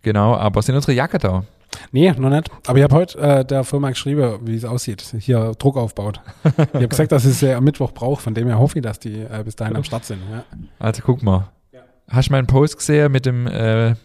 Genau, 0.03 0.35
aber 0.35 0.61
sind 0.61 0.75
unsere 0.75 0.93
Jacke 0.93 1.17
da? 1.17 1.43
Nee, 1.91 2.11
noch 2.11 2.29
nicht. 2.29 2.49
Aber 2.67 2.77
ich 2.77 2.83
habe 2.83 2.95
heute 2.95 3.17
äh, 3.19 3.45
der 3.45 3.63
Firma 3.63 3.89
geschrieben, 3.89 4.39
wie 4.43 4.55
es 4.55 4.65
aussieht. 4.65 5.01
Hier 5.19 5.53
Druck 5.57 5.77
aufbaut. 5.77 6.21
ich 6.43 6.73
habe 6.73 6.87
gesagt, 6.87 7.11
dass 7.11 7.25
ich 7.25 7.31
es 7.31 7.43
äh, 7.43 7.53
am 7.53 7.63
Mittwoch 7.63 7.91
brauche. 7.91 8.21
Von 8.21 8.33
dem 8.33 8.47
her 8.47 8.59
hoffe 8.59 8.79
ich, 8.79 8.83
dass 8.83 8.99
die 8.99 9.21
äh, 9.21 9.41
bis 9.43 9.55
dahin 9.55 9.75
am 9.75 9.83
Start 9.83 10.05
sind. 10.05 10.21
Ja. 10.31 10.43
Also 10.79 11.01
guck 11.03 11.23
mal. 11.23 11.49
Ja. 11.71 11.81
Hast 12.09 12.29
du 12.29 12.33
meinen 12.33 12.47
Post 12.47 12.77
gesehen 12.77 13.11
mit 13.11 13.25
dem 13.25 13.47
äh, 13.47 13.95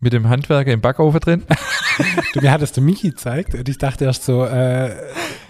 mit 0.00 0.12
dem 0.12 0.28
Handwerker 0.28 0.72
im 0.72 0.80
Backofen 0.80 1.20
drin. 1.20 1.42
du, 2.34 2.40
mir 2.40 2.50
hattest 2.50 2.76
du 2.76 2.80
Michi 2.80 3.10
gezeigt 3.10 3.54
und 3.54 3.68
ich 3.68 3.78
dachte 3.78 4.04
erst 4.04 4.24
so, 4.24 4.44
äh, 4.44 4.90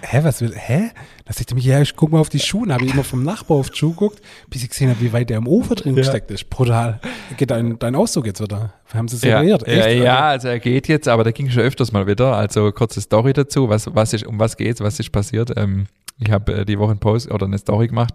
hä, 0.02 0.20
was 0.22 0.40
will, 0.40 0.54
hä? 0.54 0.90
Da 1.24 1.32
sagte 1.32 1.54
Michi, 1.54 1.70
ja, 1.70 1.80
ich 1.80 1.96
guck 1.96 2.12
mal 2.12 2.20
auf 2.20 2.28
die 2.28 2.38
Schuhe. 2.38 2.72
habe 2.72 2.84
ich 2.84 2.92
immer 2.92 3.02
vom 3.02 3.24
Nachbar 3.24 3.56
auf 3.58 3.70
die 3.70 3.76
Schuhe 3.76 3.90
geguckt, 3.90 4.20
bis 4.48 4.62
ich 4.62 4.70
gesehen 4.70 4.90
habe, 4.90 5.00
wie 5.00 5.12
weit 5.12 5.30
der 5.30 5.38
im 5.38 5.48
Ofen 5.48 5.74
drin 5.74 5.94
ja. 5.94 6.02
gesteckt 6.02 6.30
ist. 6.30 6.48
Brutal. 6.48 7.00
Geht 7.36 7.50
dein, 7.50 7.78
dein 7.78 7.96
Auszug 7.96 8.26
jetzt 8.26 8.40
wieder? 8.40 8.72
Haben 8.94 9.08
sie 9.08 9.16
separiert? 9.16 9.66
Ja, 9.66 9.88
ja, 9.88 9.88
ja, 9.88 10.20
also 10.28 10.48
er 10.48 10.60
geht 10.60 10.86
jetzt, 10.86 11.08
aber 11.08 11.24
der 11.24 11.32
ging 11.32 11.50
schon 11.50 11.62
öfters 11.62 11.90
mal 11.90 12.06
wieder. 12.06 12.36
Also 12.36 12.70
kurze 12.70 13.00
Story 13.00 13.32
dazu, 13.32 13.68
was, 13.68 13.92
was 13.94 14.12
ist, 14.12 14.26
um 14.26 14.38
was 14.38 14.56
geht's, 14.56 14.80
was 14.80 15.00
ist 15.00 15.10
passiert. 15.10 15.52
Ähm, 15.56 15.86
ich 16.18 16.30
habe 16.30 16.52
äh, 16.54 16.64
die 16.64 16.78
Woche 16.78 16.92
einen 16.92 17.00
Post 17.00 17.30
oder 17.30 17.46
eine 17.46 17.58
Story 17.58 17.88
gemacht, 17.88 18.14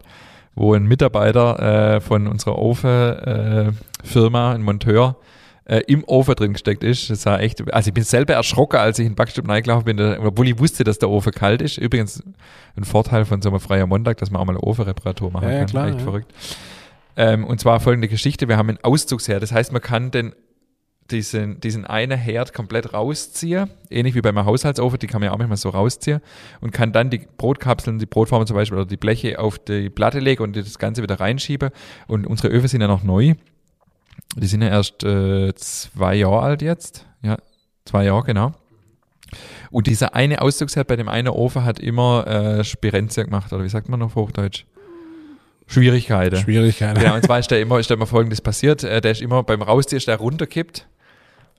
wo 0.56 0.74
ein 0.74 0.86
Mitarbeiter 0.86 1.96
äh, 1.96 2.02
von 2.02 2.28
unserer 2.28 2.58
Ofen-Firma, 2.58 4.52
äh, 4.52 4.56
ein 4.56 4.62
Monteur, 4.64 5.18
äh, 5.66 5.82
im 5.88 6.04
Ofen 6.06 6.36
drin 6.36 6.54
gesteckt 6.54 6.84
ist. 6.84 7.10
Das 7.10 7.26
war 7.26 7.40
echt, 7.40 7.72
also 7.74 7.90
ich 7.90 7.94
bin 7.94 8.04
selber 8.04 8.34
erschrocken, 8.34 8.80
als 8.80 9.00
ich 9.00 9.06
in 9.06 9.12
den 9.12 9.16
Backstub 9.16 9.48
reingelaufen 9.48 9.86
bin, 9.86 10.18
obwohl 10.20 10.48
ich 10.48 10.60
wusste, 10.60 10.84
dass 10.84 11.00
der 11.00 11.10
Ofen 11.10 11.32
kalt 11.32 11.62
ist. 11.62 11.78
Übrigens 11.78 12.24
ein 12.76 12.84
Vorteil 12.84 13.26
von 13.26 13.42
so 13.42 13.50
einem 13.50 13.60
freien 13.60 13.88
Montag, 13.88 14.18
dass 14.18 14.32
man 14.32 14.42
auch 14.42 14.46
mal 14.46 14.54
eine 14.54 14.64
Ofenreparatur 14.64 15.32
machen 15.32 15.50
ja, 15.50 15.60
kann. 15.60 15.68
Klar, 15.68 15.88
echt 15.88 16.00
ja. 16.00 16.04
verrückt. 16.04 16.34
Ähm, 17.18 17.46
und 17.46 17.60
zwar 17.60 17.80
folgende 17.80 18.08
Geschichte, 18.08 18.48
wir 18.48 18.58
haben 18.58 18.70
einen 18.70 18.80
Auszugsherd. 18.84 19.44
Das 19.44 19.52
heißt, 19.52 19.72
man 19.72 19.82
kann 19.82 20.12
den 20.12 20.34
diesen, 21.12 21.60
diesen 21.60 21.86
einen 21.86 22.18
Herd 22.18 22.54
komplett 22.54 22.94
rausziehen, 22.94 23.70
ähnlich 23.90 24.16
wie 24.16 24.22
bei 24.22 24.32
meinem 24.32 24.46
Haushaltsofen, 24.46 25.00
die 25.00 25.08
kann 25.08 25.20
man 25.20 25.28
ja 25.28 25.34
auch 25.34 25.38
manchmal 25.38 25.58
so 25.58 25.70
rausziehen 25.70 26.22
und 26.62 26.72
kann 26.72 26.94
dann 26.94 27.10
die 27.10 27.28
Brotkapseln, 27.38 28.00
die 28.00 28.06
Brotformen 28.06 28.48
zum 28.48 28.56
Beispiel 28.56 28.78
oder 28.78 28.88
die 28.88 28.98
Bleche 28.98 29.40
auf 29.40 29.60
die 29.60 29.90
Platte 29.90 30.20
legen 30.20 30.44
und 30.44 30.56
das 30.56 30.80
Ganze 30.80 31.04
wieder 31.04 31.20
reinschieben. 31.20 31.72
Und 32.08 32.26
unsere 32.26 32.48
Öfen 32.48 32.68
sind 32.68 32.82
ja 32.82 32.88
noch 32.88 33.04
neu. 33.04 33.36
Die 34.36 34.48
sind 34.48 34.62
ja 34.62 34.70
erst 34.70 35.04
äh, 35.04 35.54
zwei 35.56 36.16
Jahre 36.16 36.42
alt 36.42 36.62
jetzt. 36.62 37.06
Ja, 37.22 37.38
zwei 37.86 38.06
Jahre, 38.06 38.24
genau. 38.24 38.54
Und 39.70 39.88
dieser 39.88 40.16
eine 40.16 40.42
Ausdrucksherd 40.42 40.88
bei 40.88 40.96
dem 40.96 41.10
einen 41.10 41.30
Ofen 41.30 41.64
hat 41.64 41.80
immer 41.80 42.28
äh, 42.28 42.64
Spirenzia 42.64 43.24
gemacht, 43.24 43.52
oder 43.54 43.64
wie 43.64 43.70
sagt 43.70 43.90
man 43.90 44.02
auf 44.02 44.16
Hochdeutsch? 44.16 44.66
Schwierigkeiten. 45.68 46.36
Schwierigkeiten. 46.38 47.00
Genau, 47.00 47.16
und 47.16 47.24
zwar 47.24 47.40
ist 47.40 47.50
da 47.50 47.56
immer, 47.56 47.80
ist 47.80 47.90
da 47.90 47.94
immer 47.94 48.08
folgendes 48.08 48.42
passiert. 48.42 48.84
Äh, 48.84 49.00
der 49.00 49.12
ist 49.12 49.22
immer 49.22 49.44
beim 49.44 49.62
Rausziehen 49.62 49.98
ist 49.98 50.08
der 50.08 50.18
runterkippt. 50.18 50.88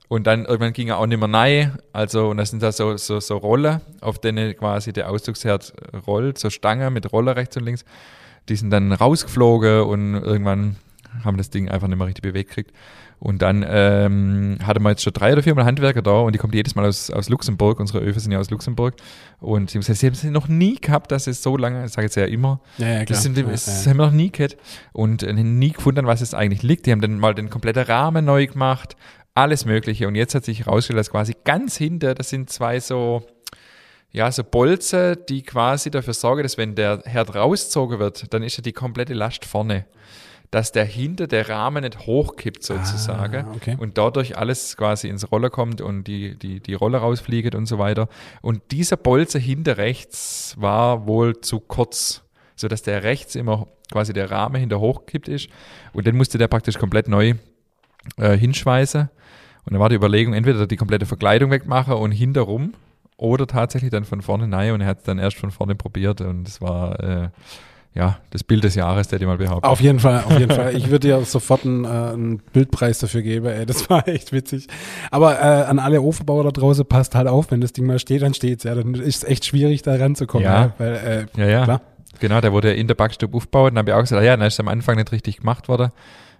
Und 0.07 0.27
dann 0.27 0.45
irgendwann 0.45 0.73
ging 0.73 0.89
er 0.89 0.99
auch 0.99 1.07
nicht 1.07 1.19
mehr 1.19 1.33
rein. 1.33 1.79
Also, 1.91 2.29
und 2.29 2.37
das 2.37 2.51
sind 2.51 2.61
da 2.61 2.71
so, 2.71 2.97
so, 2.97 3.19
so 3.19 3.37
Rollen, 3.37 3.81
auf 4.01 4.19
denen 4.19 4.55
quasi 4.55 4.93
der 4.93 5.09
Ausdrucksherd 5.09 5.73
rollt, 6.05 6.37
so 6.37 6.51
Stangen 6.51 6.93
mit 6.93 7.11
Roller 7.11 7.35
rechts 7.35 7.57
und 7.57 7.63
links. 7.63 7.83
Die 8.49 8.55
sind 8.55 8.69
dann 8.69 8.91
rausgeflogen 8.91 9.81
und 9.81 10.15
irgendwann 10.15 10.75
haben 11.23 11.37
das 11.37 11.49
Ding 11.49 11.69
einfach 11.69 11.87
nicht 11.87 11.97
mehr 11.97 12.07
richtig 12.07 12.23
bewegt 12.23 12.49
gekriegt. 12.49 12.71
Und 13.19 13.41
dann 13.41 13.65
ähm, 13.65 14.57
hatte 14.65 14.81
man 14.81 14.91
jetzt 14.91 15.03
schon 15.03 15.13
drei 15.13 15.31
oder 15.31 15.41
vier 15.41 15.55
Mal 15.55 15.63
Handwerker 15.63 16.01
da 16.01 16.19
und 16.19 16.35
die 16.35 16.39
kommen 16.39 16.51
jedes 16.51 16.75
Mal 16.75 16.85
aus, 16.85 17.09
aus 17.09 17.29
Luxemburg. 17.29 17.79
Unsere 17.79 17.99
Öfen 17.99 18.19
sind 18.19 18.33
ja 18.33 18.39
aus 18.39 18.49
Luxemburg. 18.49 18.95
Und 19.39 19.69
sie, 19.69 19.81
sie 19.81 20.05
haben 20.05 20.13
es 20.13 20.23
noch 20.25 20.49
nie 20.49 20.75
gehabt, 20.75 21.09
dass 21.11 21.27
es 21.27 21.41
so 21.41 21.55
lange, 21.55 21.85
ich 21.85 21.91
sage 21.91 22.07
jetzt 22.07 22.15
ja 22.15 22.25
immer, 22.25 22.59
ja, 22.77 22.87
ja, 22.87 23.05
das, 23.05 23.23
sind, 23.23 23.37
das 23.37 23.85
ja, 23.85 23.91
haben 23.91 23.97
wir 23.97 24.07
noch 24.07 24.11
nie 24.11 24.29
gehabt 24.29 24.57
und 24.91 25.23
äh, 25.23 25.31
nie 25.31 25.71
gefunden, 25.71 26.05
was 26.05 26.19
es 26.19 26.33
eigentlich 26.33 26.63
liegt. 26.63 26.85
Die 26.85 26.91
haben 26.91 26.99
dann 26.99 27.17
mal 27.17 27.33
den 27.33 27.49
kompletten 27.49 27.83
Rahmen 27.83 28.25
neu 28.25 28.45
gemacht, 28.45 28.97
alles 29.35 29.65
Mögliche. 29.65 30.07
Und 30.07 30.15
jetzt 30.15 30.35
hat 30.35 30.43
sich 30.43 30.65
herausgestellt, 30.65 30.99
dass 30.99 31.09
quasi 31.09 31.33
ganz 31.45 31.77
hinter, 31.77 32.15
das 32.15 32.29
sind 32.29 32.49
zwei 32.49 32.81
so, 32.81 33.23
ja, 34.11 34.29
so 34.31 34.43
Bolzen, 34.43 35.17
die 35.29 35.43
quasi 35.43 35.89
dafür 35.91 36.13
sorgen, 36.13 36.43
dass 36.43 36.57
wenn 36.57 36.75
der 36.75 37.01
Herd 37.05 37.35
rausgezogen 37.35 37.99
wird, 37.99 38.33
dann 38.33 38.43
ist 38.43 38.57
ja 38.57 38.61
die 38.63 38.73
komplette 38.73 39.13
Last 39.13 39.45
vorne. 39.45 39.85
Dass 40.53 40.71
der 40.71 40.85
hinter 40.85 41.25
der 41.25 41.49
Rahmen 41.49 41.83
nicht 41.83 42.05
hochkippt 42.05 42.63
sozusagen 42.63 43.45
Ah, 43.47 43.53
okay. 43.55 43.75
und 43.79 43.97
dadurch 43.97 44.37
alles 44.37 44.77
quasi 44.77 45.07
ins 45.09 45.31
Roller 45.31 45.49
kommt 45.49 45.81
und 45.81 46.03
die, 46.03 46.37
die, 46.37 46.59
die 46.59 46.75
Rolle 46.75 46.99
rausfliegt 46.99 47.55
und 47.55 47.65
so 47.65 47.79
weiter. 47.79 48.07
Und 48.43 48.61
dieser 48.69 48.95
Bolzen 48.97 49.41
hinter 49.41 49.77
rechts 49.77 50.55
war 50.59 51.07
wohl 51.07 51.41
zu 51.41 51.59
kurz, 51.59 52.21
sodass 52.55 52.83
der 52.83 53.01
rechts 53.01 53.33
immer 53.35 53.65
quasi 53.91 54.13
der 54.13 54.29
Rahmen 54.29 54.57
hinter 54.57 54.79
hochkippt 54.79 55.27
ist. 55.27 55.49
Und 55.91 56.05
dann 56.05 56.15
musste 56.15 56.37
der 56.37 56.47
praktisch 56.47 56.77
komplett 56.77 57.07
neu 57.07 57.33
äh, 58.17 58.37
hinschweißen. 58.37 59.09
Und 59.65 59.73
dann 59.73 59.79
war 59.79 59.89
die 59.89 59.95
Überlegung, 59.95 60.35
entweder 60.35 60.67
die 60.67 60.77
komplette 60.77 61.07
Verkleidung 61.07 61.49
wegmachen 61.49 61.95
und 61.95 62.11
hinterrum 62.11 62.73
oder 63.17 63.47
tatsächlich 63.47 63.89
dann 63.89 64.03
von 64.03 64.21
vorne 64.21 64.55
rein 64.55 64.73
und 64.73 64.81
er 64.81 64.87
hat 64.87 64.99
es 64.99 65.03
dann 65.05 65.17
erst 65.17 65.37
von 65.37 65.49
vorne 65.51 65.73
probiert 65.75 66.21
und 66.21 66.47
es 66.47 66.61
war 66.61 66.99
äh, 66.99 67.29
ja 67.95 68.17
das 68.31 68.43
Bild 68.43 68.63
des 68.63 68.75
Jahres, 68.75 69.07
der 69.07 69.19
ich 69.19 69.25
mal 69.25 69.37
behauptet. 69.37 69.69
Auf 69.69 69.81
jeden 69.81 69.99
Fall, 69.99 70.23
auf 70.25 70.37
jeden 70.39 70.51
Fall. 70.53 70.75
Ich 70.75 70.89
würde 70.89 71.07
dir 71.07 71.21
sofort 71.25 71.65
einen, 71.65 71.85
äh, 71.85 71.87
einen 71.87 72.39
Bildpreis 72.39 72.99
dafür 72.99 73.21
geben. 73.21 73.45
Ey, 73.45 73.65
das 73.65 73.89
war 73.89 74.07
echt 74.07 74.31
witzig. 74.31 74.67
Aber 75.11 75.39
äh, 75.39 75.63
an 75.65 75.79
alle 75.79 76.01
Ofenbauer 76.01 76.43
da 76.43 76.51
draußen 76.51 76.85
passt 76.85 77.15
halt 77.15 77.27
auf, 77.27 77.51
wenn 77.51 77.61
das 77.61 77.73
Ding 77.73 77.85
mal 77.85 77.99
steht, 77.99 78.21
dann 78.21 78.33
steht's. 78.33 78.63
Ja, 78.63 78.75
dann 78.75 78.95
ist 78.95 79.23
es 79.23 79.29
echt 79.29 79.45
schwierig, 79.45 79.81
da 79.81 79.95
ranzukommen. 79.95 80.45
Ja. 80.45 80.61
Ja. 80.63 80.73
Weil, 80.77 81.27
äh, 81.35 81.41
Ja, 81.41 81.47
ja. 81.47 81.63
Klar. 81.63 81.81
Genau, 82.19 82.41
der 82.41 82.53
wurde 82.53 82.73
in 82.73 82.87
der 82.87 82.95
Backstube 82.95 83.35
aufgebaut 83.35 83.71
und 83.71 83.75
dann 83.75 83.79
habe 83.83 83.91
ich 83.91 83.95
auch 83.95 84.01
gesagt, 84.01 84.21
ah 84.21 84.25
ja, 84.25 84.37
dann 84.37 84.47
ist 84.47 84.53
es 84.53 84.59
am 84.59 84.67
Anfang 84.67 84.95
nicht 84.95 85.11
richtig 85.11 85.37
gemacht 85.37 85.67
worden. 85.67 85.91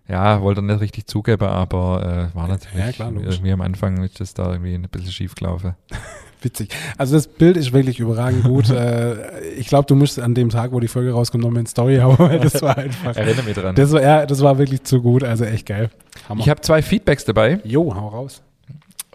Ja, 0.07 0.41
wollte 0.41 0.59
er 0.59 0.63
nicht 0.63 0.81
richtig 0.81 1.07
zugeben, 1.07 1.45
aber 1.47 2.29
äh, 2.33 2.35
war 2.35 2.47
natürlich 2.47 2.77
Ja, 2.77 2.91
klar, 2.91 3.11
irgendwie 3.13 3.51
am 3.51 3.61
Anfang 3.61 4.03
ist 4.03 4.19
das 4.19 4.33
da 4.33 4.51
irgendwie 4.51 4.75
ein 4.75 4.87
bisschen 4.89 5.11
schief 5.11 5.35
gelaufen. 5.35 5.75
witzig. 6.43 6.69
Also 6.97 7.15
das 7.15 7.27
Bild 7.27 7.57
ist 7.57 7.73
wirklich 7.73 7.99
überragend 7.99 8.43
gut. 8.43 8.69
äh, 8.71 9.41
ich 9.51 9.67
glaube, 9.67 9.85
du 9.87 9.95
musst 9.95 10.19
an 10.19 10.33
dem 10.33 10.49
Tag, 10.49 10.71
wo 10.71 10.79
die 10.79 10.87
Folge 10.87 11.11
rauskommt, 11.11 11.43
noch 11.43 11.51
mal 11.51 11.61
in 11.61 11.65
Story 11.65 11.97
hauen, 11.97 12.17
weil 12.19 12.39
das 12.39 12.61
war 12.61 12.77
einfach. 12.77 13.15
Erinnere 13.15 13.43
mich 13.43 13.55
dran. 13.55 13.75
Das 13.75 13.91
war, 13.91 14.01
ja, 14.01 14.25
das 14.25 14.41
war 14.41 14.57
wirklich 14.57 14.83
zu 14.83 15.01
gut. 15.01 15.23
Also 15.23 15.45
echt 15.45 15.65
geil. 15.65 15.89
Hammer. 16.29 16.41
Ich 16.41 16.49
habe 16.49 16.61
zwei 16.61 16.81
Feedbacks 16.81 17.25
dabei. 17.25 17.59
Jo, 17.63 17.93
hau 17.95 18.07
raus. 18.07 18.41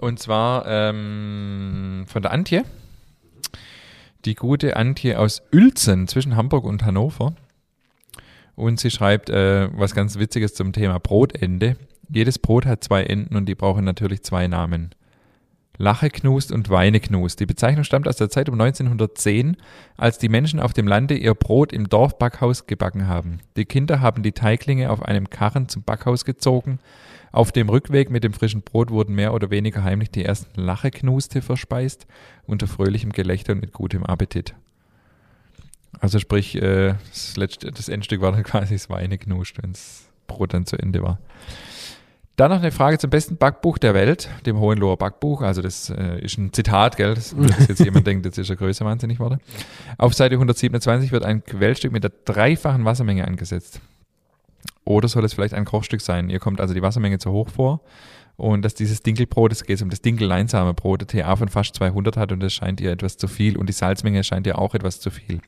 Und 0.01 0.19
zwar 0.19 0.65
ähm, 0.67 2.05
von 2.07 2.23
der 2.23 2.33
Antje. 2.33 2.65
Die 4.25 4.35
gute 4.35 4.77
Antje 4.77 5.19
aus 5.19 5.43
Uelzen 5.53 6.09
zwischen 6.09 6.37
Hamburg 6.37 6.65
und 6.65 6.85
Hannover. 6.85 7.35
Und 8.57 8.81
sie 8.81 8.91
schreibt 8.91 9.31
äh, 9.31 9.69
was 9.73 9.95
ganz 9.95 10.19
Witziges 10.19 10.55
zum 10.55 10.73
Thema 10.73 10.99
Brotende. 10.99 11.77
Jedes 12.09 12.39
Brot 12.39 12.67
hat 12.67 12.83
zwei 12.83 13.05
Enden 13.05 13.37
und 13.37 13.47
die 13.47 13.55
brauchen 13.55 13.85
natürlich 13.85 14.23
zwei 14.23 14.49
Namen. 14.49 14.91
Lache 15.79 16.11
knust 16.11 16.51
und 16.51 16.69
Weine 16.71 16.99
knust. 16.99 17.39
Die 17.39 17.47
Bezeichnung 17.47 17.85
stammt 17.85 18.09
aus 18.09 18.17
der 18.17 18.29
Zeit 18.29 18.49
um 18.49 18.61
1910, 18.61 19.57
als 19.97 20.19
die 20.19 20.29
Menschen 20.29 20.59
auf 20.59 20.73
dem 20.73 20.89
Lande 20.89 21.17
ihr 21.17 21.35
Brot 21.35 21.73
im 21.73 21.89
Dorfbackhaus 21.89 22.67
gebacken 22.67 23.07
haben. 23.07 23.39
Die 23.57 23.65
Kinder 23.65 24.01
haben 24.01 24.25
die 24.25 24.33
Teiglinge 24.33 24.91
auf 24.91 25.03
einem 25.03 25.31
Karren 25.31 25.69
zum 25.69 25.85
Backhaus 25.85 26.25
gezogen. 26.25 26.81
Auf 27.31 27.53
dem 27.53 27.69
Rückweg 27.69 28.11
mit 28.11 28.25
dem 28.25 28.33
frischen 28.33 28.63
Brot 28.63 28.91
wurden 28.91 29.15
mehr 29.15 29.33
oder 29.33 29.51
weniger 29.51 29.85
heimlich 29.85 30.11
die 30.11 30.25
ersten 30.25 30.61
Lacheknuste 30.61 31.43
verspeist, 31.43 32.07
unter 32.47 32.67
fröhlichem 32.67 33.13
Gelächter 33.13 33.53
und 33.53 33.61
mit 33.61 33.73
gutem 33.73 34.05
Appetit. 34.05 34.55
Also 36.01 36.19
sprich, 36.19 36.57
äh, 36.57 36.95
das, 37.11 37.37
letzte, 37.37 37.71
das 37.71 37.89
Endstück 37.89 38.21
war 38.21 38.33
dann 38.33 38.43
quasi 38.45 38.75
das 38.75 38.91
Weine 38.91 39.19
knuscht, 39.19 39.59
wenn 39.63 39.73
das 39.73 40.09
Brot 40.27 40.55
dann 40.55 40.67
zu 40.67 40.77
Ende 40.77 41.03
war. 41.03 41.19
Dann 42.39 42.53
noch 42.53 42.59
eine 42.59 42.71
Frage 42.71 42.99
zum 42.99 43.11
besten 43.11 43.37
Backbuch 43.37 43.79
der 43.79 43.95
Welt, 43.95 44.29
dem 44.47 44.61
Hohenloher 44.61 44.97
Backbuch. 44.97 45.43
Also 45.43 45.61
das 45.61 45.91
äh, 45.91 46.21
ist 46.21 46.39
ein 46.39 46.53
Zitat, 46.53 46.97
gell? 46.97 47.15
Das, 47.15 47.35
dass 47.37 47.67
jetzt 47.67 47.81
jemand 47.85 48.07
denkt, 48.07 48.25
jetzt 48.27 48.39
ist 48.39 48.49
er 48.49 48.55
größer 48.55 48.85
wahnsinnig 48.85 49.19
wurde. 49.19 49.41
Auf 49.99 50.15
Seite 50.15 50.37
127 50.37 51.11
wird 51.11 51.25
ein 51.25 51.45
Quellstück 51.45 51.91
mit 51.91 52.05
der 52.05 52.13
dreifachen 52.25 52.85
Wassermenge 52.85 53.27
angesetzt. 53.27 53.81
Oder 54.85 55.09
soll 55.09 55.25
es 55.25 55.35
vielleicht 55.35 55.53
ein 55.53 55.65
Kochstück 55.65 56.01
sein? 56.01 56.31
Ihr 56.31 56.39
kommt 56.39 56.61
also 56.61 56.75
die 56.75 56.83
Wassermenge 56.83 57.19
zu 57.19 57.33
hoch 57.33 57.49
vor 57.49 57.81
und 58.37 58.65
dass 58.65 58.75
dieses 58.75 59.03
Dinkelbrot, 59.03 59.51
es 59.51 59.65
geht 59.65 59.83
um 59.83 59.91
das 59.91 60.01
Dinkel-Leinsame-Brot, 60.01 61.01
der 61.13 61.25
TA 61.25 61.35
von 61.35 61.49
fast 61.49 61.75
200 61.75 62.17
hat 62.17 62.31
und 62.31 62.39
das 62.39 62.53
scheint 62.53 62.81
ihr 62.81 62.93
etwas 62.93 63.17
zu 63.17 63.27
viel 63.27 63.57
und 63.57 63.69
die 63.69 63.73
Salzmenge 63.73 64.23
scheint 64.23 64.47
ihr 64.47 64.61
auch 64.61 64.77
etwas 64.77 65.01
zu 65.01 65.11
viel. 65.11 65.41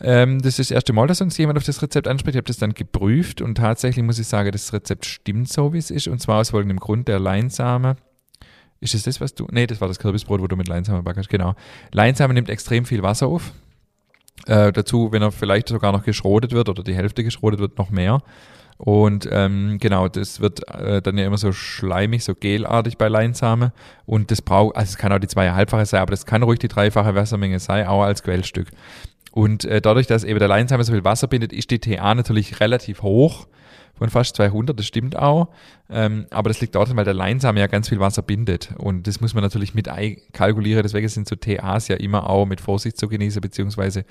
Ähm, 0.00 0.40
das 0.40 0.58
ist 0.58 0.70
das 0.70 0.74
erste 0.74 0.92
Mal, 0.92 1.06
dass 1.06 1.20
uns 1.20 1.36
jemand 1.38 1.58
auf 1.58 1.64
das 1.64 1.82
Rezept 1.82 2.08
anspricht. 2.08 2.34
Ich 2.34 2.38
habe 2.38 2.46
das 2.46 2.58
dann 2.58 2.74
geprüft 2.74 3.40
und 3.40 3.56
tatsächlich 3.56 4.04
muss 4.04 4.18
ich 4.18 4.26
sagen, 4.26 4.50
das 4.50 4.72
Rezept 4.72 5.06
stimmt 5.06 5.48
so, 5.48 5.72
wie 5.72 5.78
es 5.78 5.90
ist. 5.90 6.08
Und 6.08 6.20
zwar 6.20 6.40
aus 6.40 6.50
folgendem 6.50 6.78
Grund, 6.78 7.08
der 7.08 7.20
Leinsame. 7.20 7.96
Ist 8.80 8.94
es 8.94 9.04
das, 9.04 9.20
was 9.20 9.34
du. 9.34 9.46
Nee, 9.50 9.66
das 9.66 9.80
war 9.80 9.88
das 9.88 9.98
Kürbisbrot, 9.98 10.40
wo 10.40 10.46
du 10.46 10.56
mit 10.56 10.68
Leinsame 10.68 11.02
backst. 11.02 11.28
Genau. 11.30 11.54
Leinsame 11.92 12.34
nimmt 12.34 12.50
extrem 12.50 12.84
viel 12.84 13.02
Wasser 13.02 13.28
auf. 13.28 13.52
Äh, 14.46 14.72
dazu, 14.72 15.12
wenn 15.12 15.22
er 15.22 15.32
vielleicht 15.32 15.68
sogar 15.68 15.92
noch 15.92 16.02
geschrotet 16.02 16.52
wird 16.52 16.68
oder 16.68 16.82
die 16.82 16.94
Hälfte 16.94 17.24
geschrotet 17.24 17.60
wird, 17.60 17.78
noch 17.78 17.90
mehr. 17.90 18.20
Und 18.76 19.28
ähm, 19.30 19.78
genau, 19.80 20.08
das 20.08 20.40
wird 20.40 20.68
äh, 20.68 21.00
dann 21.00 21.16
ja 21.16 21.26
immer 21.26 21.38
so 21.38 21.52
schleimig, 21.52 22.24
so 22.24 22.34
gelartig 22.34 22.98
bei 22.98 23.08
Leinsame. 23.08 23.72
Und 24.04 24.30
das 24.30 24.42
braucht, 24.42 24.76
also 24.76 24.90
es 24.90 24.98
kann 24.98 25.12
auch 25.12 25.18
die 25.18 25.28
zweieinhalbfache 25.28 25.86
sein, 25.86 26.02
aber 26.02 26.10
das 26.10 26.26
kann 26.26 26.42
ruhig 26.42 26.58
die 26.58 26.68
dreifache 26.68 27.14
Wassermenge 27.14 27.60
sein, 27.60 27.86
auch 27.86 28.02
als 28.02 28.22
Quellstück. 28.22 28.68
Und 29.34 29.64
äh, 29.64 29.80
dadurch, 29.80 30.06
dass 30.06 30.22
eben 30.22 30.38
der 30.38 30.46
Leinsame 30.46 30.84
so 30.84 30.92
viel 30.92 31.02
Wasser 31.02 31.26
bindet, 31.26 31.52
ist 31.52 31.72
die 31.72 31.80
TA 31.80 32.14
natürlich 32.14 32.60
relativ 32.60 33.02
hoch, 33.02 33.48
von 33.92 34.08
fast 34.08 34.36
200, 34.36 34.78
das 34.78 34.86
stimmt 34.86 35.16
auch. 35.16 35.48
Ähm, 35.90 36.26
aber 36.30 36.50
das 36.50 36.60
liegt 36.60 36.76
daran, 36.76 36.96
weil 36.96 37.04
der 37.04 37.14
Leinsame 37.14 37.58
ja 37.58 37.66
ganz 37.66 37.88
viel 37.88 37.98
Wasser 37.98 38.22
bindet. 38.22 38.72
Und 38.78 39.08
das 39.08 39.20
muss 39.20 39.34
man 39.34 39.42
natürlich 39.42 39.74
mit 39.74 39.88
kalkulieren. 40.32 40.84
Deswegen 40.84 41.08
sind 41.08 41.28
so 41.28 41.34
TAs 41.34 41.88
ja 41.88 41.96
immer 41.96 42.30
auch 42.30 42.46
mit 42.46 42.60
Vorsicht 42.60 42.96
zu 42.96 43.08
genießen, 43.08 43.40
beziehungsweise 43.40 44.04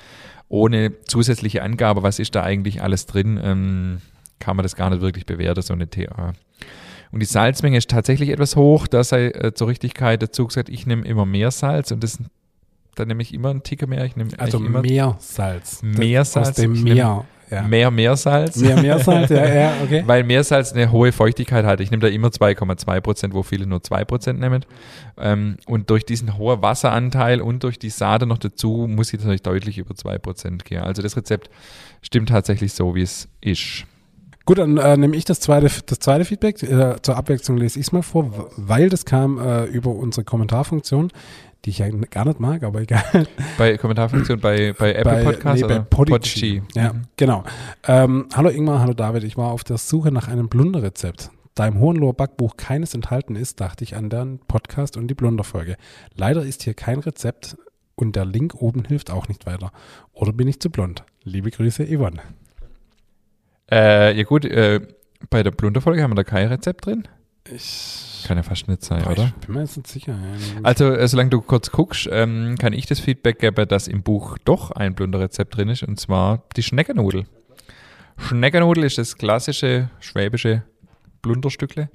ohne 0.50 0.92
zusätzliche 1.06 1.64
Angabe, 1.64 2.04
was 2.04 2.20
ist 2.20 2.36
da 2.36 2.44
eigentlich 2.44 2.82
alles 2.82 3.06
drin, 3.06 3.40
ähm, 3.42 4.02
kann 4.40 4.58
man 4.58 4.64
das 4.64 4.76
gar 4.76 4.90
nicht 4.90 5.02
wirklich 5.02 5.26
bewerten, 5.26 5.62
so 5.62 5.74
eine 5.74 5.90
TA. 5.90 6.34
Und 7.14 7.20
die 7.22 7.26
Salzmenge 7.26 7.78
ist 7.78 7.90
tatsächlich 7.90 8.30
etwas 8.30 8.58
hoch. 8.58 8.88
Da 8.88 9.06
sei 9.06 9.28
äh, 9.28 9.54
zur 9.54 9.70
Richtigkeit 9.70 10.22
dazu 10.22 10.48
gesagt, 10.48 10.68
ich 10.68 10.86
nehme 10.86 11.06
immer 11.06 11.26
mehr 11.26 11.52
Salz 11.52 11.92
und 11.92 12.04
das 12.04 12.20
dann 12.96 13.08
nehme 13.08 13.22
ich 13.22 13.34
immer 13.34 13.50
einen 13.50 13.64
Ticker 13.64 13.88
mehr. 13.88 14.06
Ich 14.06 14.16
nehme 14.16 14.32
Also 14.38 14.58
immer 14.58 14.82
Meersalz. 14.82 15.82
Meersalz. 15.82 16.50
Aus 16.50 16.56
dem 16.56 16.84
Meer. 16.84 17.26
Ja. 17.50 17.62
mehr 17.64 17.92
Meersalz. 17.92 18.56
Mehr 18.58 18.82
Meersalz, 18.82 19.30
ja, 19.30 19.48
ja, 19.48 19.74
okay. 19.84 20.04
Weil 20.08 20.24
Meersalz 20.24 20.74
eine 20.74 20.92
hohe 20.92 21.12
Feuchtigkeit 21.12 21.66
hat. 21.66 21.82
Ich 21.82 21.92
nehme 21.92 22.02
da 22.02 22.08
immer 22.08 22.30
2,2 22.30 23.02
Prozent, 23.02 23.34
wo 23.36 23.44
viele 23.44 23.68
nur 23.68 23.84
2 23.84 24.06
Prozent 24.06 24.40
nehmen. 24.40 24.66
Ähm, 25.18 25.58
und 25.68 25.90
durch 25.92 26.06
diesen 26.06 26.38
hohen 26.38 26.62
Wasseranteil 26.64 27.42
und 27.42 27.64
durch 27.64 27.78
die 27.78 27.92
Sahne 27.92 28.26
noch 28.26 28.40
dazu 28.40 28.88
muss 28.90 29.14
ich 29.14 29.20
natürlich 29.20 29.44
deutlich 29.44 29.78
über 29.78 29.94
2 29.94 30.18
Prozent 30.18 30.66
gehen. 30.66 30.82
Also 30.82 31.04
das 31.04 31.16
Rezept 31.16 31.52
stimmt 32.02 32.30
tatsächlich 32.30 32.74
so, 32.74 32.96
wie 32.96 33.04
es 33.04 33.28
ist. 33.42 33.86
Gut, 34.46 34.58
dann 34.58 34.78
äh, 34.78 34.98
nehme 34.98 35.16
ich 35.16 35.24
das 35.24 35.40
zweite, 35.40 35.70
das 35.86 36.00
zweite 36.00 36.26
Feedback. 36.26 36.62
Äh, 36.64 36.96
zur 37.02 37.16
Abwechslung 37.16 37.58
lese 37.58 37.80
ich 37.80 37.88
es 37.88 37.92
mal 37.92 38.02
vor, 38.02 38.50
weil 38.58 38.90
das 38.90 39.06
kam 39.06 39.40
äh, 39.40 39.66
über 39.66 39.92
unsere 39.92 40.26
Kommentarfunktion, 40.26 41.12
die 41.66 41.70
ich 41.70 41.78
ja 41.80 41.90
gar 41.90 42.26
nicht 42.26 42.40
mag, 42.40 42.64
aber 42.64 42.82
egal. 42.82 43.28
Bei 43.58 43.78
Kommentarfunktion 43.78 44.40
bei, 44.40 44.74
bei 44.74 44.94
Apple 44.94 45.04
Bei- 45.14 45.24
Podcasts 45.24 45.62
nee, 45.62 45.68
bei 45.68 45.76
oder 45.76 45.84
Podigy. 45.86 46.62
Ja, 46.76 46.94
Mhm. 46.94 47.02
genau. 47.16 47.44
Ähm, 47.88 48.28
hallo 48.36 48.50
Ingmar, 48.50 48.80
hallo 48.80 48.94
David. 48.94 49.24
Ich 49.24 49.38
war 49.38 49.52
auf 49.52 49.64
der 49.64 49.78
Suche 49.78 50.12
nach 50.12 50.28
einem 50.28 50.50
Blunderrezept. 50.50 51.32
Da 51.56 51.68
im 51.68 51.80
Hohenloher 51.80 52.14
Backbuch 52.14 52.58
keines 52.58 52.94
enthalten 52.96 53.36
ist, 53.36 53.62
dachte 53.62 53.84
ich 53.84 53.96
an 53.96 54.10
den 54.10 54.40
Podcast 54.40 54.98
und 54.98 55.08
die 55.08 55.14
Blunderfolge. 55.14 55.78
Leider 56.16 56.44
ist 56.44 56.64
hier 56.64 56.74
kein 56.74 57.00
Rezept 57.00 57.58
und 57.96 58.16
der 58.16 58.26
Link 58.26 58.56
oben 58.56 58.84
hilft 58.86 59.12
auch 59.12 59.28
nicht 59.28 59.46
weiter. 59.46 59.72
Oder 60.14 60.34
bin 60.34 60.48
ich 60.48 60.60
zu 60.60 60.70
blond? 60.72 61.04
Liebe 61.24 61.52
Grüße, 61.52 61.86
Yvonne. 61.86 62.22
Äh, 63.72 64.18
ja 64.18 64.24
gut, 64.24 64.46
äh, 64.46 64.82
bei 65.30 65.44
der 65.44 65.52
Plunderfolge 65.52 66.02
haben 66.04 66.12
wir 66.12 66.16
da 66.16 66.24
kein 66.24 66.48
Rezept 66.48 66.86
drin. 66.86 67.08
Ich, 67.50 68.13
Kann 68.24 68.38
ja 68.38 68.44
fast 68.44 68.68
nicht 68.68 68.84
sein, 68.84 69.04
Boah, 69.04 69.12
oder? 69.12 69.26
ich 69.26 69.48
bin 69.48 69.56
mir 69.56 69.62
jetzt 69.62 69.78
nicht 69.78 69.88
sicher. 69.88 70.18
Also, 70.64 70.92
äh, 70.92 71.08
solange 71.08 71.30
du 71.30 71.42
kurz 71.42 71.72
guckst, 71.72 72.08
ähm, 72.12 72.56
kann 72.58 72.74
ich 72.74 72.86
das 72.86 73.00
Feedback 73.00 73.40
geben, 73.40 73.68
dass 73.68 73.88
im 73.88 74.04
Buch 74.04 74.38
doch 74.46 74.72
ein 74.72 74.96
Blunderrezept 74.96 75.58
drin 75.58 75.70
ist, 75.70 75.84
und 75.84 76.00
zwar 76.00 76.44
die 76.56 76.64
Schneckernudel. 76.64 77.26
Schneckernudel 78.18 78.84
ist 78.84 78.98
das 78.98 79.18
klassische 79.18 79.90
schwäbische 80.00 80.64
Blunderstückle, 81.22 81.90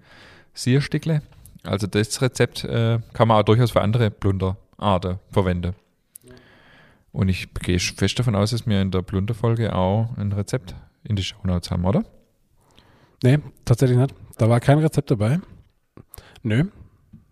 Sierstückle. 0.55 1.23
Also 1.65 1.87
das 1.87 2.21
Rezept 2.21 2.65
äh, 2.65 2.99
kann 3.13 3.29
man 3.29 3.39
auch 3.39 3.45
durchaus 3.45 3.71
für 3.71 3.81
andere 3.81 4.11
Blunderarten 4.11 5.19
verwenden. 5.31 5.75
Und 7.13 7.29
ich 7.29 7.53
gehe 7.55 7.79
fest 7.79 8.19
davon 8.19 8.35
aus, 8.35 8.51
dass 8.51 8.67
wir 8.67 8.81
in 8.81 8.91
der 8.91 9.03
Blunderfolge 9.03 9.75
auch 9.75 10.17
ein 10.17 10.33
Rezept 10.33 10.75
in 11.05 11.17
die 11.17 11.23
Shownotes 11.23 11.71
haben, 11.71 11.85
oder? 11.85 12.05
Nee, 13.23 13.39
tatsächlich 13.65 13.99
nicht. 13.99 14.15
Da 14.37 14.49
war 14.49 14.61
kein 14.61 14.79
Rezept 14.79 15.11
dabei. 15.11 15.41
Nö. 16.49 16.65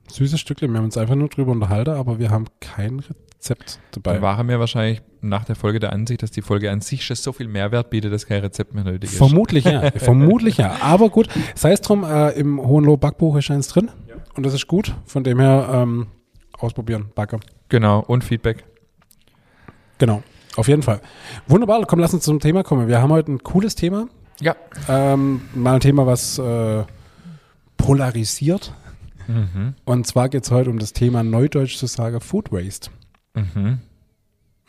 Süßes 0.08 0.38
Stückchen, 0.38 0.70
wir 0.72 0.76
haben 0.78 0.84
uns 0.84 0.98
einfach 0.98 1.14
nur 1.14 1.28
drüber 1.28 1.52
unterhalten, 1.52 1.94
aber 1.94 2.18
wir 2.18 2.28
haben 2.28 2.44
kein 2.60 3.00
Rezept 3.00 3.80
Dann 3.92 4.02
dabei. 4.02 4.20
waren 4.20 4.46
wir 4.46 4.60
wahrscheinlich 4.60 5.00
nach 5.22 5.46
der 5.46 5.56
Folge 5.56 5.80
der 5.80 5.94
Ansicht, 5.94 6.22
dass 6.22 6.30
die 6.30 6.42
Folge 6.42 6.70
an 6.70 6.82
sich 6.82 7.02
schon 7.02 7.16
so 7.16 7.32
viel 7.32 7.48
Mehrwert 7.48 7.88
bietet, 7.88 8.12
dass 8.12 8.26
kein 8.26 8.42
Rezept 8.42 8.74
mehr 8.74 8.84
nötig 8.84 9.10
ist. 9.10 9.16
Vermutlich 9.16 9.64
ja, 9.64 9.90
vermutlich 9.96 10.58
ja. 10.58 10.76
Aber 10.82 11.08
gut, 11.08 11.28
sei 11.54 11.72
es 11.72 11.80
drum, 11.80 12.04
äh, 12.04 12.32
im 12.32 12.60
Hohenlohe 12.60 12.98
Backbuch 12.98 13.36
ist 13.36 13.50
eins 13.50 13.68
drin 13.68 13.90
und 14.34 14.44
das 14.44 14.52
ist 14.52 14.66
gut. 14.66 14.94
Von 15.06 15.24
dem 15.24 15.40
her 15.40 15.66
ähm, 15.72 16.08
ausprobieren, 16.58 17.06
backe. 17.14 17.40
Genau, 17.70 18.00
und 18.00 18.22
Feedback. 18.22 18.64
Genau, 19.96 20.22
auf 20.56 20.68
jeden 20.68 20.82
Fall. 20.82 21.00
Wunderbar, 21.48 21.82
komm, 21.86 22.00
lass 22.00 22.12
uns 22.12 22.24
zum 22.24 22.38
Thema 22.38 22.62
kommen. 22.62 22.86
Wir 22.86 23.00
haben 23.00 23.12
heute 23.12 23.32
ein 23.32 23.42
cooles 23.42 23.76
Thema. 23.76 24.08
Ja. 24.40 24.54
Ähm, 24.90 25.40
mal 25.54 25.76
ein 25.76 25.80
Thema, 25.80 26.06
was 26.06 26.38
äh, 26.38 26.84
polarisiert. 27.78 28.74
Mhm. 29.28 29.74
Und 29.84 30.06
zwar 30.06 30.28
geht 30.28 30.44
es 30.44 30.50
heute 30.50 30.70
um 30.70 30.78
das 30.78 30.92
Thema 30.92 31.22
Neudeutsch 31.22 31.76
zu 31.76 31.86
sagen 31.86 32.20
Food 32.20 32.52
Waste. 32.52 32.90
Mhm. 33.34 33.78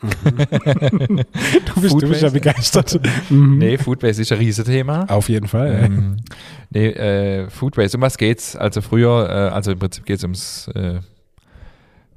Du 0.00 1.80
bist, 1.80 1.94
du 2.02 2.08
bist 2.08 2.22
ja 2.22 2.30
begeistert. 2.30 3.00
Mhm. 3.30 3.58
Nee, 3.58 3.78
Food 3.78 4.02
Waste 4.02 4.22
ist 4.22 4.30
ein 4.30 4.38
Riesenthema. 4.38 5.04
Auf 5.08 5.28
jeden 5.28 5.48
Fall. 5.48 5.84
ähm, 5.84 6.16
nee, 6.70 6.86
äh, 6.88 7.50
Food 7.50 7.76
Waste. 7.76 7.96
Um 7.96 8.02
was 8.02 8.16
geht's? 8.16 8.54
Also 8.54 8.80
früher, 8.80 9.28
äh, 9.28 9.54
also 9.54 9.72
im 9.72 9.78
Prinzip 9.78 10.06
geht's 10.06 10.22
ums 10.22 10.68
äh, 10.68 11.00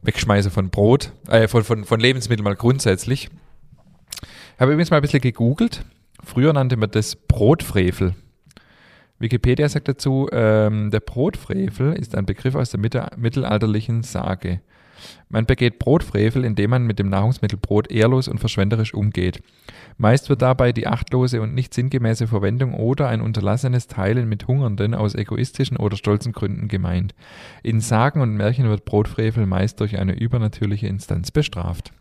Wegschmeißen 0.04 0.52
von 0.52 0.70
Brot, 0.70 1.12
äh, 1.28 1.48
von, 1.48 1.64
von, 1.64 1.84
von 1.84 2.00
Lebensmitteln 2.00 2.44
mal 2.44 2.56
grundsätzlich. 2.56 3.30
Ich 4.22 4.62
habe 4.62 4.74
übrigens 4.74 4.92
mal 4.92 4.98
ein 4.98 5.02
bisschen 5.02 5.22
gegoogelt. 5.22 5.84
Früher 6.24 6.54
nannte 6.54 6.78
man 6.78 6.92
das 6.92 7.16
Brotfrevel. 7.16 8.14
Wikipedia 9.22 9.70
sagt 9.70 9.88
dazu, 9.88 10.28
ähm, 10.32 10.92
der 10.92 11.00
Brotfrevel 11.00 11.94
ist 11.94 12.16
ein 12.16 12.26
Begriff 12.26 12.56
aus 12.56 12.72
der 12.72 12.80
mitte- 12.80 13.10
mittelalterlichen 13.18 14.04
Sage. 14.04 14.62
Man 15.30 15.46
begeht 15.46 15.80
Brotfrevel, 15.80 16.46
indem 16.46 16.70
man 16.72 16.84
mit 16.84 17.00
dem 17.00 17.10
Nahrungsmittel 17.10 17.58
Brot 17.58 17.90
ehrlos 17.92 18.28
und 18.28 18.40
verschwenderisch 18.40 18.94
umgeht. 18.94 19.42
Meist 19.98 20.30
wird 20.30 20.42
dabei 20.42 20.74
die 20.74 20.88
achtlose 20.88 21.42
und 21.42 21.54
nicht 21.54 21.74
sinngemäße 21.74 22.28
Verwendung 22.28 22.74
oder 22.74 23.08
ein 23.08 23.22
unterlassenes 23.22 23.88
Teilen 23.88 24.30
mit 24.30 24.48
Hungernden 24.48 24.94
aus 24.94 25.16
egoistischen 25.16 25.78
oder 25.78 25.98
stolzen 25.98 26.34
Gründen 26.34 26.68
gemeint. 26.68 27.16
In 27.64 27.80
Sagen 27.80 28.22
und 28.22 28.36
Märchen 28.36 28.70
wird 28.70 28.86
Brotfrevel 28.86 29.46
meist 29.46 29.80
durch 29.80 29.98
eine 29.98 30.20
übernatürliche 30.20 30.88
Instanz 30.88 31.32
bestraft. 31.32 31.94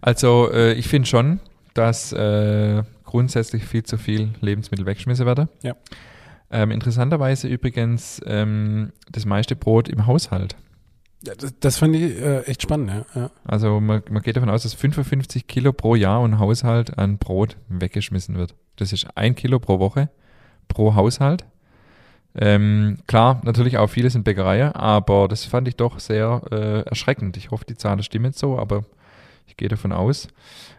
Also 0.00 0.50
äh, 0.52 0.74
ich 0.74 0.88
finde 0.88 1.08
schon, 1.08 1.40
dass 1.74 2.12
äh, 2.12 2.82
grundsätzlich 3.08 3.64
viel 3.64 3.82
zu 3.84 3.96
viel 3.96 4.34
Lebensmittel 4.40 4.84
weggeschmissen 4.84 5.24
werden. 5.24 5.48
Ja. 5.62 5.74
Ähm, 6.50 6.70
interessanterweise 6.70 7.48
übrigens 7.48 8.20
ähm, 8.26 8.92
das 9.10 9.24
meiste 9.24 9.56
Brot 9.56 9.88
im 9.88 10.06
Haushalt. 10.06 10.56
Ja, 11.24 11.34
Das, 11.34 11.54
das 11.58 11.78
fand 11.78 11.96
ich 11.96 12.20
äh, 12.20 12.42
echt 12.42 12.62
spannend, 12.62 12.90
ja. 12.90 13.04
ja. 13.14 13.30
Also 13.44 13.80
man, 13.80 14.02
man 14.10 14.22
geht 14.22 14.36
davon 14.36 14.50
aus, 14.50 14.62
dass 14.62 14.74
55 14.74 15.46
Kilo 15.46 15.72
pro 15.72 15.94
Jahr 15.94 16.20
und 16.20 16.38
Haushalt 16.38 16.98
an 16.98 17.16
Brot 17.16 17.56
weggeschmissen 17.68 18.36
wird. 18.36 18.54
Das 18.76 18.92
ist 18.92 19.06
ein 19.16 19.34
Kilo 19.34 19.58
pro 19.58 19.78
Woche 19.78 20.10
pro 20.68 20.94
Haushalt. 20.94 21.46
Ähm, 22.34 22.98
klar, 23.06 23.40
natürlich 23.42 23.78
auch 23.78 23.88
vieles 23.88 24.14
in 24.14 24.22
Bäckereien, 24.22 24.72
aber 24.72 25.28
das 25.28 25.46
fand 25.46 25.66
ich 25.66 25.76
doch 25.76 25.98
sehr 25.98 26.42
äh, 26.52 26.82
erschreckend. 26.82 27.38
Ich 27.38 27.50
hoffe, 27.50 27.64
die 27.64 27.74
Zahlen 27.74 28.02
stimmen 28.02 28.32
so, 28.32 28.58
aber 28.58 28.84
ich 29.46 29.56
gehe 29.56 29.68
davon 29.68 29.92
aus. 29.92 30.28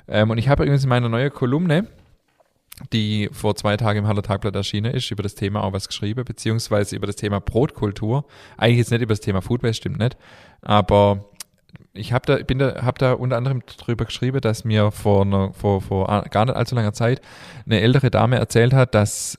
Ähm, 0.07 0.29
und 0.29 0.37
ich 0.37 0.47
habe 0.47 0.63
übrigens 0.63 0.83
in 0.83 0.89
meiner 0.89 1.09
neuen 1.09 1.33
Kolumne, 1.33 1.87
die 2.93 3.29
vor 3.31 3.55
zwei 3.55 3.77
Tagen 3.77 3.99
im 3.99 4.07
Haller 4.07 4.23
Tagblatt 4.23 4.55
erschienen 4.55 4.93
ist, 4.93 5.11
über 5.11 5.23
das 5.23 5.35
Thema 5.35 5.63
auch 5.63 5.73
was 5.73 5.87
geschrieben, 5.87 6.23
beziehungsweise 6.25 6.95
über 6.95 7.07
das 7.07 7.15
Thema 7.15 7.39
Brotkultur. 7.39 8.25
Eigentlich 8.57 8.79
jetzt 8.79 8.91
nicht 8.91 9.01
über 9.01 9.13
das 9.13 9.21
Thema 9.21 9.41
Food 9.41 9.61
stimmt 9.75 9.99
nicht. 9.99 10.17
Aber 10.61 11.29
ich 11.93 12.13
habe 12.13 12.25
da, 12.25 12.37
da, 12.37 12.83
hab 12.83 12.97
da 12.99 13.13
unter 13.13 13.37
anderem 13.37 13.61
drüber 13.65 14.05
geschrieben, 14.05 14.41
dass 14.41 14.63
mir 14.63 14.91
vor, 14.91 15.23
einer, 15.23 15.53
vor, 15.53 15.81
vor 15.81 16.07
gar 16.29 16.45
nicht 16.45 16.55
allzu 16.55 16.75
langer 16.75 16.93
Zeit 16.93 17.21
eine 17.65 17.81
ältere 17.81 18.09
Dame 18.09 18.37
erzählt 18.37 18.73
hat, 18.73 18.95
dass 18.95 19.37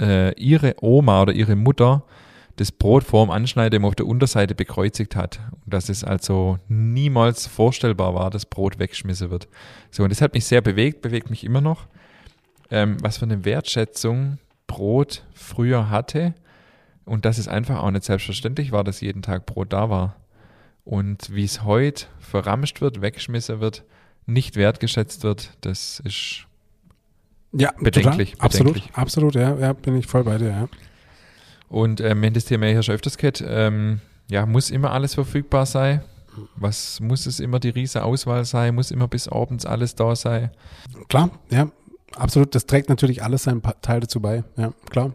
äh, 0.00 0.34
ihre 0.40 0.76
Oma 0.80 1.22
oder 1.22 1.32
ihre 1.32 1.56
Mutter 1.56 2.04
das 2.56 2.72
Brot 2.72 3.04
vorm 3.04 3.30
Anschneiden 3.30 3.84
auf 3.84 3.94
der 3.94 4.06
Unterseite 4.06 4.54
bekreuzigt 4.54 5.16
hat. 5.16 5.40
Und 5.64 5.72
dass 5.72 5.88
es 5.88 6.04
also 6.04 6.58
niemals 6.68 7.46
vorstellbar 7.46 8.14
war, 8.14 8.30
dass 8.30 8.46
Brot 8.46 8.78
weggeschmissen 8.78 9.30
wird. 9.30 9.48
So, 9.90 10.02
und 10.02 10.10
das 10.10 10.20
hat 10.20 10.34
mich 10.34 10.44
sehr 10.44 10.60
bewegt, 10.60 11.00
bewegt 11.00 11.30
mich 11.30 11.44
immer 11.44 11.60
noch. 11.60 11.86
Ähm, 12.70 12.96
was 13.02 13.18
für 13.18 13.24
eine 13.24 13.44
Wertschätzung 13.44 14.38
Brot 14.66 15.24
früher 15.34 15.90
hatte 15.90 16.34
und 17.04 17.24
dass 17.24 17.38
es 17.38 17.48
einfach 17.48 17.82
auch 17.82 17.90
nicht 17.90 18.04
selbstverständlich 18.04 18.70
war, 18.70 18.84
dass 18.84 19.00
jeden 19.00 19.22
Tag 19.22 19.46
Brot 19.46 19.72
da 19.72 19.90
war. 19.90 20.16
Und 20.84 21.34
wie 21.34 21.44
es 21.44 21.64
heute 21.64 22.06
verramscht 22.20 22.80
wird, 22.80 23.02
weggeschmissen 23.02 23.60
wird, 23.60 23.84
nicht 24.26 24.56
wertgeschätzt 24.56 25.24
wird, 25.24 25.50
das 25.60 26.00
ist 26.00 26.46
Ja, 27.52 27.72
Bedenklich, 27.80 28.32
total. 28.32 28.46
Absolut, 28.46 28.74
bedenklich. 28.74 28.96
absolut, 28.96 29.34
ja, 29.34 29.56
ja, 29.56 29.72
bin 29.72 29.96
ich 29.96 30.06
voll 30.06 30.22
bei 30.24 30.38
dir, 30.38 30.48
ja. 30.50 30.68
Und 31.68 32.00
ähm, 32.00 32.22
wenn 32.22 32.32
das 32.32 32.44
Thema 32.44 32.66
hier 32.66 32.82
schon 32.82 32.94
öfters 32.94 33.16
geht, 33.18 33.44
ähm, 33.46 34.00
ja, 34.28 34.46
muss 34.46 34.70
immer 34.70 34.92
alles 34.92 35.14
verfügbar 35.14 35.66
sein. 35.66 36.02
Was 36.56 37.00
muss 37.00 37.26
es 37.26 37.40
immer 37.40 37.58
die 37.58 37.70
riese 37.70 38.04
Auswahl 38.04 38.44
sein? 38.44 38.74
Muss 38.76 38.92
immer 38.92 39.08
bis 39.08 39.26
abends 39.26 39.66
alles 39.66 39.96
da 39.96 40.14
sein? 40.14 40.50
Klar, 41.08 41.30
ja, 41.50 41.70
absolut. 42.20 42.54
Das 42.54 42.66
trägt 42.66 42.88
natürlich 42.88 43.22
alles 43.22 43.44
seinen 43.44 43.62
Teil 43.82 44.00
dazu 44.00 44.20
bei, 44.20 44.44
ja, 44.56 44.72
klar. 44.88 45.12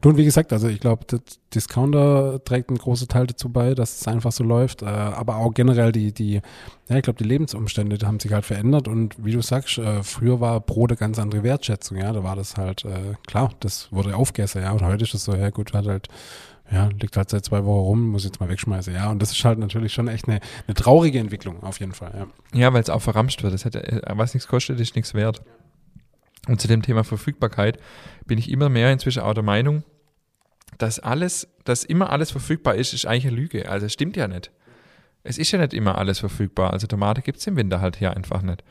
Du 0.00 0.08
und 0.08 0.16
wie 0.16 0.24
gesagt, 0.24 0.52
also 0.52 0.68
ich 0.68 0.80
glaube, 0.80 1.04
der 1.04 1.20
Discounter 1.54 2.42
trägt 2.44 2.68
einen 2.68 2.78
großen 2.78 3.08
Teil 3.08 3.26
dazu 3.26 3.48
bei, 3.48 3.74
dass 3.74 4.00
es 4.00 4.08
einfach 4.08 4.32
so 4.32 4.44
läuft, 4.44 4.82
äh, 4.82 4.86
aber 4.86 5.36
auch 5.36 5.52
generell 5.52 5.92
die, 5.92 6.12
die, 6.12 6.40
ja, 6.88 6.96
ich 6.96 7.02
glaube, 7.02 7.18
die 7.18 7.28
Lebensumstände 7.28 7.98
die 7.98 8.06
haben 8.06 8.20
sich 8.20 8.32
halt 8.32 8.44
verändert 8.44 8.88
und 8.88 9.16
wie 9.24 9.32
du 9.32 9.42
sagst, 9.42 9.78
äh, 9.78 10.02
früher 10.02 10.40
war 10.40 10.60
Brot 10.60 10.90
eine 10.90 10.96
ganz 10.96 11.18
andere 11.18 11.42
Wertschätzung, 11.42 11.98
ja, 11.98 12.12
da 12.12 12.22
war 12.22 12.36
das 12.36 12.56
halt, 12.56 12.84
äh, 12.84 13.14
klar, 13.26 13.50
das 13.60 13.88
wurde 13.90 14.14
aufgegessen, 14.16 14.62
ja, 14.62 14.72
und 14.72 14.82
heute 14.82 15.04
ist 15.04 15.14
es 15.14 15.24
so, 15.24 15.34
ja 15.34 15.50
gut, 15.50 15.72
hat 15.72 15.86
halt, 15.86 16.08
ja, 16.70 16.88
liegt 17.00 17.16
halt 17.16 17.30
seit 17.30 17.44
zwei 17.44 17.64
Wochen 17.64 17.80
rum, 17.80 18.08
muss 18.08 18.24
jetzt 18.24 18.40
mal 18.40 18.48
wegschmeißen, 18.48 18.94
ja, 18.94 19.10
und 19.10 19.20
das 19.20 19.32
ist 19.32 19.44
halt 19.44 19.58
natürlich 19.58 19.92
schon 19.92 20.08
echt 20.08 20.28
eine, 20.28 20.40
eine 20.66 20.74
traurige 20.74 21.18
Entwicklung, 21.18 21.62
auf 21.62 21.80
jeden 21.80 21.92
Fall, 21.92 22.12
ja. 22.16 22.26
Ja, 22.52 22.72
weil 22.72 22.82
es 22.82 22.90
auch 22.90 23.02
verramscht 23.02 23.42
wird. 23.42 23.54
Das 23.54 23.64
äh, 23.64 24.00
was 24.14 24.34
nichts 24.34 24.48
kostet, 24.48 24.80
ist 24.80 24.96
nichts 24.96 25.14
wert. 25.14 25.42
Und 26.48 26.60
zu 26.60 26.68
dem 26.68 26.82
Thema 26.82 27.04
Verfügbarkeit 27.04 27.78
bin 28.26 28.38
ich 28.38 28.50
immer 28.50 28.68
mehr 28.68 28.92
inzwischen 28.92 29.22
auch 29.22 29.34
der 29.34 29.42
Meinung, 29.42 29.84
dass 30.78 30.98
alles, 30.98 31.48
dass 31.64 31.84
immer 31.84 32.10
alles 32.10 32.30
verfügbar 32.30 32.74
ist, 32.74 32.94
ist 32.94 33.06
eigentlich 33.06 33.26
eine 33.26 33.36
Lüge. 33.36 33.68
Also 33.68 33.86
es 33.86 33.92
stimmt 33.92 34.16
ja 34.16 34.28
nicht. 34.28 34.50
Es 35.22 35.36
ist 35.36 35.50
ja 35.50 35.58
nicht 35.58 35.74
immer 35.74 35.98
alles 35.98 36.18
verfügbar. 36.18 36.72
Also 36.72 36.86
Tomate 36.86 37.22
gibt 37.22 37.38
es 37.38 37.46
im 37.46 37.56
Winter 37.56 37.80
halt 37.80 37.96
hier 37.96 38.16
einfach 38.16 38.42
nicht. 38.42 38.64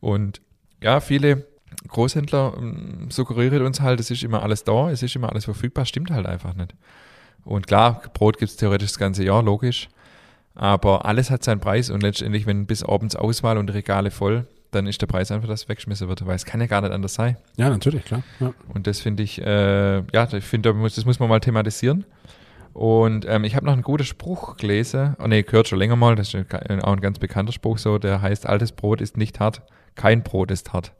Und 0.00 0.40
ja, 0.80 1.00
viele 1.00 1.44
Großhändler 1.88 2.54
ähm, 2.56 3.10
suggerieren 3.10 3.62
uns 3.62 3.80
halt, 3.80 3.98
es 4.00 4.10
ist 4.10 4.22
immer 4.22 4.42
alles 4.42 4.64
da, 4.64 4.90
es 4.90 5.02
ist 5.02 5.16
immer 5.16 5.30
alles 5.30 5.44
verfügbar, 5.44 5.84
stimmt 5.86 6.10
halt 6.10 6.26
einfach 6.26 6.54
nicht. 6.54 6.74
Und 7.44 7.66
klar, 7.66 8.02
Brot 8.14 8.38
gibt 8.38 8.50
es 8.50 8.56
theoretisch 8.56 8.90
das 8.90 8.98
ganze 8.98 9.24
Jahr, 9.24 9.42
logisch. 9.42 9.88
Aber 10.54 11.04
alles 11.04 11.30
hat 11.30 11.44
seinen 11.44 11.60
Preis 11.60 11.90
und 11.90 12.02
letztendlich, 12.02 12.46
wenn 12.46 12.66
bis 12.66 12.82
abends 12.82 13.16
Auswahl 13.16 13.58
und 13.58 13.72
Regale 13.72 14.10
voll, 14.10 14.46
dann 14.70 14.86
ist 14.86 15.00
der 15.00 15.06
Preis 15.06 15.30
einfach, 15.30 15.48
dass 15.48 15.68
weggeschmissen 15.68 16.08
wird, 16.08 16.26
weil 16.26 16.36
es 16.36 16.44
kann 16.44 16.60
ja 16.60 16.66
gar 16.66 16.82
nicht 16.82 16.92
anders 16.92 17.14
sein. 17.14 17.36
Ja, 17.56 17.70
natürlich, 17.70 18.04
klar, 18.04 18.22
ja. 18.40 18.52
Und 18.72 18.86
das 18.86 19.00
finde 19.00 19.22
ich, 19.22 19.40
äh, 19.40 19.98
ja, 19.98 20.32
ich 20.32 20.44
finde, 20.44 20.74
das 20.74 21.04
muss 21.04 21.18
man 21.18 21.28
mal 21.28 21.40
thematisieren. 21.40 22.04
Und 22.74 23.26
ähm, 23.26 23.44
ich 23.44 23.56
habe 23.56 23.66
noch 23.66 23.72
einen 23.72 23.82
guten 23.82 24.04
Spruch 24.04 24.56
gelesen, 24.56 25.16
oh 25.18 25.26
nee, 25.26 25.42
gehört 25.42 25.68
schon 25.68 25.78
länger 25.78 25.96
mal, 25.96 26.14
das 26.14 26.32
ist 26.32 26.54
auch 26.84 26.92
ein 26.92 27.00
ganz 27.00 27.18
bekannter 27.18 27.52
Spruch 27.52 27.78
so, 27.78 27.98
der 27.98 28.22
heißt, 28.22 28.46
altes 28.46 28.72
Brot 28.72 29.00
ist 29.00 29.16
nicht 29.16 29.40
hart, 29.40 29.62
kein 29.96 30.22
Brot 30.22 30.50
ist 30.50 30.72
hart. 30.72 30.92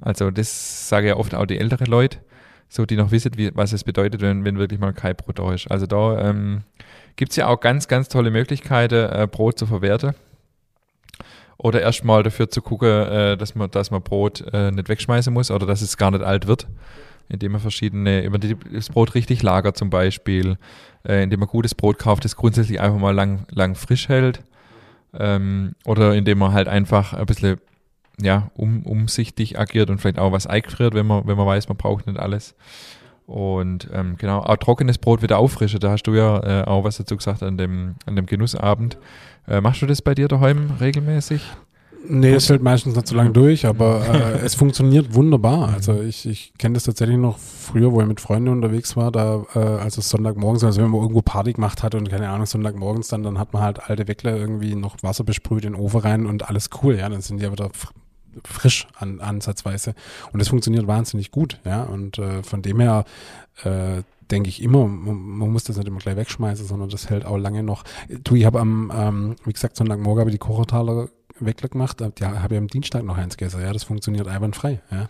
Also 0.00 0.30
das 0.30 0.88
sage 0.88 1.08
ja 1.08 1.16
oft 1.16 1.34
auch 1.34 1.46
die 1.46 1.58
älteren 1.58 1.86
Leute, 1.86 2.18
so 2.68 2.84
die 2.84 2.96
noch 2.96 3.10
wissen, 3.10 3.32
wie, 3.36 3.50
was 3.54 3.72
es 3.72 3.84
bedeutet, 3.84 4.20
wenn, 4.20 4.44
wenn 4.44 4.58
wirklich 4.58 4.80
mal 4.80 4.92
kein 4.92 5.16
Brot 5.16 5.38
da 5.38 5.52
ist. 5.54 5.70
Also 5.70 5.86
da 5.86 6.28
ähm, 6.28 6.64
gibt 7.16 7.30
es 7.30 7.36
ja 7.36 7.46
auch 7.46 7.60
ganz, 7.60 7.88
ganz 7.88 8.08
tolle 8.08 8.30
Möglichkeiten, 8.30 9.10
äh, 9.10 9.26
Brot 9.30 9.58
zu 9.58 9.66
verwerten. 9.66 10.14
Oder 11.58 11.82
erstmal 11.82 12.22
dafür 12.22 12.48
zu 12.48 12.62
gucken, 12.62 12.88
äh, 12.88 13.36
dass 13.36 13.54
man, 13.54 13.70
dass 13.70 13.90
man 13.90 14.02
Brot 14.02 14.44
äh, 14.52 14.70
nicht 14.70 14.88
wegschmeißen 14.88 15.32
muss 15.32 15.50
oder 15.50 15.66
dass 15.66 15.82
es 15.82 15.96
gar 15.96 16.12
nicht 16.12 16.22
alt 16.22 16.46
wird, 16.46 16.68
indem 17.28 17.52
man 17.52 17.60
verschiedene, 17.60 18.22
immer 18.22 18.38
die, 18.38 18.56
das 18.72 18.90
Brot 18.90 19.14
richtig 19.14 19.42
lagert 19.42 19.76
zum 19.76 19.90
Beispiel, 19.90 20.56
äh, 21.04 21.22
indem 21.22 21.40
man 21.40 21.48
gutes 21.48 21.74
Brot 21.74 21.98
kauft, 21.98 22.24
das 22.24 22.36
grundsätzlich 22.36 22.80
einfach 22.80 23.00
mal 23.00 23.14
lang, 23.14 23.44
lang 23.50 23.74
frisch 23.74 24.08
hält. 24.08 24.42
Ähm, 25.18 25.72
oder 25.84 26.14
indem 26.14 26.38
man 26.38 26.52
halt 26.52 26.68
einfach 26.68 27.12
ein 27.14 27.26
bisschen 27.26 27.58
ja, 28.20 28.50
um, 28.54 28.82
umsichtig 28.84 29.58
agiert 29.58 29.90
und 29.90 29.98
vielleicht 29.98 30.18
auch 30.18 30.32
was 30.32 30.46
eingefriert, 30.46 30.94
wenn 30.94 31.06
man, 31.06 31.26
wenn 31.26 31.36
man 31.36 31.46
weiß, 31.46 31.68
man 31.68 31.76
braucht 31.76 32.06
nicht 32.06 32.18
alles. 32.18 32.54
Und 33.26 33.88
ähm, 33.92 34.16
genau, 34.16 34.40
auch 34.40 34.56
trockenes 34.56 34.98
Brot 34.98 35.22
wieder 35.22 35.38
auffrischen. 35.38 35.80
Da 35.80 35.90
hast 35.90 36.04
du 36.04 36.14
ja 36.14 36.62
äh, 36.62 36.64
auch 36.64 36.84
was 36.84 36.96
dazu 36.96 37.16
gesagt 37.16 37.42
an 37.42 37.58
dem, 37.58 37.96
an 38.06 38.16
dem 38.16 38.26
Genussabend. 38.26 38.96
Äh, 39.48 39.60
machst 39.60 39.82
du 39.82 39.86
das 39.86 40.02
bei 40.02 40.14
dir 40.14 40.28
daheim 40.28 40.72
regelmäßig? 40.80 41.42
Nee, 42.10 42.34
es 42.34 42.46
fällt 42.46 42.62
meistens 42.62 42.94
nicht 42.94 43.08
so 43.08 43.16
lange 43.16 43.30
durch, 43.30 43.66
aber 43.66 44.02
äh, 44.06 44.38
es 44.44 44.54
funktioniert 44.54 45.14
wunderbar. 45.14 45.70
Also 45.74 46.00
ich, 46.00 46.26
ich 46.26 46.54
kenne 46.56 46.74
das 46.74 46.84
tatsächlich 46.84 47.18
noch 47.18 47.38
früher, 47.38 47.92
wo 47.92 48.00
ich 48.00 48.06
mit 48.06 48.20
Freunden 48.20 48.48
unterwegs 48.48 48.96
war, 48.96 49.10
da 49.10 49.44
äh, 49.54 49.58
als 49.58 49.98
es 49.98 50.08
Sonntagmorgens, 50.08 50.64
also 50.64 50.80
wenn 50.80 50.90
man 50.90 51.00
irgendwo 51.00 51.22
Party 51.22 51.52
gemacht 51.52 51.82
hat 51.82 51.94
und 51.94 52.08
keine 52.08 52.30
Ahnung, 52.30 52.46
Sonntagmorgens 52.46 53.08
dann, 53.08 53.24
dann 53.24 53.38
hat 53.38 53.52
man 53.52 53.62
halt 53.62 53.90
alte 53.90 54.06
Weckler 54.08 54.36
irgendwie 54.36 54.74
noch 54.74 54.96
Wasser 55.02 55.24
besprüht 55.24 55.64
in 55.64 55.72
den 55.72 55.80
Ofen 55.80 56.00
rein 56.00 56.26
und 56.26 56.48
alles 56.48 56.70
cool, 56.82 56.96
ja, 56.96 57.08
dann 57.08 57.20
sind 57.20 57.38
die 57.38 57.44
ja 57.44 57.52
wieder 57.52 57.66
fr- 57.66 57.90
frisch 58.44 58.86
an, 58.96 59.20
ansatzweise 59.20 59.94
und 60.32 60.40
das 60.40 60.48
funktioniert 60.48 60.86
wahnsinnig 60.86 61.30
gut, 61.30 61.60
ja, 61.64 61.82
und 61.82 62.18
äh, 62.18 62.42
von 62.42 62.62
dem 62.62 62.80
her 62.80 63.04
äh, 63.64 64.02
denke 64.30 64.48
ich 64.48 64.62
immer, 64.62 64.86
man, 64.86 65.50
muss 65.50 65.64
das 65.64 65.76
nicht 65.76 65.88
immer 65.88 65.98
gleich 65.98 66.16
wegschmeißen, 66.16 66.66
sondern 66.66 66.88
das 66.88 67.10
hält 67.10 67.24
auch 67.24 67.36
lange 67.36 67.62
noch. 67.62 67.84
Du, 68.24 68.34
ich 68.34 68.44
habe 68.44 68.60
am, 68.60 68.92
ähm, 68.94 69.36
wie 69.44 69.52
gesagt, 69.52 69.76
Sonntagmorgen 69.76 70.20
habe 70.20 70.30
ich 70.30 70.34
die 70.34 70.38
Kochertaler 70.38 71.08
weggemacht, 71.40 72.00
ja, 72.18 72.42
habe 72.42 72.54
ich 72.54 72.58
am 72.58 72.68
Dienstag 72.68 73.04
noch 73.04 73.16
eins 73.16 73.36
gegessen. 73.36 73.62
Ja, 73.62 73.72
das 73.72 73.84
funktioniert 73.84 74.26
einwandfrei. 74.26 74.80
Ja, 74.90 75.08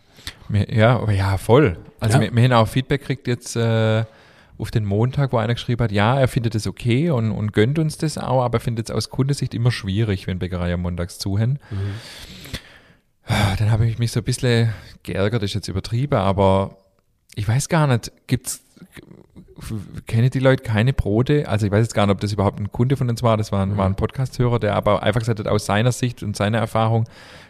ja, 0.69 1.11
ja 1.11 1.39
voll. 1.39 1.79
Also 2.01 2.19
ja. 2.19 2.25
wir, 2.25 2.37
wir 2.37 2.45
haben 2.45 2.53
auch 2.53 2.69
Feedback 2.69 3.01
gekriegt 3.01 3.27
jetzt 3.27 3.57
äh, 3.57 4.05
auf 4.59 4.71
den 4.71 4.85
Montag, 4.85 5.33
wo 5.33 5.39
einer 5.39 5.55
geschrieben 5.55 5.85
hat, 5.85 5.93
ja, 5.93 6.19
er 6.19 6.29
findet 6.29 6.55
es 6.55 6.67
okay 6.67 7.11
und, 7.11 7.31
und 7.31 7.53
gönnt 7.53 7.79
uns 7.79 7.97
das 7.97 8.19
auch, 8.19 8.43
aber 8.43 8.61
findet 8.61 8.91
es 8.91 8.95
aus 8.95 9.09
Kundesicht 9.11 9.55
immer 9.55 9.71
schwierig, 9.71 10.27
wenn 10.27 10.39
Bäckerei 10.39 10.75
am 10.75 10.83
Montags 10.83 11.19
zuhören. 11.19 11.59
Mhm. 11.71 11.95
Dann 13.59 13.71
habe 13.71 13.87
ich 13.87 13.99
mich 13.99 14.11
so 14.11 14.21
ein 14.21 14.25
bisschen 14.25 14.73
geärgert, 15.03 15.43
ist 15.43 15.55
jetzt 15.55 15.69
übertrieben, 15.69 16.19
aber 16.19 16.77
ich 17.35 17.47
weiß 17.47 17.69
gar 17.69 17.87
nicht, 17.87 18.11
gibt's 18.27 18.63
kennen 20.07 20.31
die 20.31 20.39
Leute 20.39 20.63
keine 20.63 20.93
Brote? 20.93 21.49
Also 21.49 21.67
ich 21.67 21.73
weiß 21.73 21.85
jetzt 21.85 21.95
gar 21.95 22.07
nicht, 22.07 22.15
ob 22.15 22.21
das 22.21 22.33
überhaupt 22.33 22.61
ein 22.61 22.71
Kunde 22.71 22.97
von 22.97 23.09
uns 23.09 23.23
war, 23.23 23.37
das 23.37 23.53
war 23.53 23.63
ein, 23.63 23.71
mhm. 23.71 23.77
war 23.77 23.87
ein 23.87 23.97
Podcast-Hörer, 23.97 24.59
der 24.59 24.75
aber 24.75 25.03
einfach 25.03 25.21
gesagt 25.21 25.41
hat, 25.41 25.49
aus 25.49 25.67
seiner 25.67 25.93
Sicht 25.93 26.23
und 26.23 26.37
seiner 26.37 26.59
Erfahrung 26.59 27.05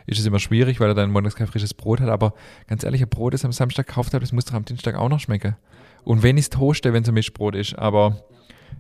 ist 0.07 0.19
es 0.19 0.27
immer 0.27 0.39
schwierig, 0.39 0.81
weil 0.81 0.89
er 0.89 0.95
dann 0.95 1.11
montags 1.11 1.37
kein 1.37 1.47
frisches 1.47 1.75
Brot 1.75 2.01
hat, 2.01 2.09
aber 2.09 2.35
ganz 2.67 2.83
ehrlich, 2.85 3.03
ein 3.03 3.09
Brot, 3.09 3.35
das 3.35 3.45
am 3.45 3.53
Samstag 3.53 3.87
gekauft 3.87 4.15
hat, 4.15 4.23
das 4.23 4.33
muss 4.33 4.47
doch 4.47 4.55
am 4.55 4.65
Dienstag 4.65 4.97
auch 4.97 5.09
noch 5.09 5.21
schmecken. 5.21 5.57
Und 6.05 6.23
wenn 6.23 6.39
ich 6.39 6.45
es 6.45 6.51
toaste, 6.51 6.93
wenn 6.93 7.03
es 7.03 7.09
ein 7.09 7.15
Mischbrot 7.15 7.55
ist, 7.55 7.79
aber 7.79 8.23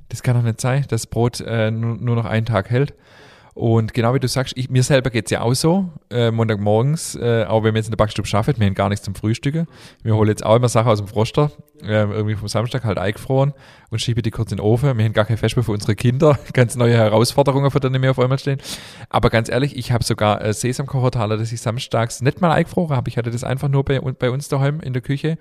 das 0.08 0.22
kann 0.22 0.36
doch 0.36 0.42
nicht 0.42 0.60
sein, 0.60 0.84
dass 0.88 1.06
Brot 1.06 1.40
äh, 1.40 1.70
nur, 1.70 1.96
nur 1.96 2.16
noch 2.16 2.24
einen 2.24 2.46
Tag 2.46 2.70
hält. 2.70 2.94
Und 3.58 3.92
genau 3.92 4.14
wie 4.14 4.20
du 4.20 4.28
sagst, 4.28 4.56
ich, 4.56 4.70
mir 4.70 4.84
selber 4.84 5.10
geht 5.10 5.24
es 5.24 5.32
ja 5.32 5.40
auch 5.40 5.52
so, 5.52 5.90
äh, 6.12 6.30
Montagmorgens, 6.30 7.16
äh, 7.16 7.44
auch 7.44 7.64
wenn 7.64 7.74
wir 7.74 7.80
jetzt 7.80 7.88
in 7.88 7.90
der 7.90 7.96
Backstube 7.96 8.28
schaffen, 8.28 8.54
wir 8.56 8.64
haben 8.64 8.74
gar 8.74 8.88
nichts 8.88 9.04
zum 9.04 9.16
Frühstücken. 9.16 9.66
Wir 10.04 10.14
holen 10.14 10.28
jetzt 10.28 10.46
auch 10.46 10.54
immer 10.54 10.68
Sachen 10.68 10.88
aus 10.88 10.98
dem 10.98 11.08
Froster, 11.08 11.50
äh, 11.82 12.04
irgendwie 12.04 12.36
vom 12.36 12.46
Samstag 12.46 12.84
halt 12.84 12.98
eingefroren 12.98 13.52
und 13.90 14.00
schieben 14.00 14.22
die 14.22 14.30
kurz 14.30 14.52
in 14.52 14.58
den 14.58 14.64
Ofen. 14.64 14.96
Wir 14.96 15.04
haben 15.04 15.12
gar 15.12 15.24
kein 15.24 15.38
Festspiel 15.38 15.64
für 15.64 15.72
unsere 15.72 15.96
Kinder, 15.96 16.38
ganz 16.52 16.76
neue 16.76 16.94
Herausforderungen, 16.94 17.72
für 17.72 17.80
die 17.80 18.00
wir 18.00 18.12
auf 18.12 18.20
einmal 18.20 18.38
stehen. 18.38 18.60
Aber 19.10 19.28
ganz 19.28 19.48
ehrlich, 19.48 19.76
ich 19.76 19.90
habe 19.90 20.04
sogar 20.04 20.40
äh, 20.40 20.52
Sesamkochertaler, 20.52 21.36
das 21.36 21.50
ich 21.50 21.60
samstags 21.60 22.20
nicht 22.20 22.40
mal 22.40 22.52
eingefroren 22.52 22.96
habe. 22.96 23.08
Ich 23.08 23.16
hatte 23.16 23.32
das 23.32 23.42
einfach 23.42 23.68
nur 23.68 23.84
bei, 23.84 23.98
bei 23.98 24.30
uns 24.30 24.46
daheim 24.46 24.78
in 24.78 24.92
der 24.92 25.02
Küche 25.02 25.36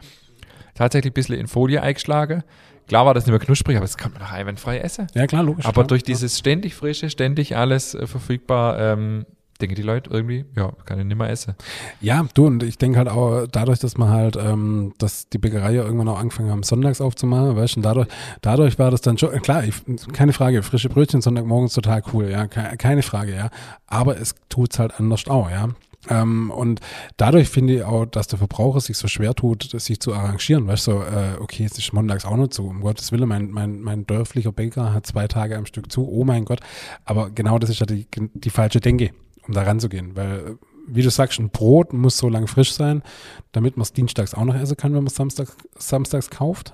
tatsächlich 0.74 1.12
ein 1.12 1.14
bisschen 1.14 1.36
in 1.36 1.46
Folie 1.48 1.84
eingeschlagen. 1.84 2.44
Klar 2.88 3.06
war 3.06 3.14
das 3.14 3.26
nicht 3.26 3.32
mehr 3.32 3.40
knusprig, 3.40 3.76
aber 3.78 3.86
das 3.86 3.98
kann 3.98 4.12
man 4.14 4.22
doch 4.22 4.32
einwandfrei 4.32 4.80
essen. 4.80 5.08
Ja, 5.14 5.28
klar, 5.28 5.44
logisch. 5.44 5.66
Aber 5.66 5.74
klar, 5.74 5.88
durch 5.88 6.04
dieses 6.04 6.38
ständig 6.38 6.76
frische, 6.76 7.10
ständig 7.10 7.56
alles 7.56 7.94
äh, 7.94 8.08
verfügbar, 8.08 8.80
ähm, 8.80 9.26
denke 9.60 9.76
die 9.76 9.82
Leute 9.82 10.10
irgendwie, 10.10 10.46
ja, 10.56 10.72
kann 10.86 11.00
ich 11.00 11.06
nicht 11.06 11.18
mehr 11.18 11.30
essen. 11.30 11.56
Ja, 12.00 12.26
du, 12.34 12.46
und 12.46 12.64
ich 12.64 12.78
denke 12.78 13.00
halt 13.00 13.10
auch 13.10 13.48
dadurch, 13.52 13.80
dass 13.80 13.98
man 13.98 14.10
halt, 14.10 14.36
ähm, 14.36 14.94
dass 15.00 15.30
die 15.30 15.38
Bäckerei 15.38 15.74
ja 15.74 15.84
irgendwann 15.84 16.08
auch 16.10 16.20
angefangen 16.20 16.52
haben, 16.52 16.64
sonntags 16.64 17.02
aufzumachen, 17.02 17.56
weißt 17.56 17.76
du, 17.76 17.80
und 17.80 17.84
dadurch, 17.84 18.08
dadurch 18.42 18.80
war 18.80 18.92
das 18.92 19.02
dann 19.02 19.18
schon, 19.18 19.32
klar, 19.42 19.64
ich, 19.64 19.76
keine 20.14 20.34
Frage, 20.34 20.64
frische 20.64 20.90
Brötchen 20.90 21.22
Sonntagmorgens 21.22 21.74
total 21.74 22.04
cool, 22.14 22.30
ja, 22.30 22.48
keine 22.48 23.02
Frage, 23.02 23.36
ja. 23.36 23.50
Aber 23.88 24.20
es 24.20 24.36
tut's 24.50 24.80
halt 24.80 25.00
anders 25.00 25.28
auch, 25.28 25.50
ja. 25.50 25.70
Ähm, 26.10 26.52
und 26.52 26.80
dadurch 27.18 27.50
finde 27.50 27.76
ich 27.76 27.84
auch, 27.84 28.06
dass 28.06 28.28
der 28.28 28.40
Verbraucher 28.40 28.80
sich 28.80 28.98
so 28.98 29.08
schwer 29.08 29.34
tut, 29.34 29.70
sich 29.80 30.00
zu 30.00 30.14
arrangieren. 30.14 30.68
Weißt 30.68 30.88
du, 30.88 30.92
äh, 30.92 31.38
okay, 31.40 31.64
jetzt 31.64 31.78
ist 31.78 31.94
montags 31.94 32.26
auch 32.26 32.38
noch 32.38 32.48
zu. 32.48 32.68
Um 32.68 32.82
Gottes 32.82 33.12
Willen, 33.12 33.28
mein, 33.28 33.52
mein, 33.52 33.82
mein 33.82 34.06
dörflicher 34.06 34.52
Bäcker 34.52 34.94
hat 34.94 35.06
zwei 35.06 35.28
Tage 35.28 35.58
am 35.58 35.66
Stück 35.66 35.92
zu. 35.92 36.08
Oh 36.08 36.24
mein 36.24 36.46
Gott. 36.46 36.60
Aber 37.06 37.30
genau 37.30 37.60
das 37.60 37.70
ist 37.70 37.80
ja 37.80 37.86
die, 37.86 38.08
die 38.16 38.50
falsche 38.50 38.80
Denke, 38.80 39.12
um 39.48 39.54
da 39.54 39.64
ranzugehen. 39.64 40.16
Weil, 40.16 40.58
wie 40.88 41.02
du 41.02 41.10
sagst, 41.10 41.40
ein 41.40 41.50
Brot 41.50 41.94
muss 41.94 42.18
so 42.18 42.30
lange 42.30 42.48
frisch 42.48 42.74
sein, 42.74 43.04
damit 43.52 43.78
man 43.78 43.84
es 43.84 43.94
dienstags 43.94 44.34
auch 44.34 44.46
noch 44.46 44.56
essen 44.56 44.78
kann, 44.78 44.94
wenn 44.94 45.04
man 45.04 45.08
es 45.08 45.16
samstags, 45.16 45.56
samstags 45.78 46.30
kauft 46.30 46.74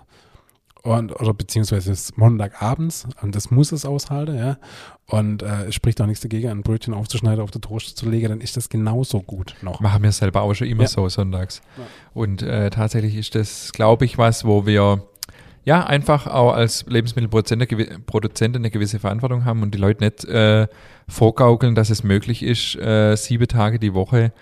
und 0.83 1.17
oder 1.19 1.33
beziehungsweise 1.33 1.93
es 1.93 2.15
Montagabends 2.17 3.07
und 3.21 3.35
das 3.35 3.49
muss 3.49 3.71
es 3.71 3.85
aushalten, 3.85 4.37
ja. 4.37 4.57
Und 5.07 5.41
äh, 5.41 5.67
es 5.67 5.75
spricht 5.75 6.01
auch 6.01 6.05
nichts 6.05 6.21
dagegen, 6.21 6.49
ein 6.49 6.61
Brötchen 6.61 6.93
aufzuschneiden, 6.93 7.41
auf 7.41 7.51
der 7.51 7.61
Toast 7.61 7.97
zu 7.97 8.09
legen, 8.09 8.29
dann 8.29 8.41
ist 8.41 8.57
das 8.57 8.67
genauso 8.67 9.21
gut 9.21 9.55
noch. 9.61 9.79
Machen 9.79 10.03
wir 10.03 10.11
selber 10.11 10.41
auch 10.41 10.53
schon 10.53 10.67
immer 10.67 10.83
ja. 10.83 10.89
so 10.89 11.07
sonntags. 11.07 11.61
Ja. 11.77 11.83
Und 12.13 12.41
äh, 12.41 12.69
tatsächlich 12.69 13.15
ist 13.15 13.33
das, 13.35 13.71
glaube 13.71 14.03
ich, 14.03 14.17
was, 14.17 14.43
wo 14.43 14.65
wir 14.65 15.07
ja 15.63 15.85
einfach 15.85 16.27
auch 16.27 16.51
als 16.51 16.85
Lebensmittelproduzent 16.87 18.55
eine 18.55 18.69
gewisse 18.69 18.99
Verantwortung 18.99 19.45
haben 19.45 19.61
und 19.61 19.73
die 19.73 19.77
Leute 19.77 20.03
nicht 20.03 20.25
äh, 20.25 20.67
vorgaukeln, 21.07 21.75
dass 21.75 21.89
es 21.89 22.03
möglich 22.03 22.43
ist, 22.43 22.75
äh, 22.75 23.15
sieben 23.15 23.47
Tage 23.47 23.79
die 23.79 23.93
Woche 23.93 24.33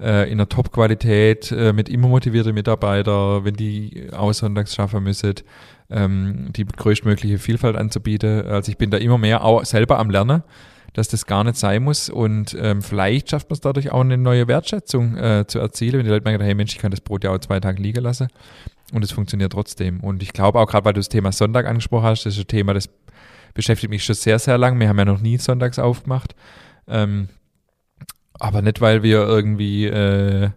äh, 0.00 0.30
in 0.30 0.38
der 0.38 0.48
Top-Qualität 0.48 1.52
äh, 1.52 1.72
mit 1.72 1.88
immer 1.88 2.08
motivierten 2.08 2.54
Mitarbeitern, 2.54 3.44
wenn 3.44 3.54
die 3.54 4.08
auch 4.12 4.32
sonntags 4.32 4.74
schaffen 4.74 5.02
müssen, 5.02 5.34
ähm, 5.90 6.48
die 6.54 6.64
größtmögliche 6.64 7.38
Vielfalt 7.38 7.76
anzubieten. 7.76 8.46
Also 8.46 8.70
ich 8.70 8.78
bin 8.78 8.90
da 8.90 8.98
immer 8.98 9.18
mehr 9.18 9.44
auch 9.44 9.64
selber 9.64 9.98
am 9.98 10.10
Lernen, 10.10 10.42
dass 10.92 11.08
das 11.08 11.26
gar 11.26 11.44
nicht 11.44 11.56
sein 11.56 11.82
muss 11.82 12.08
und 12.08 12.56
ähm, 12.60 12.82
vielleicht 12.82 13.30
schafft 13.30 13.50
man 13.50 13.54
es 13.54 13.60
dadurch 13.60 13.90
auch 13.90 14.00
eine 14.00 14.16
neue 14.16 14.46
Wertschätzung 14.48 15.16
äh, 15.16 15.44
zu 15.46 15.58
erzielen, 15.58 15.98
wenn 15.98 16.04
die 16.04 16.10
Leute 16.10 16.24
merken, 16.24 16.42
hey 16.42 16.54
Mensch, 16.54 16.74
ich 16.74 16.78
kann 16.80 16.90
das 16.90 17.00
Brot 17.00 17.24
ja 17.24 17.30
auch 17.30 17.38
zwei 17.38 17.60
Tage 17.60 17.82
liegen 17.82 18.02
lassen 18.02 18.28
und 18.92 19.02
es 19.02 19.12
funktioniert 19.12 19.52
trotzdem. 19.52 20.00
Und 20.00 20.22
ich 20.22 20.32
glaube 20.32 20.60
auch 20.60 20.66
gerade, 20.66 20.84
weil 20.84 20.92
du 20.92 21.00
das 21.00 21.08
Thema 21.08 21.32
Sonntag 21.32 21.66
angesprochen 21.66 22.04
hast, 22.04 22.26
das 22.26 22.34
ist 22.34 22.40
ein 22.40 22.46
Thema, 22.46 22.74
das 22.74 22.88
beschäftigt 23.54 23.90
mich 23.90 24.04
schon 24.04 24.14
sehr, 24.14 24.38
sehr 24.38 24.58
lang. 24.58 24.78
Wir 24.78 24.88
haben 24.88 24.98
ja 24.98 25.04
noch 25.04 25.20
nie 25.20 25.38
sonntags 25.38 25.78
aufgemacht. 25.78 26.34
Ähm, 26.86 27.28
aber 28.44 28.60
nicht, 28.60 28.80
weil 28.82 29.02
wir 29.02 29.26
irgendwie 29.26 29.86
äh, 29.86 30.50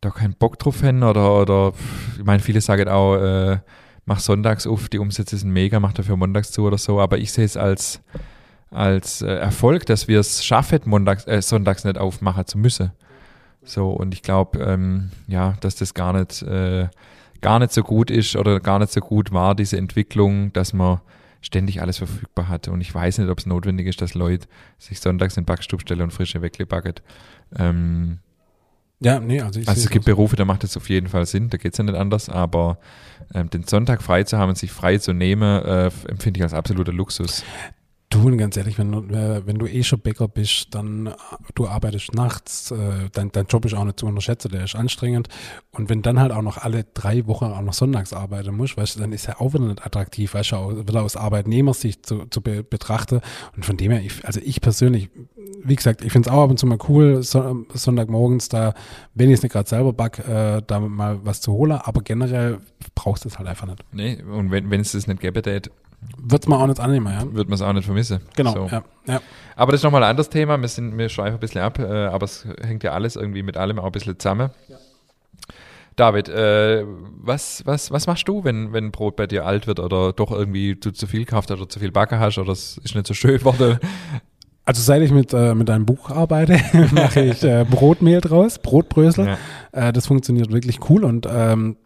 da 0.00 0.10
keinen 0.10 0.34
Bock 0.34 0.58
drauf 0.58 0.82
haben 0.84 1.02
oder, 1.02 1.40
oder 1.40 1.72
ich 2.16 2.24
meine, 2.24 2.38
viele 2.38 2.60
sagen 2.60 2.88
auch, 2.88 3.16
äh, 3.16 3.58
mach 4.04 4.20
sonntags 4.20 4.66
auf, 4.68 4.88
die 4.88 4.98
Umsätze 4.98 5.36
sind 5.36 5.50
mega, 5.50 5.80
mach 5.80 5.92
dafür 5.92 6.16
montags 6.16 6.52
zu 6.52 6.64
oder 6.64 6.78
so, 6.78 7.00
aber 7.00 7.18
ich 7.18 7.32
sehe 7.32 7.44
es 7.44 7.56
als, 7.56 8.00
als 8.70 9.22
äh, 9.22 9.34
Erfolg, 9.34 9.84
dass 9.86 10.06
wir 10.06 10.20
es 10.20 10.44
schaffen, 10.44 10.80
montags, 10.84 11.26
äh, 11.26 11.42
sonntags 11.42 11.84
nicht 11.84 11.98
aufmachen 11.98 12.46
zu 12.46 12.56
müssen. 12.56 12.92
So, 13.64 13.90
und 13.90 14.14
ich 14.14 14.22
glaube, 14.22 14.60
ähm, 14.60 15.10
ja, 15.26 15.54
dass 15.60 15.74
das 15.74 15.94
gar 15.94 16.12
nicht, 16.12 16.42
äh, 16.42 16.88
gar 17.40 17.58
nicht 17.58 17.72
so 17.72 17.82
gut 17.82 18.12
ist 18.12 18.36
oder 18.36 18.60
gar 18.60 18.78
nicht 18.78 18.92
so 18.92 19.00
gut 19.00 19.32
war, 19.32 19.56
diese 19.56 19.76
Entwicklung, 19.76 20.52
dass 20.52 20.72
man 20.72 21.00
ständig 21.40 21.80
alles 21.80 21.98
verfügbar 21.98 22.48
hat. 22.48 22.68
Und 22.68 22.80
ich 22.80 22.94
weiß 22.94 23.18
nicht, 23.18 23.28
ob 23.28 23.38
es 23.38 23.46
notwendig 23.46 23.86
ist, 23.86 24.00
dass 24.00 24.14
Leute 24.14 24.48
sich 24.78 25.00
sonntags 25.00 25.36
in 25.36 25.42
den 25.42 25.46
Backstub 25.46 25.80
stellen 25.80 26.02
und 26.02 26.12
frische 26.12 26.42
Weckle 26.42 26.66
backen. 26.66 26.94
Ähm, 27.56 28.18
ja, 29.00 29.20
nee, 29.20 29.40
also 29.40 29.60
ich 29.60 29.68
Also 29.68 29.84
es 29.84 29.90
gibt 29.90 30.04
Berufe, 30.06 30.34
da 30.34 30.44
macht 30.44 30.64
es 30.64 30.76
auf 30.76 30.88
jeden 30.88 31.06
Fall 31.06 31.24
Sinn, 31.24 31.50
da 31.50 31.56
geht 31.56 31.72
es 31.72 31.78
ja 31.78 31.84
nicht 31.84 31.94
anders, 31.94 32.28
aber 32.28 32.78
ähm, 33.32 33.48
den 33.48 33.62
Sonntag 33.62 34.02
frei 34.02 34.24
zu 34.24 34.38
haben 34.38 34.48
und 34.50 34.58
sich 34.58 34.72
frei 34.72 34.98
zu 34.98 35.12
nehmen, 35.12 35.62
äh, 35.64 35.90
empfinde 36.08 36.38
ich 36.38 36.42
als 36.42 36.52
absoluter 36.52 36.92
Luxus. 36.92 37.44
Und 38.24 38.38
ganz 38.38 38.56
ehrlich, 38.56 38.78
wenn 38.78 38.92
du, 38.92 38.98
äh, 39.14 39.46
wenn 39.46 39.58
du 39.58 39.66
eh 39.66 39.82
schon 39.82 40.00
Bäcker 40.00 40.28
bist, 40.28 40.74
dann 40.74 41.06
äh, 41.06 41.12
du 41.54 41.68
arbeitest 41.68 42.14
nachts, 42.14 42.70
äh, 42.70 43.08
dein, 43.12 43.30
dein 43.32 43.46
Job 43.46 43.64
ist 43.64 43.74
auch 43.74 43.84
nicht 43.84 44.00
zu 44.00 44.06
unterschätzen, 44.06 44.50
der 44.50 44.64
ist 44.64 44.74
anstrengend. 44.74 45.28
Und 45.70 45.88
wenn 45.88 46.02
dann 46.02 46.18
halt 46.18 46.32
auch 46.32 46.42
noch 46.42 46.58
alle 46.58 46.84
drei 46.94 47.26
Wochen 47.26 47.46
auch 47.46 47.60
noch 47.60 47.72
sonntags 47.72 48.12
arbeiten 48.12 48.56
musst, 48.56 48.76
weißt 48.76 48.96
du, 48.96 49.00
dann 49.00 49.12
ist 49.12 49.26
ja 49.26 49.40
auch 49.40 49.54
wieder 49.54 49.64
nicht 49.64 49.84
attraktiv, 49.84 50.34
weißt 50.34 50.52
du, 50.52 50.88
wieder 50.88 51.02
aus 51.02 51.16
Arbeitnehmersicht 51.16 52.06
zu, 52.06 52.26
zu 52.26 52.40
be 52.40 52.62
betrachten. 52.62 53.20
Und 53.56 53.64
von 53.64 53.76
dem 53.76 53.92
her, 53.92 54.02
ich, 54.02 54.24
also 54.24 54.40
ich 54.42 54.60
persönlich, 54.60 55.10
wie 55.62 55.76
gesagt, 55.76 56.04
ich 56.04 56.12
finde 56.12 56.28
es 56.28 56.34
auch 56.34 56.44
ab 56.44 56.50
und 56.50 56.58
zu 56.58 56.66
mal 56.66 56.78
cool, 56.88 57.22
so, 57.22 57.64
Sonntagmorgens 57.72 58.48
da, 58.48 58.74
wenn 59.14 59.28
ich 59.28 59.34
es 59.34 59.42
nicht 59.42 59.52
gerade 59.52 59.68
selber 59.68 59.92
back, 59.92 60.18
äh, 60.26 60.62
da 60.66 60.80
mal 60.80 61.20
was 61.24 61.40
zu 61.40 61.52
holen, 61.52 61.72
aber 61.72 62.02
generell 62.02 62.58
brauchst 62.94 63.24
du 63.24 63.28
es 63.28 63.38
halt 63.38 63.48
einfach 63.48 63.66
nicht. 63.66 63.84
Nee, 63.92 64.22
und 64.22 64.50
wenn, 64.50 64.70
wenn 64.70 64.80
es 64.80 64.92
das 64.92 65.06
nicht 65.06 65.20
gäbe, 65.20 65.42
wird 66.16 66.42
es 66.42 66.48
man 66.48 66.60
auch 66.60 66.66
nicht 66.66 66.80
annehmen, 66.80 67.12
ja. 67.12 67.34
Wird 67.34 67.48
man 67.48 67.54
es 67.54 67.62
auch 67.62 67.72
nicht 67.72 67.84
vermissen. 67.84 68.20
Genau, 68.36 68.52
so. 68.52 68.66
ja, 68.66 68.82
ja. 69.06 69.20
Aber 69.56 69.72
das 69.72 69.80
ist 69.80 69.84
nochmal 69.84 70.04
ein 70.04 70.10
anderes 70.10 70.28
Thema. 70.28 70.60
Wir, 70.60 70.68
sind, 70.68 70.96
wir 70.96 71.08
schweifen 71.08 71.34
ein 71.34 71.40
bisschen 71.40 71.62
ab, 71.62 71.78
äh, 71.78 72.06
aber 72.06 72.24
es 72.24 72.46
hängt 72.62 72.84
ja 72.84 72.92
alles 72.92 73.16
irgendwie 73.16 73.42
mit 73.42 73.56
allem 73.56 73.78
auch 73.78 73.86
ein 73.86 73.92
bisschen 73.92 74.18
zusammen. 74.18 74.50
Ja. 74.68 74.76
David, 75.96 76.28
äh, 76.28 76.84
was, 76.86 77.66
was, 77.66 77.90
was 77.90 78.06
machst 78.06 78.28
du, 78.28 78.44
wenn, 78.44 78.72
wenn 78.72 78.92
Brot 78.92 79.16
bei 79.16 79.26
dir 79.26 79.44
alt 79.44 79.66
wird 79.66 79.80
oder 79.80 80.12
doch 80.12 80.30
irgendwie 80.30 80.76
du 80.76 80.92
zu 80.92 81.08
viel 81.08 81.24
kauft 81.24 81.50
oder 81.50 81.68
zu 81.68 81.80
viel 81.80 81.90
Backen 81.90 82.20
hast 82.20 82.38
oder 82.38 82.52
es 82.52 82.78
ist 82.78 82.94
nicht 82.94 83.06
so 83.06 83.14
schön 83.14 83.38
geworden? 83.38 83.80
Also 84.64 84.82
seit 84.82 85.02
ich 85.02 85.10
mit, 85.10 85.32
äh, 85.32 85.54
mit 85.54 85.68
einem 85.70 85.86
Buch 85.86 86.10
arbeite, 86.10 86.60
mache 86.92 87.22
ich 87.22 87.42
äh, 87.42 87.64
Brotmehl 87.68 88.20
draus, 88.20 88.60
Brotbrösel. 88.60 89.26
Ja. 89.26 89.88
Äh, 89.88 89.92
das 89.92 90.06
funktioniert 90.06 90.52
wirklich 90.52 90.78
cool 90.88 91.04
und 91.04 91.26
ähm, 91.28 91.78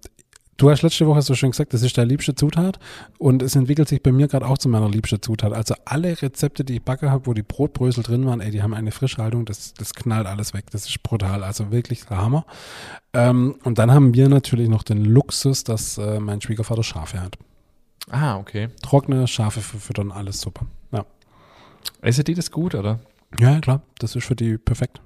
Du 0.58 0.70
hast 0.70 0.82
letzte 0.82 1.06
Woche 1.06 1.22
so 1.22 1.34
schön 1.34 1.50
gesagt, 1.50 1.72
das 1.72 1.82
ist 1.82 1.96
deine 1.96 2.08
liebste 2.08 2.34
Zutat 2.34 2.78
und 3.18 3.42
es 3.42 3.56
entwickelt 3.56 3.88
sich 3.88 4.02
bei 4.02 4.12
mir 4.12 4.28
gerade 4.28 4.46
auch 4.46 4.58
zu 4.58 4.68
meiner 4.68 4.88
liebsten 4.88 5.20
Zutat. 5.20 5.52
Also 5.52 5.74
alle 5.84 6.20
Rezepte, 6.20 6.64
die 6.64 6.74
ich 6.74 6.82
backe 6.82 7.10
habe, 7.10 7.26
wo 7.26 7.32
die 7.32 7.42
Brotbrösel 7.42 8.04
drin 8.04 8.26
waren, 8.26 8.40
ey, 8.40 8.50
die 8.50 8.62
haben 8.62 8.74
eine 8.74 8.92
Frischhaltung, 8.92 9.44
das, 9.44 9.74
das 9.74 9.94
knallt 9.94 10.26
alles 10.26 10.54
weg. 10.54 10.66
Das 10.70 10.86
ist 10.86 11.02
brutal, 11.02 11.42
also 11.42 11.72
wirklich 11.72 12.04
der 12.04 12.18
Hammer. 12.18 12.44
Ähm, 13.12 13.56
und 13.64 13.78
dann 13.78 13.90
haben 13.90 14.14
wir 14.14 14.28
natürlich 14.28 14.68
noch 14.68 14.82
den 14.82 15.04
Luxus, 15.04 15.64
dass 15.64 15.98
äh, 15.98 16.20
mein 16.20 16.40
Schwiegervater 16.40 16.84
Schafe 16.84 17.20
hat. 17.20 17.38
Ah, 18.10 18.36
okay. 18.36 18.68
Trockene 18.82 19.26
Schafe 19.26 19.60
füttern, 19.60 20.12
alles 20.12 20.40
super. 20.40 20.66
Ja. 20.92 21.06
Essen 22.02 22.24
die 22.24 22.34
das 22.34 22.50
gut, 22.50 22.74
oder? 22.74 23.00
Ja, 23.40 23.60
klar, 23.60 23.82
das 23.98 24.14
ist 24.16 24.24
für 24.24 24.36
die 24.36 24.58
perfekt. 24.58 25.00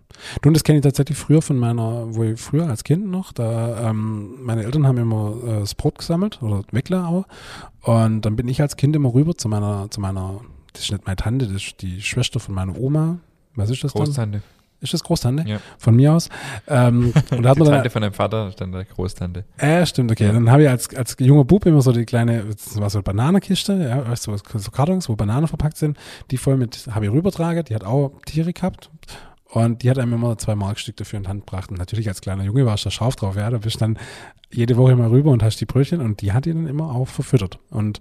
Und 0.45 0.55
das 0.55 0.65
kenne 0.65 0.79
ich 0.79 0.83
tatsächlich 0.83 1.19
früher 1.19 1.43
von 1.43 1.59
meiner, 1.59 2.15
wo 2.15 2.25
ich 2.25 2.41
früher 2.41 2.69
als 2.69 2.85
Kind 2.85 3.07
noch, 3.07 3.33
da, 3.33 3.91
ähm, 3.91 4.43
meine 4.43 4.65
Eltern 4.65 4.87
haben 4.87 4.99
immer 4.99 5.37
äh, 5.45 5.61
das 5.61 5.75
Brot 5.75 5.99
gesammelt 5.99 6.43
oder 6.43 6.63
Weckler 6.73 7.07
auch. 7.07 7.27
Und 7.83 8.23
dann 8.23 8.37
bin 8.37 8.49
ich 8.49 8.61
als 8.61 8.77
Kind 8.77 8.97
immer 8.97 9.13
rüber 9.13 9.37
zu 9.37 9.49
meiner, 9.49 9.91
zu 9.91 10.01
meiner, 10.01 10.41
das 10.73 10.85
ist 10.85 10.93
nicht 10.93 11.07
meine 11.07 11.17
Tante, 11.17 11.47
das 11.47 11.57
ist 11.57 11.83
die 11.83 12.01
Schwester 12.03 12.41
von 12.41 12.55
meiner 12.55 12.79
Oma. 12.79 13.19
Was 13.55 13.71
ist 13.71 13.85
das 13.85 13.93
dann? 13.93 14.43
Ist 14.81 14.93
das 14.93 15.03
Großtante? 15.03 15.49
Ja. 15.49 15.59
Von 15.79 15.97
mir 15.97 16.13
aus. 16.13 16.29
Ähm, 16.69 17.13
und 17.31 17.43
da 17.43 17.51
hat 17.51 17.57
Die 17.57 17.61
man 17.61 17.69
dann, 17.69 17.75
Tante 17.77 17.91
von 17.91 18.03
deinem 18.03 18.13
Vater, 18.13 18.53
dann 18.57 18.73
der 18.73 18.85
Großtante. 18.85 19.45
äh, 19.59 19.87
stimmt, 19.87 20.11
okay. 20.13 20.31
Dann 20.33 20.51
habe 20.51 20.65
ich 20.65 20.69
als, 20.69 20.95
als 20.95 21.17
junger 21.19 21.45
Bub 21.45 21.65
immer 21.67 21.81
so 21.81 21.93
die 21.93 22.05
kleine, 22.05 22.45
das 22.45 22.79
war 22.79 22.91
so 22.91 22.99
eine 22.99 23.03
Bananenkiste, 23.05 23.73
ja, 23.75 24.07
weißt 24.09 24.27
du, 24.27 24.37
so 24.37 24.71
Kartons, 24.71 25.09
wo 25.09 25.17
Bananen 25.17 25.49
verpackt 25.49 25.77
sind, 25.77 25.99
die 26.31 26.37
voll 26.37 26.57
mit, 26.57 26.89
habe 26.91 27.07
ich 27.07 27.11
rübertrage, 27.13 27.65
die 27.65 27.75
hat 27.75 27.85
auch 27.85 28.13
Tiere 28.27 28.53
gehabt. 28.53 28.91
Und 29.49 29.83
die 29.83 29.91
hat 29.91 29.99
einem 29.99 30.13
immer 30.13 30.37
zwei 30.37 30.55
Markstück 30.57 30.97
dafür 30.97 31.19
in 31.19 31.23
die 31.23 31.29
Hand 31.31 31.47
gebracht. 31.47 31.71
Und 31.71 31.79
natürlich 31.79 32.09
als 32.09 32.21
kleiner 32.21 32.43
Junge 32.45 32.67
warst 32.67 32.85
du 32.85 32.89
da 32.89 32.91
scharf 32.91 33.17
drauf, 33.17 33.37
ja. 33.37 33.49
Da 33.49 33.59
bist 33.59 33.77
du 33.77 33.81
dann 33.81 33.99
jede 34.53 34.77
Woche 34.77 34.95
mal 34.97 35.09
rüber 35.09 35.31
und 35.31 35.43
hast 35.43 35.61
die 35.61 35.67
Brötchen 35.67 36.01
und 36.01 36.21
die 36.21 36.33
hat 36.33 36.45
die 36.45 36.53
dann 36.53 36.67
immer 36.67 36.95
auch 36.95 37.09
verfüttert. 37.09 37.59
Und 37.71 38.01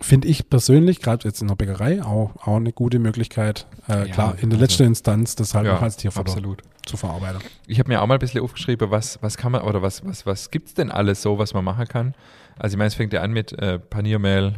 finde 0.00 0.28
ich 0.28 0.48
persönlich, 0.48 1.00
gerade 1.00 1.26
jetzt 1.28 1.42
in 1.42 1.48
der 1.48 1.54
Bäckerei, 1.54 2.02
auch, 2.02 2.34
auch 2.46 2.56
eine 2.56 2.72
gute 2.72 2.98
Möglichkeit, 2.98 3.66
äh, 3.88 4.06
Ja, 4.08 4.12
klar, 4.14 4.34
in 4.40 4.50
der 4.50 4.58
also- 4.58 4.64
letzten 4.64 4.82
Instanz 4.84 5.36
das 5.36 5.54
halt 5.54 5.66
noch 5.66 5.82
als 5.82 5.96
Tierfutter 5.96 6.32
absolut. 6.32 6.62
zu 6.86 6.96
verarbeiten. 6.96 7.40
Ich 7.66 7.78
habe 7.78 7.88
mir 7.90 8.00
auch 8.02 8.06
mal 8.06 8.14
ein 8.14 8.20
bisschen 8.20 8.42
aufgeschrieben, 8.42 8.90
was, 8.90 9.22
was 9.22 9.36
kann 9.36 9.52
man 9.52 9.62
oder 9.62 9.82
was, 9.82 10.04
was, 10.04 10.26
was 10.26 10.50
gibt 10.50 10.68
es 10.68 10.74
denn 10.74 10.90
alles 10.90 11.22
so, 11.22 11.38
was 11.38 11.54
man 11.54 11.64
machen 11.64 11.86
kann? 11.86 12.14
Also 12.58 12.74
ich 12.74 12.78
meine, 12.78 12.88
es 12.88 12.94
fängt 12.94 13.12
ja 13.12 13.22
an 13.22 13.32
mit 13.32 13.52
äh, 13.58 13.78
Paniermehl, 13.78 14.54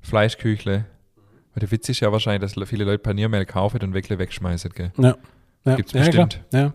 Fleischküchle. 0.00 0.84
Weil 1.54 1.60
der 1.60 1.70
Witz 1.70 1.88
ist 1.88 2.00
ja 2.00 2.10
wahrscheinlich, 2.10 2.52
dass 2.52 2.68
viele 2.68 2.84
Leute 2.84 2.98
Paniermehl 2.98 3.44
kaufen 3.44 3.80
und 3.82 3.94
Weckle 3.94 4.18
wegschmeißen. 4.18 4.70
Gell? 4.72 4.92
Ja. 4.96 5.16
ja. 5.64 5.76
Gibt's 5.76 5.92
ja, 5.92 6.04
bestimmt. 6.04 6.40
Ja. 6.52 6.72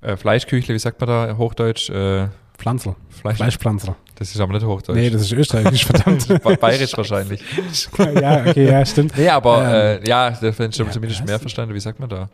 Äh, 0.00 0.16
Fleischküchle, 0.16 0.74
wie 0.74 0.78
sagt 0.78 1.00
man 1.00 1.08
da 1.08 1.36
Hochdeutsch? 1.36 1.90
Äh, 1.90 2.28
Pflanzel. 2.62 2.94
Fleisch. 3.10 3.36
Fleischpflanzel. 3.38 3.96
Das 4.14 4.32
ist 4.32 4.40
aber 4.40 4.52
nicht 4.52 4.64
Hochdeutsch. 4.64 4.94
Nee, 4.96 5.10
das 5.10 5.22
ist 5.22 5.32
österreichisch, 5.32 5.84
verdammt. 5.84 6.28
Ba- 6.44 6.54
Bayerisch 6.54 6.96
wahrscheinlich. 6.96 7.42
ja, 7.98 8.44
okay, 8.46 8.70
ja, 8.70 8.86
stimmt. 8.86 9.18
Nee, 9.18 9.28
aber 9.28 9.64
Ähm, 9.64 10.02
äh, 10.04 10.08
ja, 10.08 10.30
da 10.30 10.36
habe 10.52 10.66
ich 10.68 10.76
ja, 10.78 10.90
zumindest 10.90 11.26
mehr 11.26 11.40
verstanden. 11.40 11.74
Wie 11.74 11.80
sagt 11.80 11.98
man 11.98 12.08
da? 12.08 12.28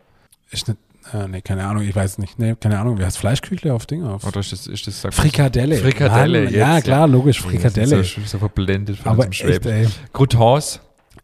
Ist 0.51 0.67
nicht, 0.67 0.77
äh, 1.13 1.27
nee, 1.27 1.41
keine 1.41 1.65
Ahnung, 1.65 1.81
ich 1.83 1.95
weiß 1.95 2.19
nicht. 2.19 2.37
Nee, 2.37 2.55
keine 2.59 2.77
Ahnung. 2.79 2.99
Wie 2.99 3.03
heißt 3.05 3.17
Fleischküchle 3.17 3.73
auf 3.73 3.87
Dinge? 3.87 4.11
Auf 4.13 4.23
Oder 4.23 4.39
ist 4.39 4.51
das, 4.51 4.67
ist 4.67 4.85
das 4.87 5.15
Frikadelle. 5.15 5.77
Frikadelle, 5.77 6.43
Mann, 6.43 6.53
jetzt, 6.53 6.59
ja, 6.59 6.75
ja. 6.75 6.81
klar, 6.81 7.07
logisch, 7.07 7.41
Frikadelle. 7.41 7.97
das 7.97 8.07
ist 8.07 8.13
So, 8.15 8.21
so 8.25 8.37
verblendet 8.37 8.97
von 8.97 9.11
Aber 9.13 9.25
unserem 9.25 9.61
ey. 9.63 9.87
Croutons. 10.13 10.79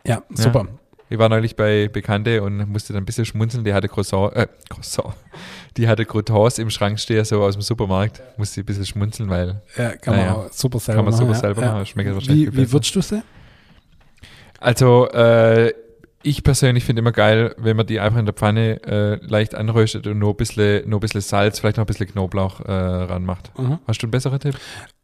Ja, 0.05 0.23
super. 0.33 0.67
Ich 1.15 1.19
war 1.19 1.29
neulich 1.29 1.55
bei 1.55 1.87
Bekannte 1.87 2.43
und 2.43 2.67
musste 2.69 2.91
dann 2.91 3.03
ein 3.03 3.05
bisschen 3.05 3.23
schmunzeln. 3.23 3.63
Die 3.63 3.73
hatte 3.73 3.87
Croissant, 3.87 4.35
äh, 4.35 4.47
Croissant. 4.69 5.13
Die 5.77 5.87
hatte 5.87 6.03
Croutons 6.03 6.59
im 6.59 6.69
Schrank 6.69 6.99
stehen, 6.99 7.23
so 7.23 7.41
aus 7.41 7.53
dem 7.53 7.61
Supermarkt. 7.61 8.21
Musste 8.37 8.59
ein 8.59 8.65
bisschen 8.65 8.85
schmunzeln, 8.85 9.29
weil 9.29 9.61
Ja, 9.77 9.95
kann 9.95 10.17
man 10.17 10.27
auch 10.27 10.51
super 10.51 10.77
selber 10.77 10.97
kann 10.97 11.05
man 11.05 11.13
machen. 11.13 11.27
super 11.27 11.39
selber 11.39 11.61
ja. 11.61 11.71
machen. 11.71 11.85
Schmeckt 11.85 12.13
wahrscheinlich 12.13 12.51
Wie, 12.51 12.57
wie 12.57 12.69
würdest 12.69 12.93
du 12.93 13.01
sie? 13.01 13.23
Also, 14.59 15.07
äh, 15.11 15.73
ich 16.25 16.43
persönlich 16.43 16.83
finde 16.83 17.01
immer 17.01 17.11
geil, 17.11 17.53
wenn 17.57 17.77
man 17.77 17.85
die 17.85 17.99
einfach 17.99 18.19
in 18.19 18.25
der 18.25 18.33
Pfanne 18.33 18.81
äh, 18.83 19.25
leicht 19.25 19.53
anröstet 19.53 20.07
und 20.07 20.17
nur 20.17 20.31
ein 20.31 20.35
bisschen, 20.35 20.89
nur 20.89 20.97
ein 20.97 21.01
bisschen 21.01 21.21
Salz, 21.21 21.59
vielleicht 21.59 21.77
noch 21.77 21.83
ein 21.83 21.87
bisschen 21.87 22.07
Knoblauch 22.07 22.61
äh, 22.61 22.71
ranmacht. 22.71 23.51
Mhm. 23.59 23.77
Hast 23.87 24.01
du 24.01 24.07
einen 24.07 24.11
besseren 24.11 24.39
Tipp? 24.39 24.57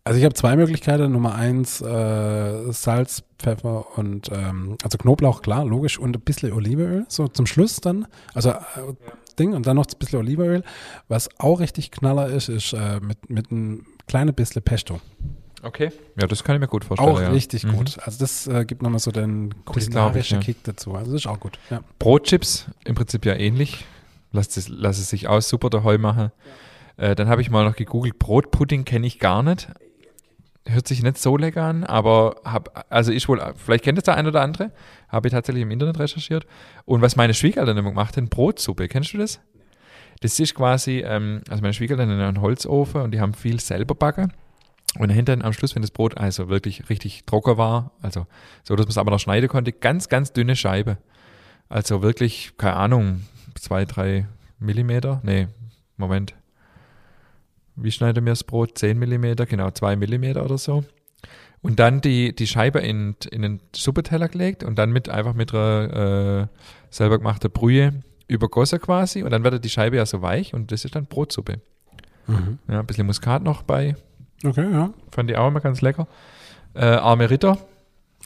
Also 0.04 0.18
ich 0.18 0.26
habe 0.26 0.34
zwei 0.34 0.56
Möglichkeiten. 0.56 1.12
Nummer 1.12 1.36
eins, 1.36 1.80
äh, 1.80 2.72
Salz, 2.72 3.24
Pfeffer 3.38 3.98
und 3.98 4.30
ähm, 4.32 4.78
also 4.84 4.98
Knoblauch, 4.98 5.44
klar, 5.44 5.64
logisch, 5.64 6.00
und 6.00 6.18
ein 6.18 6.22
bisschen 6.22 6.54
Olivenöl, 6.54 7.06
so 7.08 7.28
zum 7.28 7.46
Schluss 7.46 7.82
dann. 7.82 8.08
Also 8.34 8.50
äh, 8.50 8.56
Ding 9.38 9.54
und 9.54 9.68
dann 9.68 9.76
noch 9.76 9.86
ein 9.86 10.00
bisschen 10.00 10.20
Olivenöl. 10.20 10.64
Was 11.08 11.30
auch 11.40 11.60
richtig 11.60 11.92
knaller 11.92 12.30
ist, 12.30 12.50
ist 12.50 12.74
äh, 12.74 13.00
mit, 13.00 13.30
mit 13.30 13.52
einem 13.52 13.86
kleinen 14.08 14.34
bisschen 14.34 14.64
Pesto. 14.64 15.00
Okay. 15.64 15.92
Ja, 16.20 16.28
das 16.28 16.44
kann 16.44 16.56
ich 16.56 16.60
mir 16.62 16.68
gut 16.68 16.84
vorstellen. 16.86 17.10
Auch 17.10 17.22
ja. 17.22 17.30
richtig 17.30 17.64
Mhm. 17.66 17.78
gut. 17.78 18.00
Also 18.04 18.20
das 18.20 18.48
äh, 18.48 18.66
gibt 18.66 18.82
nochmal 18.82 19.00
so 19.00 19.12
den 19.12 19.50
glaub 19.50 19.78
ich, 19.78 19.86
kulinarischen 19.86 20.40
ja. 20.40 20.44
Kick 20.44 20.64
dazu. 20.64 20.96
Also 20.96 21.12
das 21.12 21.22
ist 21.22 21.28
auch 21.28 21.40
gut. 21.40 21.60
Ja. 21.70 21.82
Brotchips 22.00 22.66
im 22.84 22.96
Prinzip 22.96 23.26
ja 23.26 23.36
ähnlich. 23.36 23.86
Lass 24.32 24.56
es, 24.58 24.70
lass 24.70 24.98
es 24.98 25.10
sich 25.10 25.28
aus 25.28 25.50
super 25.50 25.70
daheim 25.70 26.02
machen. 26.02 26.32
Äh, 26.98 27.16
dann 27.16 27.28
habe 27.28 27.42
ich 27.42 27.50
mal 27.50 27.66
noch 27.66 27.76
gegoogelt, 27.76 28.18
Brotpudding 28.18 28.86
kenne 28.86 29.06
ich 29.08 29.20
gar 29.20 29.44
nicht. 29.44 29.68
Hört 30.68 30.88
sich 30.88 31.02
nicht 31.02 31.18
so 31.18 31.38
lecker 31.38 31.64
an, 31.64 31.84
aber 31.84 32.36
hab, 32.46 32.86
also 32.90 33.12
ich 33.12 33.28
wohl, 33.28 33.42
vielleicht 33.58 33.84
kennt 33.84 33.98
es 33.98 34.04
der 34.04 34.16
ein 34.16 34.28
oder 34.28 34.42
andere, 34.42 34.72
habe 35.10 35.28
ich 35.28 35.34
tatsächlich 35.34 35.64
im 35.64 35.72
Internet 35.72 35.98
recherchiert. 36.00 36.46
Und 36.86 37.02
was 37.02 37.16
meine 37.16 37.34
Schwiegereltern 37.34 37.78
immer 37.78 37.90
gemacht 37.90 38.16
haben, 38.16 38.30
Brotsuppe, 38.30 38.88
kennst 38.88 39.14
du 39.14 39.18
das? 39.18 39.40
Das 40.22 40.40
ist 40.40 40.54
quasi, 40.54 41.00
ähm, 41.00 41.42
also 41.50 41.62
meine 41.62 41.74
Schwiegereltern 41.74 42.12
haben 42.12 42.28
einen 42.36 42.42
Holzofen 42.42 43.02
und 43.02 43.12
die 43.12 43.20
haben 43.20 43.34
viel 43.34 43.60
selber 43.60 43.96
backen. 43.96 44.34
Und 44.98 45.10
hinterher 45.10 45.46
am 45.46 45.54
Schluss, 45.54 45.74
wenn 45.76 45.82
das 45.82 45.92
Brot 45.92 46.18
also 46.18 46.50
wirklich 46.50 46.90
richtig 46.90 47.26
trocken 47.26 47.58
war, 47.58 47.92
also 48.02 48.28
so, 48.64 48.76
dass 48.76 48.86
man 48.86 48.92
es 48.92 48.98
aber 48.98 49.12
noch 49.12 49.20
schneiden 49.20 49.48
konnte, 49.48 49.72
ganz, 49.72 50.10
ganz 50.10 50.34
dünne 50.34 50.56
Scheibe. 50.56 50.98
Also 51.70 52.02
wirklich, 52.02 52.54
keine 52.58 52.76
Ahnung, 52.76 53.22
zwei, 53.56 53.86
drei 53.86 54.28
Millimeter. 54.60 55.22
Nee, 55.24 55.48
Moment. 55.96 56.36
Wie 57.78 57.92
schneiden 57.92 58.26
wir 58.26 58.34
das 58.34 58.44
Brot? 58.44 58.78
Zehn 58.78 59.00
Millimeter, 59.00 59.46
genau, 59.46 59.72
zwei 59.72 59.96
Millimeter 59.96 60.44
oder 60.44 60.58
so. 60.58 60.84
Und 61.62 61.80
dann 61.80 62.02
die, 62.02 62.36
die 62.36 62.48
Scheibe 62.48 62.80
in, 62.80 63.16
in 63.32 63.44
den 63.44 63.60
Suppeteller 63.74 64.28
gelegt 64.28 64.64
und 64.64 64.78
dann 64.78 64.92
mit 64.92 65.10
einfach 65.10 65.34
mit 65.34 65.54
einer 65.54 66.50
äh, 66.50 66.58
selber 66.90 67.20
gemachter 67.20 67.50
Brühe 67.50 68.02
übergossen 68.28 68.80
quasi. 68.80 69.24
Und 69.24 69.32
dann 69.32 69.44
wird 69.44 69.64
die 69.64 69.70
Scheibe 69.70 69.98
ja 69.98 70.06
so 70.06 70.22
weich 70.22 70.54
und 70.54 70.72
das 70.72 70.86
ist 70.86 70.96
dann 70.96 71.06
Brotsuppe. 71.06 71.62
Mhm. 72.28 72.60
Ja, 72.68 72.80
ein 72.80 72.86
bisschen 72.86 73.06
Muskat 73.06 73.44
noch 73.44 73.62
bei. 73.62 73.96
Okay, 74.44 74.72
ja, 74.72 74.90
Fand 75.12 75.30
ich 75.30 75.38
auch 75.38 75.48
immer 75.48 75.60
ganz 75.60 75.82
lecker. 75.82 76.08
Äh, 76.74 76.86
arme 76.86 77.30
Ritter, 77.30 77.58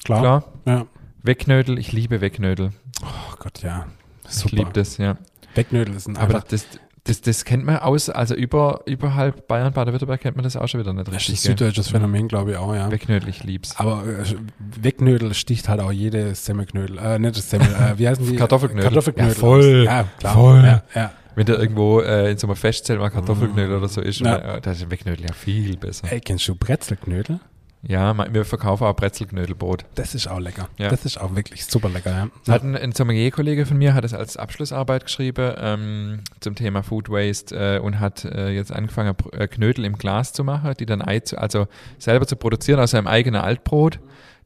klar. 0.04 0.20
klar. 0.20 0.44
Ja. 0.66 0.86
Weckknödel, 1.24 1.80
ich 1.80 1.92
liebe 1.92 2.22
Weckknödel. 2.22 2.72
Oh 3.02 3.36
Gott, 3.40 3.62
ja. 3.64 3.88
Ich 4.28 4.36
Super. 4.36 4.56
liebe 4.58 4.72
das, 4.74 4.98
ja. 4.98 5.18
Weckknödel 5.56 5.96
ist 5.96 6.08
ein 6.08 6.18
Aber 6.18 6.44
das, 6.48 6.68
das, 7.06 7.22
das 7.22 7.46
kennt 7.46 7.66
man 7.66 7.78
aus, 7.78 8.10
also 8.10 8.34
über, 8.34 8.82
überhalb 8.86 9.48
Bayern, 9.48 9.74
Baden-Württemberg 9.74 10.22
kennt 10.22 10.36
man 10.38 10.44
das 10.44 10.56
auch 10.56 10.68
schon 10.68 10.80
wieder 10.80 10.94
nicht 10.94 11.08
das 11.08 11.14
ist 11.16 11.30
ein 11.30 11.32
richtig. 11.32 11.40
süddeutsches 11.42 11.90
Phänomen, 11.90 12.28
glaube 12.28 12.52
ich 12.52 12.58
auch, 12.58 12.74
ja. 12.74 12.92
Weckknödel, 12.92 13.30
ich 13.30 13.44
lieb's. 13.44 13.76
Aber 13.78 14.04
äh, 14.06 14.36
Weckknödel 14.82 15.34
sticht 15.34 15.70
halt 15.70 15.82
auch 15.82 15.92
jede 15.92 16.34
Semmelknödel. 16.36 16.98
Äh, 16.98 17.20
nicht 17.20 17.38
das 17.38 17.50
Semmel, 17.50 17.68
äh, 17.68 17.98
wie 17.98 18.08
heißen 18.08 18.26
die? 18.26 18.36
Kartoffelknödel. 18.38 18.90
Kartoffelknödel. 18.90 19.34
Ja, 19.34 19.40
voll. 19.40 19.84
Ja, 19.86 20.06
klar. 20.20 20.34
Voll. 20.34 20.64
Ja, 20.64 20.84
ja. 20.96 21.12
Wenn 21.36 21.46
da 21.46 21.54
irgendwo 21.54 22.00
äh, 22.02 22.32
in 22.32 22.38
so 22.38 22.48
einem 22.48 22.56
Festzelt 22.56 23.00
mal 23.00 23.10
Kartoffelknödel 23.10 23.78
oder 23.78 23.88
so 23.90 24.02
ist, 24.02 24.20
Ja. 24.20 24.36
und, 24.36 24.42
äh, 24.58 24.62
da 24.62 24.72
ist 24.72 24.82
ein 24.84 24.92
Weckknödel 24.92 25.26
ja 25.28 25.34
viel 25.34 25.78
besser. 25.78 26.12
Ey, 26.12 26.20
kennst 26.22 26.48
du 26.48 26.56
Brezelknödel? 26.56 27.40
Ja, 27.88 28.16
wir 28.34 28.46
verkaufen 28.46 28.86
auch 28.86 28.96
Brezelknödelbrot. 28.96 29.86
Das 29.94 30.16
ist 30.16 30.26
auch 30.28 30.40
lecker. 30.40 30.70
Ja. 30.80 30.90
Das 30.90 31.06
ist 31.06 31.22
auch 31.22 31.36
wirklich 31.36 31.66
super 31.66 31.88
lecker, 31.90 32.30
ja. 32.48 32.52
Hat 32.52 32.64
ein, 32.64 32.76
ein 32.76 32.94
Sommelier-Kollege 32.94 33.68
von 33.68 33.78
mir 33.78 33.94
hat 33.94 34.04
es 34.04 34.14
als 34.16 34.38
Abschlussarbeit 34.38 35.04
geschrieben 35.06 35.54
ähm, 35.60 36.20
zum 36.40 36.56
Thema 36.56 36.82
Food 36.82 37.10
Waste 37.10 37.56
äh, 37.76 37.80
und 37.80 38.00
hat 38.00 38.26
äh, 38.26 38.50
jetzt 38.50 38.72
angefangen, 38.72 39.14
äh, 39.34 39.48
Knödel 39.48 39.86
im 39.86 40.00
Glas 40.00 40.34
zu 40.34 40.44
machen, 40.44 40.74
die 40.80 40.88
dann 40.88 41.04
Ei 41.04 41.20
zu, 41.20 41.38
also 41.38 41.68
selber 42.00 42.26
zu 42.26 42.38
produzieren 42.38 42.80
aus 42.80 42.90
seinem 42.92 43.06
eigenen 43.06 43.42
Altbrot, 43.42 44.00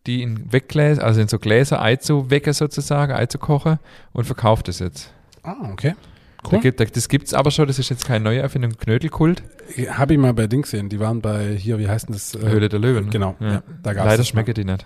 die 0.06 0.22
in 0.22 0.52
Weggläser, 0.52 1.02
also 1.02 1.22
in 1.22 1.30
so 1.30 1.40
Gläser 1.40 1.82
Ei 1.82 1.96
zu 1.96 2.30
wecken 2.30 2.52
sozusagen, 2.52 3.14
Ei 3.14 3.28
zu 3.28 3.38
kochen 3.38 3.80
und 4.12 4.26
verkauft 4.26 4.68
es 4.68 4.80
jetzt. 4.80 5.14
Ah, 5.44 5.56
okay. 5.72 5.96
Cool. 6.50 6.62
gibt, 6.62 6.80
da, 6.80 6.86
das 6.86 7.10
gibt's 7.10 7.34
aber 7.34 7.52
schon, 7.52 7.68
das 7.68 7.80
ist 7.80 7.90
jetzt 7.90 8.06
keine 8.06 8.24
neue 8.24 8.40
Erfindung, 8.40 8.72
Knödelkult, 8.78 9.44
Habe 9.90 10.14
ich 10.14 10.20
mal 10.20 10.34
bei 10.34 10.48
Dings 10.48 10.72
gesehen. 10.72 10.88
Die 10.88 11.00
waren 11.00 11.22
bei 11.22 11.56
hier, 11.56 11.78
wie 11.80 11.88
heißt 11.88 12.08
denn 12.08 12.14
das? 12.14 12.34
Äh, 12.34 12.50
Höhle 12.50 12.70
der 12.70 12.80
Löwen. 12.80 13.06
ne? 13.06 13.10
Genau. 13.12 13.36
Ja. 13.40 13.52
Ja. 13.54 13.64
da 13.84 13.94
gab's 13.94 14.06
Leider 14.06 14.18
mal. 14.20 14.26
schmecken 14.26 14.54
die 14.54 14.64
nicht. 14.64 14.86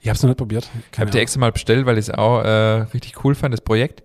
Ich 0.00 0.08
habe 0.08 0.16
es 0.16 0.22
noch 0.22 0.28
nicht 0.28 0.38
probiert. 0.38 0.70
Ich 0.92 0.98
habe 0.98 1.10
die 1.10 1.18
extra 1.18 1.40
mal 1.40 1.50
bestellt, 1.52 1.86
weil 1.86 1.98
ich 1.98 2.08
es 2.08 2.10
auch 2.10 2.42
äh, 2.42 2.82
richtig 2.94 3.24
cool 3.24 3.34
fand, 3.34 3.52
das 3.52 3.60
Projekt. 3.60 4.02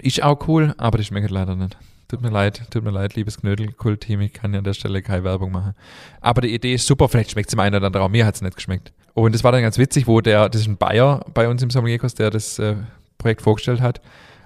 Ist 0.00 0.22
auch 0.22 0.46
cool, 0.48 0.74
aber 0.76 0.98
die 0.98 1.04
schmeckt 1.04 1.30
leider 1.30 1.56
nicht. 1.56 1.76
Tut 2.08 2.22
mir 2.22 2.30
leid, 2.30 2.62
tut 2.70 2.84
mir 2.84 2.90
leid, 2.90 3.16
liebes 3.16 3.38
Knödelkult-Team, 3.40 4.20
ich 4.22 4.32
kann 4.32 4.52
ja 4.52 4.58
an 4.58 4.64
der 4.64 4.72
Stelle 4.74 5.02
keine 5.02 5.24
Werbung 5.24 5.52
machen. 5.52 5.74
Aber 6.20 6.40
die 6.40 6.54
Idee 6.54 6.74
ist 6.74 6.86
super, 6.86 7.08
vielleicht 7.08 7.32
schmeckt 7.32 7.48
es 7.48 7.50
dem 7.50 7.60
einen 7.60 7.74
oder 7.74 7.86
anderen 7.86 8.06
auch, 8.06 8.10
mir 8.10 8.24
hat 8.24 8.34
es 8.36 8.42
nicht 8.42 8.56
geschmeckt. 8.56 8.92
Und 9.14 9.34
das 9.34 9.44
war 9.44 9.52
dann 9.52 9.62
ganz 9.62 9.76
witzig, 9.78 10.06
wo 10.06 10.20
der, 10.20 10.48
das 10.48 10.62
ist 10.62 10.68
ein 10.68 10.76
Bayer 10.76 11.24
bei 11.34 11.48
uns 11.48 11.62
im 11.62 11.70
Sommelierkurs, 11.70 12.14
der 12.14 12.30
das 12.30 12.58
äh, 12.58 12.76
Projekt 13.18 13.42
vorgestellt 13.42 13.80
hat. 13.80 14.00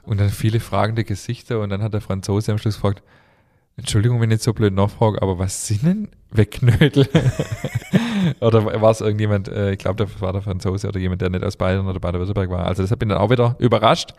Und 0.04 0.20
dann 0.20 0.30
viele 0.30 0.60
fragende 0.60 1.04
Gesichter 1.04 1.60
und 1.60 1.70
dann 1.70 1.82
hat 1.82 1.94
der 1.94 2.00
Franzose 2.00 2.52
am 2.52 2.58
Schluss 2.58 2.74
gefragt, 2.74 3.02
Entschuldigung, 3.76 4.20
wenn 4.20 4.30
ich 4.30 4.34
jetzt 4.34 4.44
so 4.44 4.52
blöd 4.52 4.74
nachfrage, 4.74 5.22
aber 5.22 5.38
was 5.38 5.66
sind 5.66 5.84
denn 5.84 6.08
Wegknödel? 6.30 7.08
oder 8.40 8.64
war 8.64 8.90
es 8.90 9.00
irgendjemand, 9.00 9.48
äh, 9.48 9.72
ich 9.72 9.78
glaube, 9.78 10.04
das 10.04 10.20
war 10.20 10.32
der 10.32 10.42
Franzose 10.42 10.88
oder 10.88 11.00
jemand, 11.00 11.22
der 11.22 11.30
nicht 11.30 11.44
aus 11.44 11.56
Bayern 11.56 11.86
oder 11.86 11.98
Baden-Württemberg 11.98 12.50
war. 12.50 12.66
Also 12.66 12.82
das 12.82 12.90
hat 12.90 13.00
mich 13.00 13.08
dann 13.08 13.18
auch 13.18 13.30
wieder 13.30 13.56
überrascht. 13.58 14.12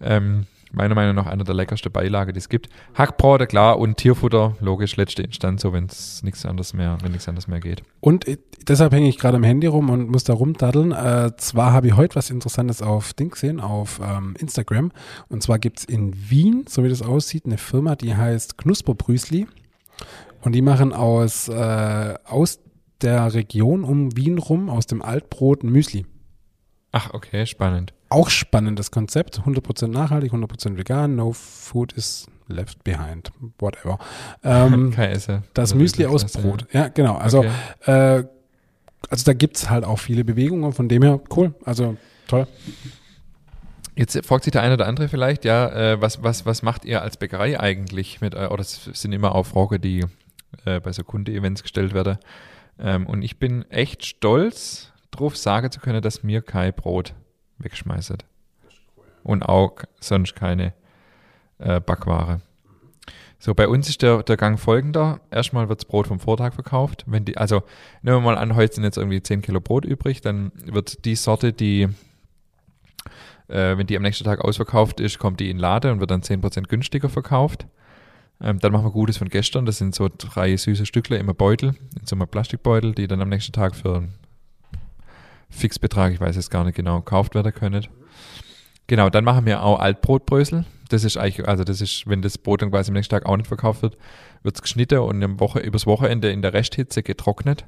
Ähm, 0.00 0.46
meiner 0.72 0.94
Meinung 0.94 1.14
nach 1.14 1.26
einer 1.26 1.44
der 1.44 1.54
leckersten 1.54 1.90
Beilage, 1.90 2.32
die 2.32 2.38
es 2.38 2.48
gibt. 2.48 2.68
Hackbrot, 2.94 3.48
klar, 3.48 3.78
und 3.78 3.96
Tierfutter, 3.96 4.56
logisch, 4.60 4.96
letzte 4.96 5.22
Instanz, 5.22 5.62
so 5.62 5.72
wenn 5.72 5.86
es 5.86 6.22
nichts 6.22 6.46
anderes 6.46 6.74
mehr, 6.74 6.98
wenn 7.02 7.12
nichts 7.12 7.28
anderes 7.28 7.48
mehr 7.48 7.60
geht. 7.60 7.82
Und 8.00 8.26
äh, 8.28 8.38
deshalb 8.66 8.92
hänge 8.92 9.08
ich 9.08 9.18
gerade 9.18 9.36
am 9.36 9.42
Handy 9.42 9.66
rum 9.66 9.90
und 9.90 10.08
muss 10.08 10.24
da 10.24 10.32
rumdaddeln. 10.32 10.92
Äh, 10.92 11.32
zwar 11.36 11.72
habe 11.72 11.88
ich 11.88 11.96
heute 11.96 12.16
was 12.16 12.30
Interessantes 12.30 12.82
auf 12.82 13.12
Ding 13.14 13.30
gesehen, 13.30 13.60
auf 13.60 14.00
ähm, 14.02 14.34
Instagram. 14.38 14.92
Und 15.28 15.42
zwar 15.42 15.58
gibt 15.58 15.80
es 15.80 15.84
in 15.84 16.12
Wien, 16.30 16.64
so 16.68 16.84
wie 16.84 16.88
das 16.88 17.02
aussieht, 17.02 17.46
eine 17.46 17.58
Firma, 17.58 17.96
die 17.96 18.14
heißt 18.14 18.58
Knusperbrüsli. 18.58 19.46
Und 20.42 20.52
die 20.52 20.62
machen 20.62 20.92
aus, 20.92 21.48
äh, 21.48 22.14
aus 22.24 22.60
der 23.02 23.34
Region 23.34 23.84
um 23.84 24.16
Wien 24.16 24.38
rum, 24.38 24.68
aus 24.68 24.86
dem 24.86 25.02
Altbrot 25.02 25.64
Müsli. 25.64 26.06
Ach, 26.92 27.12
okay, 27.14 27.46
spannend. 27.46 27.92
Auch 28.10 28.28
spannendes 28.28 28.90
Konzept, 28.90 29.40
100% 29.40 29.86
nachhaltig, 29.86 30.32
100% 30.32 30.76
vegan, 30.76 31.16
no 31.16 31.32
food 31.32 31.92
is 31.92 32.26
left 32.48 32.82
behind, 32.84 33.30
whatever. 33.58 33.98
Ähm, 34.42 34.90
Käse. 34.94 35.42
das 35.54 35.72
Oder 35.72 35.80
Müsli 35.80 36.06
aus 36.06 36.22
das 36.22 36.32
Brot. 36.32 36.66
Ja, 36.72 36.88
genau. 36.88 37.14
Also, 37.16 37.38
Okay. 37.86 38.18
äh, 38.18 38.24
also 39.08 39.24
da 39.24 39.32
gibt 39.32 39.56
es 39.56 39.70
halt 39.70 39.84
auch 39.84 39.98
viele 39.98 40.24
Bewegungen, 40.24 40.72
von 40.72 40.88
dem 40.88 41.02
her 41.02 41.20
cool. 41.36 41.54
Also 41.64 41.96
toll. 42.26 42.46
Jetzt 43.96 44.24
fragt 44.26 44.44
sich 44.44 44.52
der 44.52 44.62
eine 44.62 44.74
oder 44.74 44.86
andere 44.86 45.08
vielleicht, 45.08 45.44
ja, 45.44 45.68
äh, 45.92 46.00
was, 46.00 46.22
was, 46.22 46.46
was 46.46 46.62
macht 46.62 46.84
ihr 46.84 47.02
als 47.02 47.16
Bäckerei 47.16 47.58
eigentlich 47.60 48.20
mit, 48.20 48.34
äh, 48.34 48.46
oder 48.46 48.58
das 48.58 48.84
sind 48.92 49.12
immer 49.12 49.34
auch 49.34 49.44
Fragen, 49.44 49.80
die 49.80 50.04
äh, 50.64 50.80
bei 50.80 50.92
so 50.92 51.04
Kunde-Events 51.04 51.62
gestellt 51.62 51.92
werden. 51.94 52.18
Ähm, 52.78 53.06
und 53.06 53.22
ich 53.22 53.38
bin 53.38 53.64
echt 53.70 54.04
stolz, 54.06 54.92
drauf 55.10 55.36
sagen 55.36 55.70
zu 55.70 55.80
können, 55.80 56.02
dass 56.02 56.22
mir 56.22 56.40
kein 56.40 56.72
Brot 56.72 57.14
wegschmeißt. 57.62 58.24
Und 59.22 59.42
auch 59.42 59.76
sonst 60.00 60.34
keine 60.34 60.72
äh, 61.58 61.80
Backware. 61.80 62.40
So, 63.38 63.54
bei 63.54 63.68
uns 63.68 63.88
ist 63.88 64.02
der, 64.02 64.22
der 64.22 64.36
Gang 64.36 64.58
folgender. 64.58 65.20
Erstmal 65.30 65.68
wird 65.68 65.80
das 65.80 65.86
Brot 65.86 66.06
vom 66.06 66.20
Vortag 66.20 66.52
verkauft. 66.54 67.04
Wenn 67.06 67.24
die, 67.24 67.38
also 67.38 67.62
nehmen 68.02 68.18
wir 68.18 68.20
mal 68.20 68.38
an, 68.38 68.54
heute 68.54 68.74
sind 68.74 68.84
jetzt 68.84 68.98
irgendwie 68.98 69.22
10 69.22 69.42
Kilo 69.42 69.60
Brot 69.60 69.84
übrig, 69.84 70.20
dann 70.20 70.52
wird 70.54 71.04
die 71.04 71.16
Sorte, 71.16 71.52
die 71.52 71.88
äh, 73.50 73.76
wenn 73.76 73.86
die 73.86 73.96
am 73.96 74.02
nächsten 74.02 74.24
Tag 74.24 74.40
ausverkauft 74.40 75.00
ist, 75.00 75.18
kommt 75.18 75.40
die 75.40 75.50
in 75.50 75.58
Lade 75.58 75.90
und 75.90 76.00
wird 76.00 76.10
dann 76.10 76.22
10% 76.22 76.68
günstiger 76.68 77.08
verkauft. 77.08 77.66
Ähm, 78.40 78.58
dann 78.58 78.72
machen 78.72 78.84
wir 78.84 78.90
Gutes 78.90 79.18
von 79.18 79.28
gestern. 79.28 79.66
Das 79.66 79.78
sind 79.78 79.94
so 79.94 80.08
drei 80.16 80.56
süße 80.56 80.86
Stückle 80.86 81.18
im 81.18 81.26
Beutel, 81.34 81.74
in 81.98 82.06
so 82.06 82.16
einem 82.16 82.28
Plastikbeutel, 82.28 82.94
die 82.94 83.06
dann 83.06 83.20
am 83.20 83.28
nächsten 83.28 83.52
Tag 83.52 83.74
für 83.74 84.08
Fixbetrag, 85.50 86.12
ich 86.12 86.20
weiß 86.20 86.36
jetzt 86.36 86.50
gar 86.50 86.64
nicht 86.64 86.76
genau, 86.76 86.98
gekauft 86.98 87.34
werden 87.34 87.52
können. 87.52 87.86
Genau, 88.86 89.10
dann 89.10 89.24
machen 89.24 89.46
wir 89.46 89.62
auch 89.62 89.78
Altbrotbrösel. 89.78 90.64
Das 90.88 91.04
ist 91.04 91.16
eigentlich, 91.16 91.46
also 91.46 91.62
das 91.62 91.80
ist, 91.80 92.08
wenn 92.08 92.22
das 92.22 92.38
Brot 92.38 92.62
dann 92.62 92.70
quasi 92.70 92.90
am 92.90 92.94
nächsten 92.94 93.12
Tag 93.12 93.26
auch 93.26 93.36
nicht 93.36 93.46
verkauft 93.46 93.82
wird, 93.82 93.96
wird 94.42 94.56
es 94.56 94.62
geschnitten 94.62 94.98
und 94.98 95.22
im 95.22 95.38
Woche, 95.38 95.60
übers 95.60 95.86
Wochenende 95.86 96.30
in 96.30 96.42
der 96.42 96.52
Resthitze 96.52 97.02
getrocknet. 97.02 97.66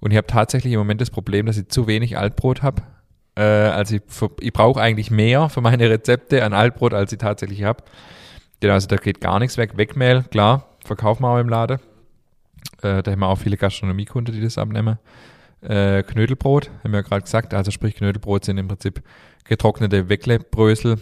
Und 0.00 0.10
ich 0.12 0.16
habe 0.16 0.26
tatsächlich 0.26 0.72
im 0.72 0.78
Moment 0.78 1.00
das 1.00 1.10
Problem, 1.10 1.46
dass 1.46 1.58
ich 1.58 1.68
zu 1.68 1.86
wenig 1.86 2.16
Altbrot 2.16 2.62
habe. 2.62 2.82
Äh, 3.36 3.42
also 3.42 3.96
ich, 3.96 4.02
ich 4.40 4.52
brauche 4.52 4.80
eigentlich 4.80 5.10
mehr 5.10 5.48
für 5.48 5.60
meine 5.60 5.90
Rezepte 5.90 6.44
an 6.44 6.52
Altbrot, 6.52 6.94
als 6.94 7.12
ich 7.12 7.18
tatsächlich 7.18 7.64
habe. 7.64 7.84
Genau, 8.60 8.74
also 8.74 8.88
da 8.88 8.96
geht 8.96 9.20
gar 9.20 9.38
nichts 9.38 9.58
weg. 9.58 9.76
Wegmehl, 9.76 10.24
klar, 10.24 10.68
verkaufen 10.84 11.22
wir 11.22 11.28
auch 11.28 11.38
im 11.38 11.48
Laden. 11.48 11.78
Äh, 12.82 13.02
da 13.02 13.10
haben 13.10 13.20
wir 13.20 13.28
auch 13.28 13.38
viele 13.38 13.56
Gastronomiekunden, 13.56 14.34
die 14.34 14.40
das 14.40 14.58
abnehmen. 14.58 14.98
Äh, 15.62 16.02
Knödelbrot, 16.02 16.70
haben 16.82 16.92
wir 16.92 17.00
ja 17.00 17.02
gerade 17.02 17.22
gesagt. 17.22 17.54
Also 17.54 17.70
sprich, 17.70 17.94
Knödelbrot 17.96 18.44
sind 18.44 18.58
im 18.58 18.68
Prinzip 18.68 19.02
getrocknete 19.44 20.08
Wecklebrösel. 20.08 20.98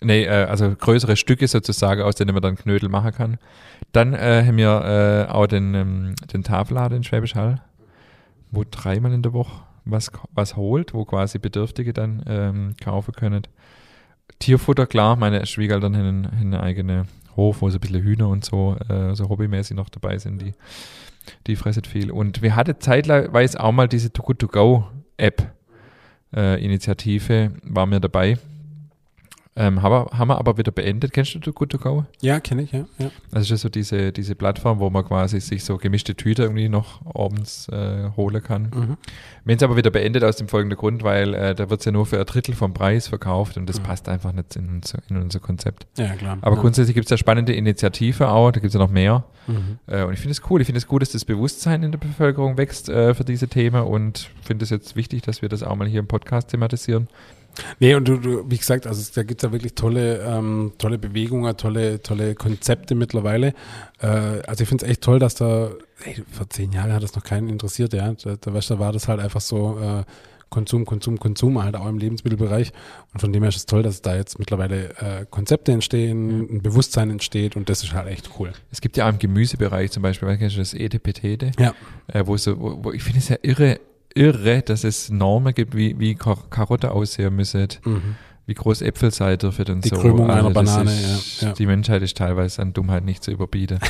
Nee, 0.00 0.24
äh, 0.24 0.44
also 0.44 0.74
größere 0.74 1.16
Stücke 1.16 1.48
sozusagen, 1.48 2.02
aus 2.02 2.14
denen 2.14 2.34
man 2.34 2.42
dann 2.42 2.56
Knödel 2.56 2.88
machen 2.88 3.12
kann. 3.12 3.38
Dann 3.92 4.14
äh, 4.14 4.44
haben 4.46 4.56
wir 4.56 5.26
äh, 5.28 5.32
auch 5.32 5.46
den, 5.46 5.74
ähm, 5.74 6.14
den 6.32 6.42
Tafelladen 6.42 6.98
in 6.98 7.04
Schwäbisch 7.04 7.34
Hall, 7.34 7.62
wo 8.50 8.64
dreimal 8.68 9.12
in 9.12 9.22
der 9.22 9.32
Woche 9.32 9.62
was, 9.84 10.10
was 10.32 10.56
holt, 10.56 10.94
wo 10.94 11.04
quasi 11.04 11.38
Bedürftige 11.38 11.92
dann 11.92 12.22
ähm, 12.26 12.74
kaufen 12.82 13.12
können. 13.12 13.46
Tierfutter, 14.38 14.86
klar, 14.86 15.16
meine 15.16 15.44
Schwiegereltern 15.46 15.96
haben 15.96 16.26
einen, 16.26 16.54
eigenen 16.54 17.06
Hof, 17.36 17.62
wo 17.62 17.70
so 17.70 17.76
ein 17.76 17.80
bisschen 17.80 18.02
Hühner 18.02 18.28
und 18.28 18.44
so, 18.44 18.76
äh, 18.88 19.14
so 19.14 19.28
hobbymäßig 19.28 19.76
noch 19.76 19.88
dabei 19.88 20.18
sind, 20.18 20.40
die, 20.40 20.52
die 21.46 21.56
fressen 21.56 21.84
viel. 21.84 22.10
Und 22.10 22.42
wir 22.42 22.56
hatten 22.56 22.76
zeitweise 22.78 23.60
auch 23.60 23.72
mal 23.72 23.88
diese 23.88 24.12
Too 24.12 24.22
Good 24.22 24.38
To 24.40 24.48
Go 24.48 24.86
App 25.16 25.52
äh, 26.34 26.62
Initiative, 26.64 27.52
war 27.62 27.86
mir 27.86 28.00
dabei. 28.00 28.38
Ähm, 29.56 29.82
haben, 29.82 29.92
wir, 29.92 30.18
haben 30.18 30.28
wir 30.28 30.38
aber 30.38 30.58
wieder 30.58 30.72
beendet. 30.72 31.12
Kennst 31.12 31.32
du 31.36 31.38
Too 31.38 31.52
Good 31.52 31.70
To 31.70 31.78
Go? 31.78 32.04
Ja, 32.20 32.40
kenne 32.40 32.62
ich, 32.62 32.72
ja. 32.72 32.86
ja. 32.98 33.10
Also 33.30 33.50
das 33.50 33.50
ist 33.52 33.60
so 33.60 33.68
diese, 33.68 34.10
diese 34.10 34.34
Plattform, 34.34 34.80
wo 34.80 34.90
man 34.90 35.04
quasi 35.04 35.40
sich 35.40 35.62
so 35.62 35.76
gemischte 35.76 36.16
Tüte 36.16 36.42
irgendwie 36.42 36.68
noch 36.68 37.00
abends 37.14 37.68
äh, 37.68 38.10
holen 38.16 38.42
kann. 38.42 38.62
Mhm. 38.74 38.96
Wenn 39.44 39.56
es 39.56 39.62
aber 39.62 39.76
wieder 39.76 39.90
beendet 39.90 40.24
aus 40.24 40.36
dem 40.36 40.48
folgenden 40.48 40.76
Grund, 40.76 41.04
weil 41.04 41.34
äh, 41.34 41.54
da 41.54 41.70
wird 41.70 41.80
es 41.80 41.86
ja 41.86 41.92
nur 41.92 42.04
für 42.04 42.18
ein 42.18 42.26
Drittel 42.26 42.54
vom 42.56 42.74
Preis 42.74 43.06
verkauft 43.06 43.56
und 43.56 43.68
das 43.68 43.78
Mhm. 43.78 43.84
passt 43.84 44.08
einfach 44.08 44.32
nicht 44.32 44.56
in 44.56 44.68
unser, 44.68 44.98
in 45.08 45.18
unser 45.18 45.38
Konzept. 45.38 45.86
Ja, 45.98 46.14
klar. 46.14 46.38
Aber 46.40 46.56
ja. 46.56 46.60
grundsätzlich 46.60 46.94
gibt 46.94 47.06
es 47.06 47.10
ja 47.10 47.16
spannende 47.16 47.52
Initiative 47.52 48.30
auch, 48.30 48.50
da 48.50 48.58
gibt 48.58 48.70
es 48.70 48.74
ja 48.74 48.80
noch 48.80 48.90
mehr. 48.90 49.22
Mhm. 49.46 49.78
Äh, 49.86 50.02
und 50.02 50.14
ich 50.14 50.18
finde 50.18 50.32
es 50.32 50.42
cool. 50.50 50.62
Ich 50.62 50.66
finde 50.66 50.78
es 50.78 50.88
gut, 50.88 51.00
dass 51.02 51.12
das 51.12 51.24
Bewusstsein 51.24 51.84
in 51.84 51.92
der 51.92 51.98
Bevölkerung 51.98 52.56
wächst 52.56 52.88
äh, 52.88 53.14
für 53.14 53.24
diese 53.24 53.46
Themen 53.46 53.84
und 53.84 54.30
finde 54.42 54.64
es 54.64 54.70
jetzt 54.70 54.96
wichtig, 54.96 55.22
dass 55.22 55.42
wir 55.42 55.48
das 55.48 55.62
auch 55.62 55.76
mal 55.76 55.86
hier 55.86 56.00
im 56.00 56.08
Podcast 56.08 56.48
thematisieren. 56.48 57.06
Nee, 57.80 57.94
und 57.94 58.08
du, 58.08 58.16
du, 58.18 58.50
wie 58.50 58.58
gesagt, 58.58 58.86
also 58.86 59.02
da 59.14 59.22
gibt 59.22 59.42
es 59.42 59.46
ja 59.46 59.52
wirklich 59.52 59.74
tolle, 59.74 60.20
ähm, 60.20 60.72
tolle 60.78 60.98
Bewegungen, 60.98 61.56
tolle, 61.56 62.02
tolle 62.02 62.34
Konzepte 62.34 62.94
mittlerweile. 62.94 63.54
Äh, 64.00 64.06
also 64.06 64.62
ich 64.62 64.68
finde 64.68 64.84
es 64.84 64.90
echt 64.90 65.02
toll, 65.02 65.18
dass 65.18 65.34
da, 65.34 65.70
ey, 66.04 66.22
vor 66.30 66.48
zehn 66.50 66.72
Jahren 66.72 66.92
hat 66.92 67.02
das 67.02 67.14
noch 67.14 67.24
keinen 67.24 67.48
interessiert, 67.48 67.92
ja. 67.92 68.12
Da, 68.12 68.36
da, 68.36 68.50
da 68.52 68.78
war 68.78 68.92
das 68.92 69.08
halt 69.08 69.20
einfach 69.20 69.40
so 69.40 69.78
äh, 69.78 70.04
Konsum, 70.54 70.84
Konsum, 70.84 71.18
Konsum, 71.18 71.62
halt 71.62 71.74
auch 71.74 71.88
im 71.88 71.98
Lebensmittelbereich. 71.98 72.72
Und 73.12 73.20
von 73.20 73.32
dem 73.32 73.42
her 73.42 73.48
ist 73.48 73.56
es 73.56 73.66
toll, 73.66 73.82
dass 73.82 74.02
da 74.02 74.14
jetzt 74.14 74.38
mittlerweile 74.38 74.90
äh, 74.98 75.26
Konzepte 75.28 75.72
entstehen, 75.72 76.42
ein 76.48 76.62
Bewusstsein 76.62 77.10
entsteht 77.10 77.56
und 77.56 77.68
das 77.68 77.82
ist 77.82 77.92
halt 77.92 78.08
echt 78.08 78.30
cool. 78.38 78.52
Es 78.70 78.80
gibt 78.80 78.96
ja 78.96 79.06
auch 79.06 79.12
im 79.12 79.18
Gemüsebereich 79.18 79.90
zum 79.90 80.04
Beispiel, 80.04 80.28
weißt 80.28 80.54
du 80.54 80.58
das 80.58 80.72
Etepetete? 80.72 81.50
Ja. 81.58 81.74
Äh, 82.06 82.24
wo 82.26 82.36
so, 82.36 82.60
wo, 82.60 82.84
wo 82.84 82.92
ich 82.92 83.02
finde 83.02 83.18
es 83.18 83.28
ja 83.28 83.36
irre, 83.42 83.80
irre, 84.14 84.62
dass 84.62 84.84
es 84.84 85.10
Normen 85.10 85.54
gibt, 85.54 85.76
wie, 85.76 85.98
wie 85.98 86.14
Kar 86.14 86.38
Karotte 86.50 86.92
aussehen 86.92 87.34
müssen, 87.36 87.68
Mhm. 87.84 88.16
wie 88.46 88.54
groß 88.54 88.82
Äpfel 88.82 89.10
sein 89.12 89.38
dürfen 89.38 89.66
und 89.70 89.84
Die 89.84 89.88
so. 89.88 89.96
Krümmung 89.96 90.30
einer 90.30 90.50
das 90.50 90.54
Banane, 90.74 90.90
ist, 90.92 91.42
ja, 91.42 91.48
ja. 91.48 91.54
Die 91.54 91.66
Menschheit 91.66 92.02
ist 92.02 92.16
teilweise 92.16 92.62
an 92.62 92.72
Dummheit 92.72 93.04
nicht 93.04 93.22
zu 93.24 93.30
überbieten. 93.30 93.78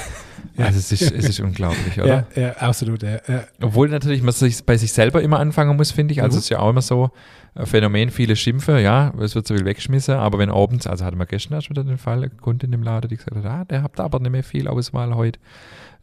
Ja. 0.58 0.66
Also 0.66 0.78
es 0.78 0.92
ist, 0.92 1.10
es 1.10 1.28
ist 1.28 1.40
unglaublich, 1.40 1.98
oder? 1.98 2.26
Ja, 2.36 2.40
ja, 2.40 2.52
absolut, 2.58 3.02
ja. 3.02 3.16
ja. 3.26 3.44
Obwohl 3.62 3.88
natürlich 3.88 4.22
man 4.22 4.32
sich 4.32 4.62
bei 4.64 4.76
sich 4.76 4.92
selber 4.92 5.20
immer 5.22 5.40
anfangen 5.40 5.74
muss, 5.76 5.90
finde 5.90 6.12
ich. 6.12 6.22
Also 6.22 6.34
Mhm. 6.34 6.38
es 6.38 6.44
ist 6.44 6.50
ja 6.50 6.58
auch 6.60 6.70
immer 6.70 6.82
so 6.82 7.10
ein 7.56 7.66
Phänomen, 7.66 8.10
viele 8.10 8.36
schimpfen, 8.36 8.78
ja, 8.78 9.12
es 9.20 9.34
wird 9.34 9.48
so 9.48 9.54
viel 9.56 9.64
weggeschmissen, 9.64 10.14
aber 10.14 10.38
wenn 10.38 10.50
abends, 10.50 10.86
also 10.86 11.04
hatte 11.04 11.16
man 11.16 11.26
gestern 11.26 11.54
erst 11.54 11.70
wieder 11.70 11.82
den 11.82 11.98
Fall, 11.98 12.18
eine 12.18 12.28
Kundin 12.30 12.72
im 12.72 12.82
Laden, 12.84 13.08
die 13.08 13.16
gesagt 13.16 13.34
hat, 13.36 13.46
ah, 13.46 13.64
der 13.64 13.82
habt 13.82 13.98
aber 13.98 14.20
nicht 14.20 14.30
mehr 14.30 14.44
viel 14.44 14.68
Auswahl 14.68 15.16
heute. 15.16 15.40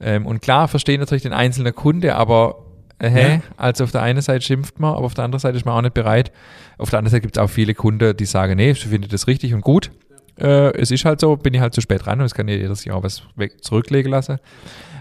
Ähm, 0.01 0.25
und 0.25 0.41
klar, 0.41 0.67
verstehe 0.67 0.97
natürlich 0.97 1.23
den 1.23 1.33
einzelnen 1.33 1.73
Kunde, 1.75 2.15
aber 2.15 2.65
äh, 3.01 3.09
hä? 3.09 3.33
Ja. 3.35 3.41
Also 3.57 3.83
auf 3.83 3.91
der 3.91 4.03
einen 4.03 4.21
Seite 4.21 4.45
schimpft 4.45 4.79
man, 4.79 4.93
aber 4.93 5.05
auf 5.05 5.13
der 5.13 5.25
anderen 5.25 5.39
Seite 5.39 5.57
ist 5.57 5.65
man 5.65 5.75
auch 5.75 5.81
nicht 5.81 5.93
bereit. 5.93 6.31
Auf 6.77 6.89
der 6.91 6.99
anderen 6.99 7.11
Seite 7.11 7.21
gibt 7.21 7.37
es 7.37 7.41
auch 7.41 7.49
viele 7.49 7.73
Kunden, 7.73 8.15
die 8.15 8.25
sagen, 8.25 8.57
nee, 8.57 8.71
ich 8.71 8.85
finde 8.85 9.07
das 9.07 9.27
richtig 9.27 9.53
und 9.53 9.61
gut. 9.61 9.91
Äh, 10.39 10.71
es 10.77 10.91
ist 10.91 11.03
halt 11.03 11.19
so, 11.19 11.35
bin 11.35 11.53
ich 11.53 11.61
halt 11.61 11.73
zu 11.73 11.81
spät 11.81 12.05
dran 12.05 12.19
und 12.19 12.25
es 12.25 12.35
kann 12.35 12.47
ja 12.47 12.55
jeder 12.55 12.75
sich 12.75 12.91
auch 12.91 13.03
was 13.03 13.23
weg 13.35 13.63
zurücklegen 13.63 14.11
lassen. 14.11 14.37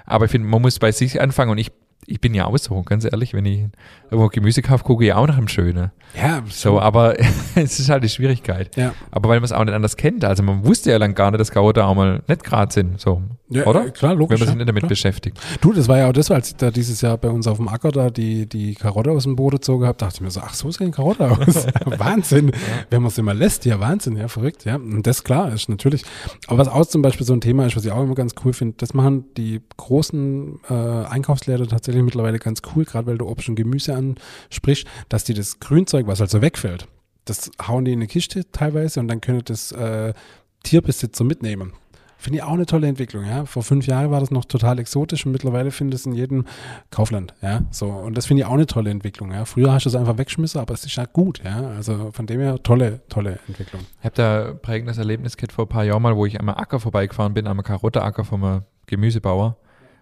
Aber 0.06 0.24
ich 0.24 0.30
finde, 0.30 0.48
man 0.48 0.62
muss 0.62 0.78
bei 0.78 0.92
sich 0.92 1.20
anfangen 1.20 1.50
und 1.50 1.58
ich, 1.58 1.70
ich 2.06 2.20
bin 2.20 2.34
ja 2.34 2.46
auch 2.46 2.58
so, 2.58 2.82
ganz 2.82 3.04
ehrlich, 3.04 3.34
wenn 3.34 3.44
ich 3.46 3.66
irgendwo 4.10 4.28
Gemüse 4.28 4.62
kaufe, 4.62 4.82
gucke 4.84 5.04
ich 5.04 5.12
auch 5.12 5.26
nach 5.26 5.36
dem 5.36 5.48
Schönen. 5.48 5.90
Ja, 6.20 6.42
So, 6.48 6.80
aber 6.80 7.14
es 7.54 7.78
ist 7.78 7.88
halt 7.88 8.02
die 8.02 8.08
Schwierigkeit. 8.08 8.74
ja. 8.76 8.92
Aber 9.12 9.28
weil 9.28 9.38
man 9.38 9.44
es 9.44 9.52
auch 9.52 9.64
nicht 9.64 9.74
anders 9.74 9.96
kennt. 9.96 10.24
Also 10.24 10.42
man 10.42 10.64
wusste 10.66 10.90
ja 10.90 10.96
lang 10.96 11.14
gar 11.14 11.30
nicht, 11.30 11.38
dass 11.40 11.52
Karotten 11.52 11.82
auch 11.84 11.94
mal 11.94 12.20
nicht 12.26 12.42
gerade 12.42 12.72
sind. 12.72 13.00
So, 13.00 13.22
ja 13.48 13.64
oder? 13.64 13.86
äh, 13.86 13.90
Klar, 13.90 14.14
logisch. 14.16 14.34
wenn 14.34 14.38
man 14.40 14.48
sich 14.48 14.54
ja, 14.54 14.58
nicht 14.58 14.68
damit 14.68 14.80
klar. 14.82 14.88
beschäftigt. 14.88 15.38
Du, 15.60 15.72
das 15.72 15.86
war 15.86 15.98
ja 15.98 16.08
auch 16.08 16.12
das, 16.12 16.30
als 16.32 16.48
ich 16.50 16.56
da 16.56 16.72
dieses 16.72 17.00
Jahr 17.00 17.16
bei 17.16 17.28
uns 17.28 17.46
auf 17.46 17.58
dem 17.58 17.68
Acker 17.68 17.92
da 17.92 18.10
die, 18.10 18.48
die 18.48 18.74
Karotte 18.74 19.12
aus 19.12 19.22
dem 19.22 19.36
Boden 19.36 19.56
gezogen 19.56 19.86
habe, 19.86 19.96
dachte 19.96 20.14
ich 20.16 20.20
mir 20.20 20.30
so, 20.32 20.40
ach, 20.42 20.54
so 20.54 20.70
sehen 20.72 20.90
Karotte 20.90 21.30
aus. 21.30 21.66
Wahnsinn. 21.84 22.50
Wenn 22.90 23.02
man 23.02 23.12
sie 23.12 23.22
mal 23.22 23.36
lässt, 23.38 23.64
ja, 23.64 23.78
Wahnsinn, 23.78 24.16
ja, 24.16 24.26
verrückt, 24.26 24.64
ja. 24.64 24.74
Und 24.76 25.06
das 25.06 25.22
klar 25.22 25.52
ist 25.52 25.68
natürlich. 25.68 26.02
Aber 26.48 26.58
was 26.58 26.66
auch 26.68 26.86
zum 26.86 27.02
Beispiel 27.02 27.24
so 27.24 27.34
ein 27.34 27.40
Thema 27.40 27.66
ist, 27.66 27.76
was 27.76 27.84
ich 27.84 27.92
auch 27.92 28.02
immer 28.02 28.16
ganz 28.16 28.34
cool 28.44 28.52
finde, 28.52 28.74
das 28.78 28.94
machen 28.94 29.26
die 29.36 29.60
großen 29.76 30.58
äh, 30.68 30.74
Einkaufsläden 30.74 31.68
tatsächlich 31.68 31.89
mittlerweile 31.94 32.38
ganz 32.38 32.62
cool, 32.74 32.84
gerade 32.84 33.06
weil 33.06 33.18
du 33.18 33.28
Obst 33.28 33.48
und 33.48 33.56
Gemüse 33.56 33.94
ansprichst, 33.94 34.86
dass 35.08 35.24
die 35.24 35.34
das 35.34 35.60
Grünzeug, 35.60 36.06
was 36.06 36.20
halt 36.20 36.30
so 36.30 36.42
wegfällt, 36.42 36.88
das 37.24 37.50
hauen 37.66 37.84
die 37.84 37.92
in 37.92 37.98
eine 37.98 38.06
Kiste 38.06 38.50
teilweise 38.50 39.00
und 39.00 39.08
dann 39.08 39.20
können 39.20 39.42
das 39.44 39.72
äh, 39.72 40.14
Tierbesitzer 40.62 41.24
mitnehmen. 41.24 41.72
Finde 42.20 42.36
ich 42.36 42.42
auch 42.42 42.52
eine 42.52 42.66
tolle 42.66 42.86
Entwicklung, 42.86 43.24
ja. 43.24 43.46
Vor 43.46 43.62
fünf 43.62 43.86
Jahren 43.86 44.10
war 44.10 44.20
das 44.20 44.30
noch 44.30 44.44
total 44.44 44.78
exotisch 44.78 45.24
und 45.24 45.32
mittlerweile 45.32 45.70
findest 45.70 46.04
du 46.04 46.10
in 46.10 46.16
jedem 46.16 46.44
Kaufland, 46.90 47.32
ja. 47.40 47.62
So. 47.70 47.86
Und 47.86 48.14
das 48.14 48.26
finde 48.26 48.42
ich 48.42 48.46
auch 48.46 48.52
eine 48.52 48.66
tolle 48.66 48.90
Entwicklung, 48.90 49.32
ja. 49.32 49.46
Früher 49.46 49.72
hast 49.72 49.86
du 49.86 49.88
es 49.88 49.94
einfach 49.94 50.18
weggeschmissen, 50.18 50.60
aber 50.60 50.74
es 50.74 50.84
ist 50.84 50.96
ja 50.96 51.06
gut, 51.06 51.40
ja. 51.42 51.70
Also 51.70 52.10
von 52.12 52.26
dem 52.26 52.40
her 52.40 52.62
tolle, 52.62 53.00
tolle 53.08 53.38
Entwicklung. 53.48 53.80
Ich 54.00 54.04
habe 54.04 54.14
da 54.16 54.52
prägendes 54.52 54.98
Erlebnis 54.98 55.38
gehabt 55.38 55.52
vor 55.52 55.64
ein 55.64 55.70
paar 55.70 55.84
Jahren 55.84 56.02
mal, 56.02 56.14
wo 56.14 56.26
ich 56.26 56.38
am 56.38 56.50
Acker 56.50 56.78
vorbeigefahren 56.78 57.32
bin, 57.32 57.46
am 57.46 57.62
Karotteacker 57.62 58.24
vom 58.24 58.64
Gemüsebauer. 58.84 59.56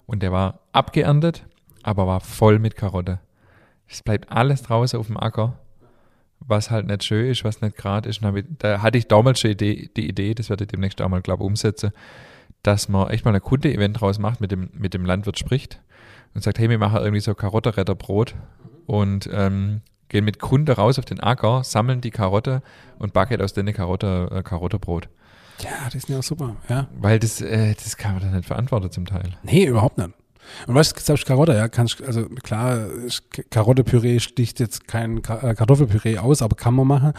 Und 0.06 0.24
der 0.24 0.32
war 0.32 0.58
abgeerntet, 0.72 1.46
aber 1.82 2.06
war 2.06 2.20
voll 2.20 2.58
mit 2.58 2.76
Karotte. 2.76 3.20
Es 3.86 4.02
bleibt 4.02 4.30
alles 4.30 4.62
draußen 4.62 4.98
auf 4.98 5.06
dem 5.06 5.16
Acker 5.16 5.58
was 6.40 6.70
halt 6.70 6.86
nicht 6.86 7.04
schön 7.04 7.30
ist, 7.30 7.44
was 7.44 7.60
nicht 7.60 7.76
gerade 7.76 8.08
ist. 8.08 8.20
Da 8.58 8.82
hatte 8.82 8.98
ich 8.98 9.08
damals 9.08 9.40
schon 9.40 9.56
die, 9.56 9.92
die 9.94 10.08
Idee, 10.08 10.34
das 10.34 10.50
werde 10.50 10.64
ich 10.64 10.68
demnächst 10.68 11.00
auch 11.00 11.08
mal, 11.08 11.22
glaube 11.22 11.42
ich, 11.42 11.46
umsetzen, 11.46 11.90
dass 12.62 12.88
man 12.88 13.10
echt 13.10 13.24
mal 13.24 13.34
ein 13.34 13.40
Kunde-Event 13.40 14.00
draus 14.00 14.18
macht, 14.18 14.40
mit 14.40 14.52
dem, 14.52 14.70
mit 14.72 14.94
dem 14.94 15.04
Landwirt 15.04 15.38
spricht 15.38 15.80
und 16.34 16.42
sagt, 16.42 16.58
hey, 16.58 16.68
wir 16.70 16.78
machen 16.78 17.00
irgendwie 17.00 17.20
so 17.20 17.34
Karottenretterbrot 17.34 18.34
und 18.86 19.28
ähm, 19.32 19.82
gehen 20.08 20.24
mit 20.24 20.38
Kunde 20.38 20.72
raus 20.72 20.98
auf 20.98 21.04
den 21.04 21.20
Acker, 21.20 21.62
sammeln 21.64 22.00
die 22.00 22.10
Karotte 22.10 22.62
und 22.98 23.12
backen 23.12 23.40
aus 23.40 23.52
denen 23.52 23.74
Karotte, 23.74 24.28
äh, 24.32 24.42
Karottebrot. 24.42 25.08
Ja, 25.60 25.70
das 25.86 25.96
ist 25.96 26.08
ja 26.08 26.22
super, 26.22 26.56
ja. 26.68 26.86
Weil 26.98 27.18
das, 27.18 27.40
äh, 27.40 27.74
das 27.74 27.96
kann 27.96 28.14
man 28.14 28.22
dann 28.22 28.34
nicht 28.36 28.46
verantworten 28.46 28.90
zum 28.90 29.06
Teil. 29.06 29.36
Nee, 29.42 29.66
überhaupt 29.66 29.98
nicht. 29.98 30.10
Und 30.66 30.74
weißt 30.74 30.96
du, 30.96 31.00
selbst 31.00 31.26
Karotte, 31.26 31.54
ja, 31.54 31.68
kannst, 31.68 32.02
also 32.02 32.26
klar, 32.42 32.86
Karottepüree 33.50 34.20
sticht 34.20 34.60
jetzt 34.60 34.88
kein 34.88 35.18
äh, 35.18 35.54
Kartoffelpüree 35.54 36.18
aus, 36.18 36.42
aber 36.42 36.56
kann 36.56 36.74
man 36.74 36.86
machen. 36.86 37.12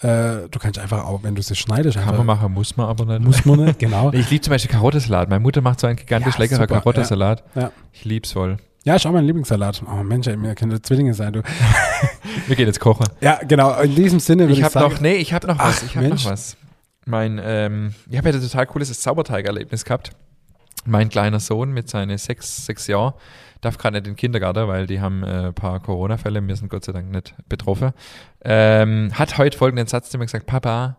Äh, 0.00 0.48
du 0.50 0.58
kannst 0.58 0.78
einfach 0.78 1.04
auch, 1.04 1.22
wenn 1.22 1.34
du 1.34 1.42
sie 1.42 1.54
schneidest. 1.54 1.98
Kann 1.98 2.16
man 2.16 2.26
machen, 2.26 2.52
muss 2.52 2.76
man 2.76 2.86
aber 2.86 3.04
nicht. 3.04 3.24
Muss 3.24 3.44
man 3.44 3.64
nicht, 3.64 3.78
genau. 3.78 4.12
ich 4.12 4.30
liebe 4.30 4.42
zum 4.42 4.52
Beispiel 4.52 4.70
Karottensalat. 4.70 5.28
Meine 5.28 5.40
Mutter 5.40 5.60
macht 5.60 5.80
so 5.80 5.86
einen 5.86 5.96
gigantisch 5.96 6.34
ja, 6.34 6.40
leckerer 6.40 6.66
Karottensalat. 6.66 7.44
Ja, 7.54 7.62
ja. 7.62 7.72
Ich 7.92 8.04
lieb's 8.04 8.32
voll. 8.32 8.58
Ja, 8.86 8.94
ist 8.94 9.04
auch 9.04 9.10
mein 9.10 9.24
Lieblingssalat. 9.24 9.82
Oh 9.90 10.04
Mensch, 10.04 10.28
ey, 10.28 10.36
mir 10.36 10.54
können 10.54 10.80
Zwillinge 10.80 11.12
sein, 11.12 11.32
du. 11.32 11.42
Wir 12.46 12.54
gehen 12.54 12.66
jetzt 12.66 12.78
kochen. 12.78 13.06
Ja, 13.20 13.40
genau. 13.42 13.80
In 13.80 13.96
diesem 13.96 14.20
Sinne 14.20 14.44
würde 14.44 14.52
ich, 14.52 14.60
ich 14.60 14.68
sagen. 14.68 14.92
Noch, 14.92 15.00
nee, 15.00 15.16
ich 15.16 15.32
habe 15.32 15.48
noch 15.48 15.58
was. 15.58 15.78
Ach, 15.80 15.82
ich 15.82 15.96
habe 15.96 16.08
noch 16.08 16.24
was. 16.24 16.56
Mein, 17.04 17.40
ähm, 17.42 17.94
ich 18.08 18.16
habe 18.16 18.28
ja 18.28 18.34
ein 18.36 18.40
total 18.40 18.66
cooles 18.66 19.00
Zauberteig-Erlebnis 19.00 19.84
gehabt. 19.84 20.10
Mein 20.86 21.08
kleiner 21.08 21.40
Sohn 21.40 21.72
mit 21.72 21.88
seinen 21.88 22.16
sechs, 22.18 22.66
sechs 22.66 22.86
Jahren 22.86 23.14
darf 23.60 23.78
gerade 23.78 23.94
nicht 23.94 24.06
in 24.06 24.12
den 24.12 24.16
Kindergarten, 24.16 24.68
weil 24.68 24.86
die 24.86 25.00
haben 25.00 25.22
äh, 25.22 25.46
ein 25.46 25.54
paar 25.54 25.80
Corona-Fälle, 25.80 26.46
wir 26.46 26.56
sind 26.56 26.68
Gott 26.68 26.84
sei 26.84 26.92
Dank 26.92 27.10
nicht 27.10 27.34
betroffen. 27.48 27.92
Ähm, 28.44 29.10
hat 29.14 29.38
heute 29.38 29.56
folgenden 29.56 29.86
Satz 29.86 30.10
zu 30.10 30.18
mir 30.18 30.26
gesagt, 30.26 30.46
Papa, 30.46 30.96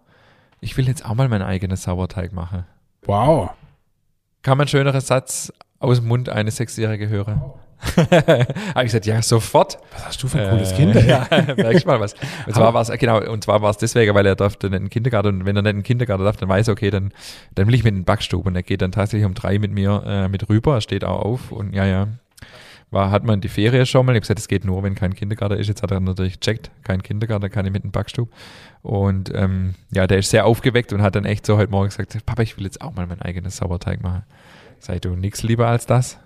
ich 0.59 0.75
will 0.77 0.87
jetzt 0.87 1.05
auch 1.05 1.13
mal 1.15 1.29
meinen 1.29 1.43
eigenen 1.43 1.77
Sauerteig 1.77 2.33
machen. 2.33 2.65
Wow. 3.03 3.51
Kann 4.41 4.57
man 4.57 4.67
schöneren 4.67 5.01
Satz 5.01 5.53
aus 5.79 5.99
dem 5.99 6.07
Mund 6.07 6.29
eines 6.29 6.57
Sechsjährigen 6.57 7.09
hören? 7.09 7.41
Wow. 7.41 7.59
Habe 7.79 8.45
ich 8.77 8.83
gesagt, 8.85 9.05
ja, 9.05 9.21
sofort. 9.21 9.77
Was 9.93 10.07
hast 10.07 10.23
du 10.23 10.27
für 10.27 10.41
ein 10.41 10.49
cooles 10.49 10.71
äh, 10.71 10.75
Kind? 10.75 10.95
Ja, 11.07 11.27
merk 11.29 11.75
ich 11.75 11.85
mal 11.85 11.99
was. 11.99 12.15
Und 12.45 12.55
zwar 12.55 12.73
war 12.73 12.81
es, 12.81 12.91
genau, 12.97 13.21
und 13.31 13.43
zwar 13.43 13.61
war 13.61 13.69
es 13.69 13.77
deswegen, 13.77 14.13
weil 14.15 14.25
er 14.25 14.35
durfte 14.35 14.69
nicht 14.69 14.77
in 14.77 14.83
den 14.85 14.89
Kindergarten 14.89 15.39
und 15.39 15.45
wenn 15.45 15.55
er 15.55 15.61
nicht 15.61 15.71
in 15.71 15.77
den 15.77 15.83
Kindergarten 15.83 16.23
darf, 16.23 16.37
dann 16.37 16.49
weiß 16.49 16.67
er, 16.67 16.71
okay, 16.73 16.89
dann, 16.89 17.13
dann 17.55 17.67
will 17.67 17.75
ich 17.75 17.83
mit 17.83 17.91
in 17.91 17.99
den 17.99 18.05
Backstube 18.05 18.47
und 18.47 18.55
er 18.55 18.63
geht 18.63 18.81
dann 18.81 18.91
tatsächlich 18.91 19.25
um 19.25 19.33
drei 19.33 19.59
mit 19.59 19.71
mir 19.71 20.03
äh, 20.05 20.27
mit 20.27 20.49
rüber, 20.49 20.75
er 20.75 20.81
steht 20.81 21.03
auch 21.03 21.21
auf 21.21 21.51
und 21.51 21.73
ja, 21.73 21.85
ja, 21.85 22.07
war, 22.89 23.11
hat 23.11 23.23
man 23.23 23.41
die 23.41 23.49
Ferien 23.49 23.85
schon 23.85 24.05
mal. 24.05 24.13
Ich 24.13 24.17
habe 24.17 24.21
gesagt, 24.21 24.39
es 24.39 24.47
geht 24.47 24.65
nur, 24.65 24.81
wenn 24.83 24.95
kein 24.95 25.13
Kindergarten 25.13 25.57
ist. 25.57 25.67
Jetzt 25.67 25.83
hat 25.83 25.91
er 25.91 25.99
natürlich 25.99 26.39
gecheckt, 26.39 26.71
kein 26.83 27.03
Kindergarten, 27.03 27.49
keine 27.49 27.69
mit 27.69 27.83
dem 27.83 27.91
Backstub. 27.91 28.29
Und 28.81 29.31
ähm, 29.35 29.75
ja, 29.91 30.07
der 30.07 30.19
ist 30.19 30.29
sehr 30.29 30.45
aufgeweckt 30.45 30.93
und 30.93 31.01
hat 31.01 31.15
dann 31.15 31.25
echt 31.25 31.45
so 31.45 31.57
heute 31.57 31.71
Morgen 31.71 31.89
gesagt, 31.89 32.25
Papa, 32.25 32.43
ich 32.43 32.57
will 32.57 32.63
jetzt 32.63 32.81
auch 32.81 32.93
mal 32.93 33.05
mein 33.05 33.21
eigenes 33.21 33.57
Sauerteig 33.57 34.01
machen. 34.01 34.23
Sei 34.79 34.99
du 34.99 35.15
nichts 35.15 35.43
lieber 35.43 35.67
als 35.67 35.85
das? 35.85 36.19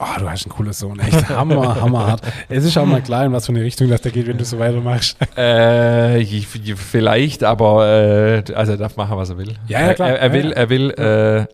Oh, 0.00 0.18
du 0.18 0.28
hast 0.28 0.44
einen 0.44 0.52
coolen 0.52 0.72
Sohn, 0.72 0.98
echt 0.98 1.28
hammer, 1.28 1.80
hammerhart. 1.80 2.20
Es 2.48 2.64
ist 2.64 2.76
auch 2.76 2.84
mal 2.84 3.00
klar, 3.00 3.26
in 3.26 3.32
was 3.32 3.46
für 3.46 3.52
eine 3.52 3.62
Richtung 3.62 3.88
das 3.88 4.02
da 4.02 4.10
geht, 4.10 4.26
wenn 4.26 4.36
du 4.36 4.44
so 4.44 4.58
weitermachst. 4.58 5.16
Äh, 5.36 6.24
vielleicht, 6.24 7.44
aber 7.44 7.86
äh, 7.86 8.54
also 8.54 8.72
er 8.72 8.78
darf 8.78 8.96
machen, 8.96 9.16
was 9.16 9.30
er 9.30 9.38
will. 9.38 9.54
Ja, 9.68 9.82
ja 9.82 9.94
klar. 9.94 10.10
Er, 10.10 10.18
er 10.18 10.32
will, 10.32 10.52
er 10.52 10.68
will 10.68 10.90
äh, 10.90 11.46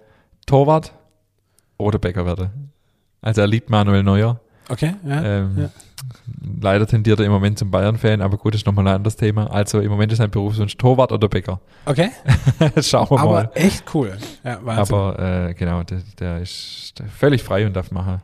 Torwart 0.47 0.93
oder 1.77 1.99
Bäcker 1.99 2.25
werden. 2.25 2.73
Also 3.21 3.43
er 3.43 3.47
liebt 3.47 3.69
Manuel 3.69 4.03
Neuer. 4.03 4.41
Okay, 4.71 4.95
ja, 5.05 5.23
ähm, 5.23 5.59
ja. 5.59 5.71
Leider 6.63 6.87
tendiert 6.87 7.19
er 7.19 7.27
im 7.27 7.33
Moment 7.33 7.59
zum 7.59 7.71
Bayern-Fan, 7.71 8.23
aber 8.23 8.39
gut, 8.39 8.55
ist 8.55 8.65
nochmal 8.65 8.87
ein 8.87 8.95
anderes 8.95 9.17
Thema. 9.17 9.51
Also 9.51 9.81
im 9.81 9.91
Moment 9.91 10.13
ist 10.13 10.19
sein 10.19 10.31
Berufswunsch 10.31 10.77
Torwart 10.77 11.13
oder 11.13 11.29
Bäcker. 11.29 11.61
Okay. 11.85 12.11
Schauen 12.81 13.11
wir 13.11 13.19
aber 13.19 13.31
mal. 13.31 13.45
Aber 13.47 13.57
echt 13.57 13.85
cool. 13.95 14.17
Ja, 14.45 14.61
aber 14.65 15.49
äh, 15.49 15.55
genau, 15.55 15.83
der, 15.83 15.99
der 16.19 16.41
ist 16.41 16.95
völlig 17.19 17.43
frei 17.43 17.67
und 17.67 17.75
darf 17.75 17.91
machen, 17.91 18.23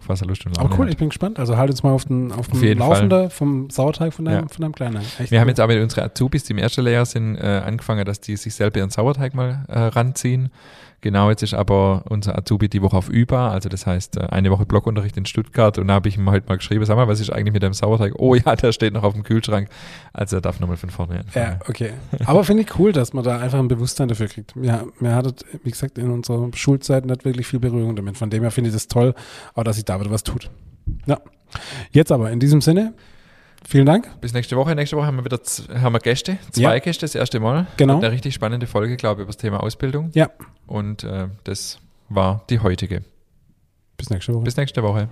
auf 0.00 0.08
was 0.08 0.22
er 0.22 0.28
Lust 0.28 0.44
und 0.46 0.56
Laune 0.56 0.68
Aber 0.68 0.78
cool, 0.78 0.86
hat. 0.86 0.92
ich 0.92 0.98
bin 0.98 1.10
gespannt. 1.10 1.38
Also 1.38 1.56
halt 1.56 1.70
uns 1.70 1.82
mal 1.82 1.92
auf 1.92 2.06
den, 2.06 2.32
auf 2.32 2.48
den 2.48 2.78
Laufenden 2.78 3.30
vom 3.30 3.70
Sauerteig 3.70 4.14
von 4.14 4.24
deinem, 4.24 4.42
ja. 4.44 4.48
von 4.48 4.62
deinem 4.62 4.74
Kleinen. 4.74 4.96
Echt 4.96 5.18
wir 5.18 5.26
cool. 5.30 5.40
haben 5.40 5.48
jetzt 5.48 5.60
aber 5.60 5.74
mit 5.74 5.82
unseren 5.82 6.04
Azubis, 6.04 6.44
die 6.44 6.52
im 6.52 6.58
ersten 6.58 6.82
Lehrjahr 6.82 7.06
sind, 7.06 7.36
äh, 7.36 7.62
angefangen, 7.64 8.04
dass 8.04 8.20
die 8.20 8.36
sich 8.36 8.54
selber 8.54 8.78
ihren 8.78 8.90
Sauerteig 8.90 9.34
mal 9.34 9.64
äh, 9.68 9.78
ranziehen 9.78 10.50
Genau, 11.02 11.30
jetzt 11.30 11.42
ist 11.42 11.54
aber 11.54 12.04
unser 12.10 12.36
Azubi 12.36 12.68
die 12.68 12.82
Woche 12.82 12.96
auf 12.96 13.08
Über, 13.08 13.52
also 13.52 13.68
das 13.70 13.86
heißt 13.86 14.18
äh, 14.18 14.26
eine 14.26 14.50
Woche 14.50 14.66
Blockunterricht 14.66 15.16
in 15.16 15.24
Stuttgart 15.24 15.78
und 15.78 15.88
da 15.88 15.94
habe 15.94 16.08
ich 16.08 16.18
ihm 16.18 16.30
heute 16.30 16.46
mal 16.46 16.56
geschrieben, 16.56 16.84
sag 16.84 16.96
mal, 16.96 17.08
was 17.08 17.20
ist 17.20 17.30
eigentlich 17.30 17.54
mit 17.54 17.62
dem 17.62 17.72
Sauerteig? 17.72 18.14
Oh 18.18 18.34
ja, 18.34 18.54
der 18.54 18.72
steht 18.72 18.92
noch 18.92 19.02
auf 19.02 19.14
dem 19.14 19.22
Kühlschrank. 19.22 19.68
Also 20.12 20.36
er 20.36 20.42
darf 20.42 20.60
nochmal 20.60 20.76
von 20.76 20.90
vorne 20.90 21.20
anfangen. 21.20 21.58
Ja, 21.60 21.68
okay. 21.68 21.92
Aber 22.26 22.44
finde 22.44 22.64
ich 22.64 22.78
cool, 22.78 22.92
dass 22.92 23.14
man 23.14 23.24
da 23.24 23.38
einfach 23.38 23.58
ein 23.58 23.68
Bewusstsein 23.68 24.08
dafür 24.08 24.28
kriegt. 24.28 24.54
Ja, 24.60 24.84
mir 24.98 25.14
hat, 25.14 25.44
wie 25.64 25.70
gesagt, 25.70 25.96
in 25.96 26.10
unserer 26.10 26.50
Schulzeit 26.54 27.06
nicht 27.06 27.24
wirklich 27.24 27.46
viel 27.46 27.60
Berührung 27.60 27.96
damit. 27.96 28.18
Von 28.18 28.28
dem 28.28 28.42
her 28.42 28.50
finde 28.50 28.68
ich 28.68 28.74
das 28.74 28.88
toll, 28.88 29.14
auch 29.54 29.64
dass 29.64 29.76
sich 29.76 29.86
da 29.86 29.98
wieder 30.00 30.10
was 30.10 30.22
tut. 30.22 30.50
Ja. 31.06 31.18
Jetzt 31.92 32.12
aber 32.12 32.30
in 32.30 32.40
diesem 32.40 32.60
Sinne, 32.60 32.94
Vielen 33.66 33.86
Dank. 33.86 34.20
Bis 34.20 34.32
nächste 34.32 34.56
Woche. 34.56 34.74
Nächste 34.74 34.96
Woche 34.96 35.06
haben 35.06 35.16
wir 35.16 35.24
wieder 35.24 35.40
haben 35.80 35.92
wir 35.92 36.00
Gäste, 36.00 36.38
zwei 36.50 36.74
ja. 36.74 36.78
Gäste 36.78 37.04
das 37.04 37.14
erste 37.14 37.40
Mal. 37.40 37.66
Genau. 37.76 37.98
Eine 37.98 38.10
richtig 38.10 38.34
spannende 38.34 38.66
Folge, 38.66 38.96
glaube 38.96 39.20
ich, 39.20 39.24
über 39.24 39.28
das 39.32 39.36
Thema 39.36 39.62
Ausbildung. 39.62 40.10
Ja. 40.14 40.30
Und 40.66 41.04
äh, 41.04 41.28
das 41.44 41.78
war 42.08 42.44
die 42.50 42.60
heutige. 42.60 43.02
Bis 43.96 44.10
nächste 44.10 44.34
Woche. 44.34 44.44
Bis 44.44 44.56
nächste 44.56 44.82
Woche. 44.82 45.08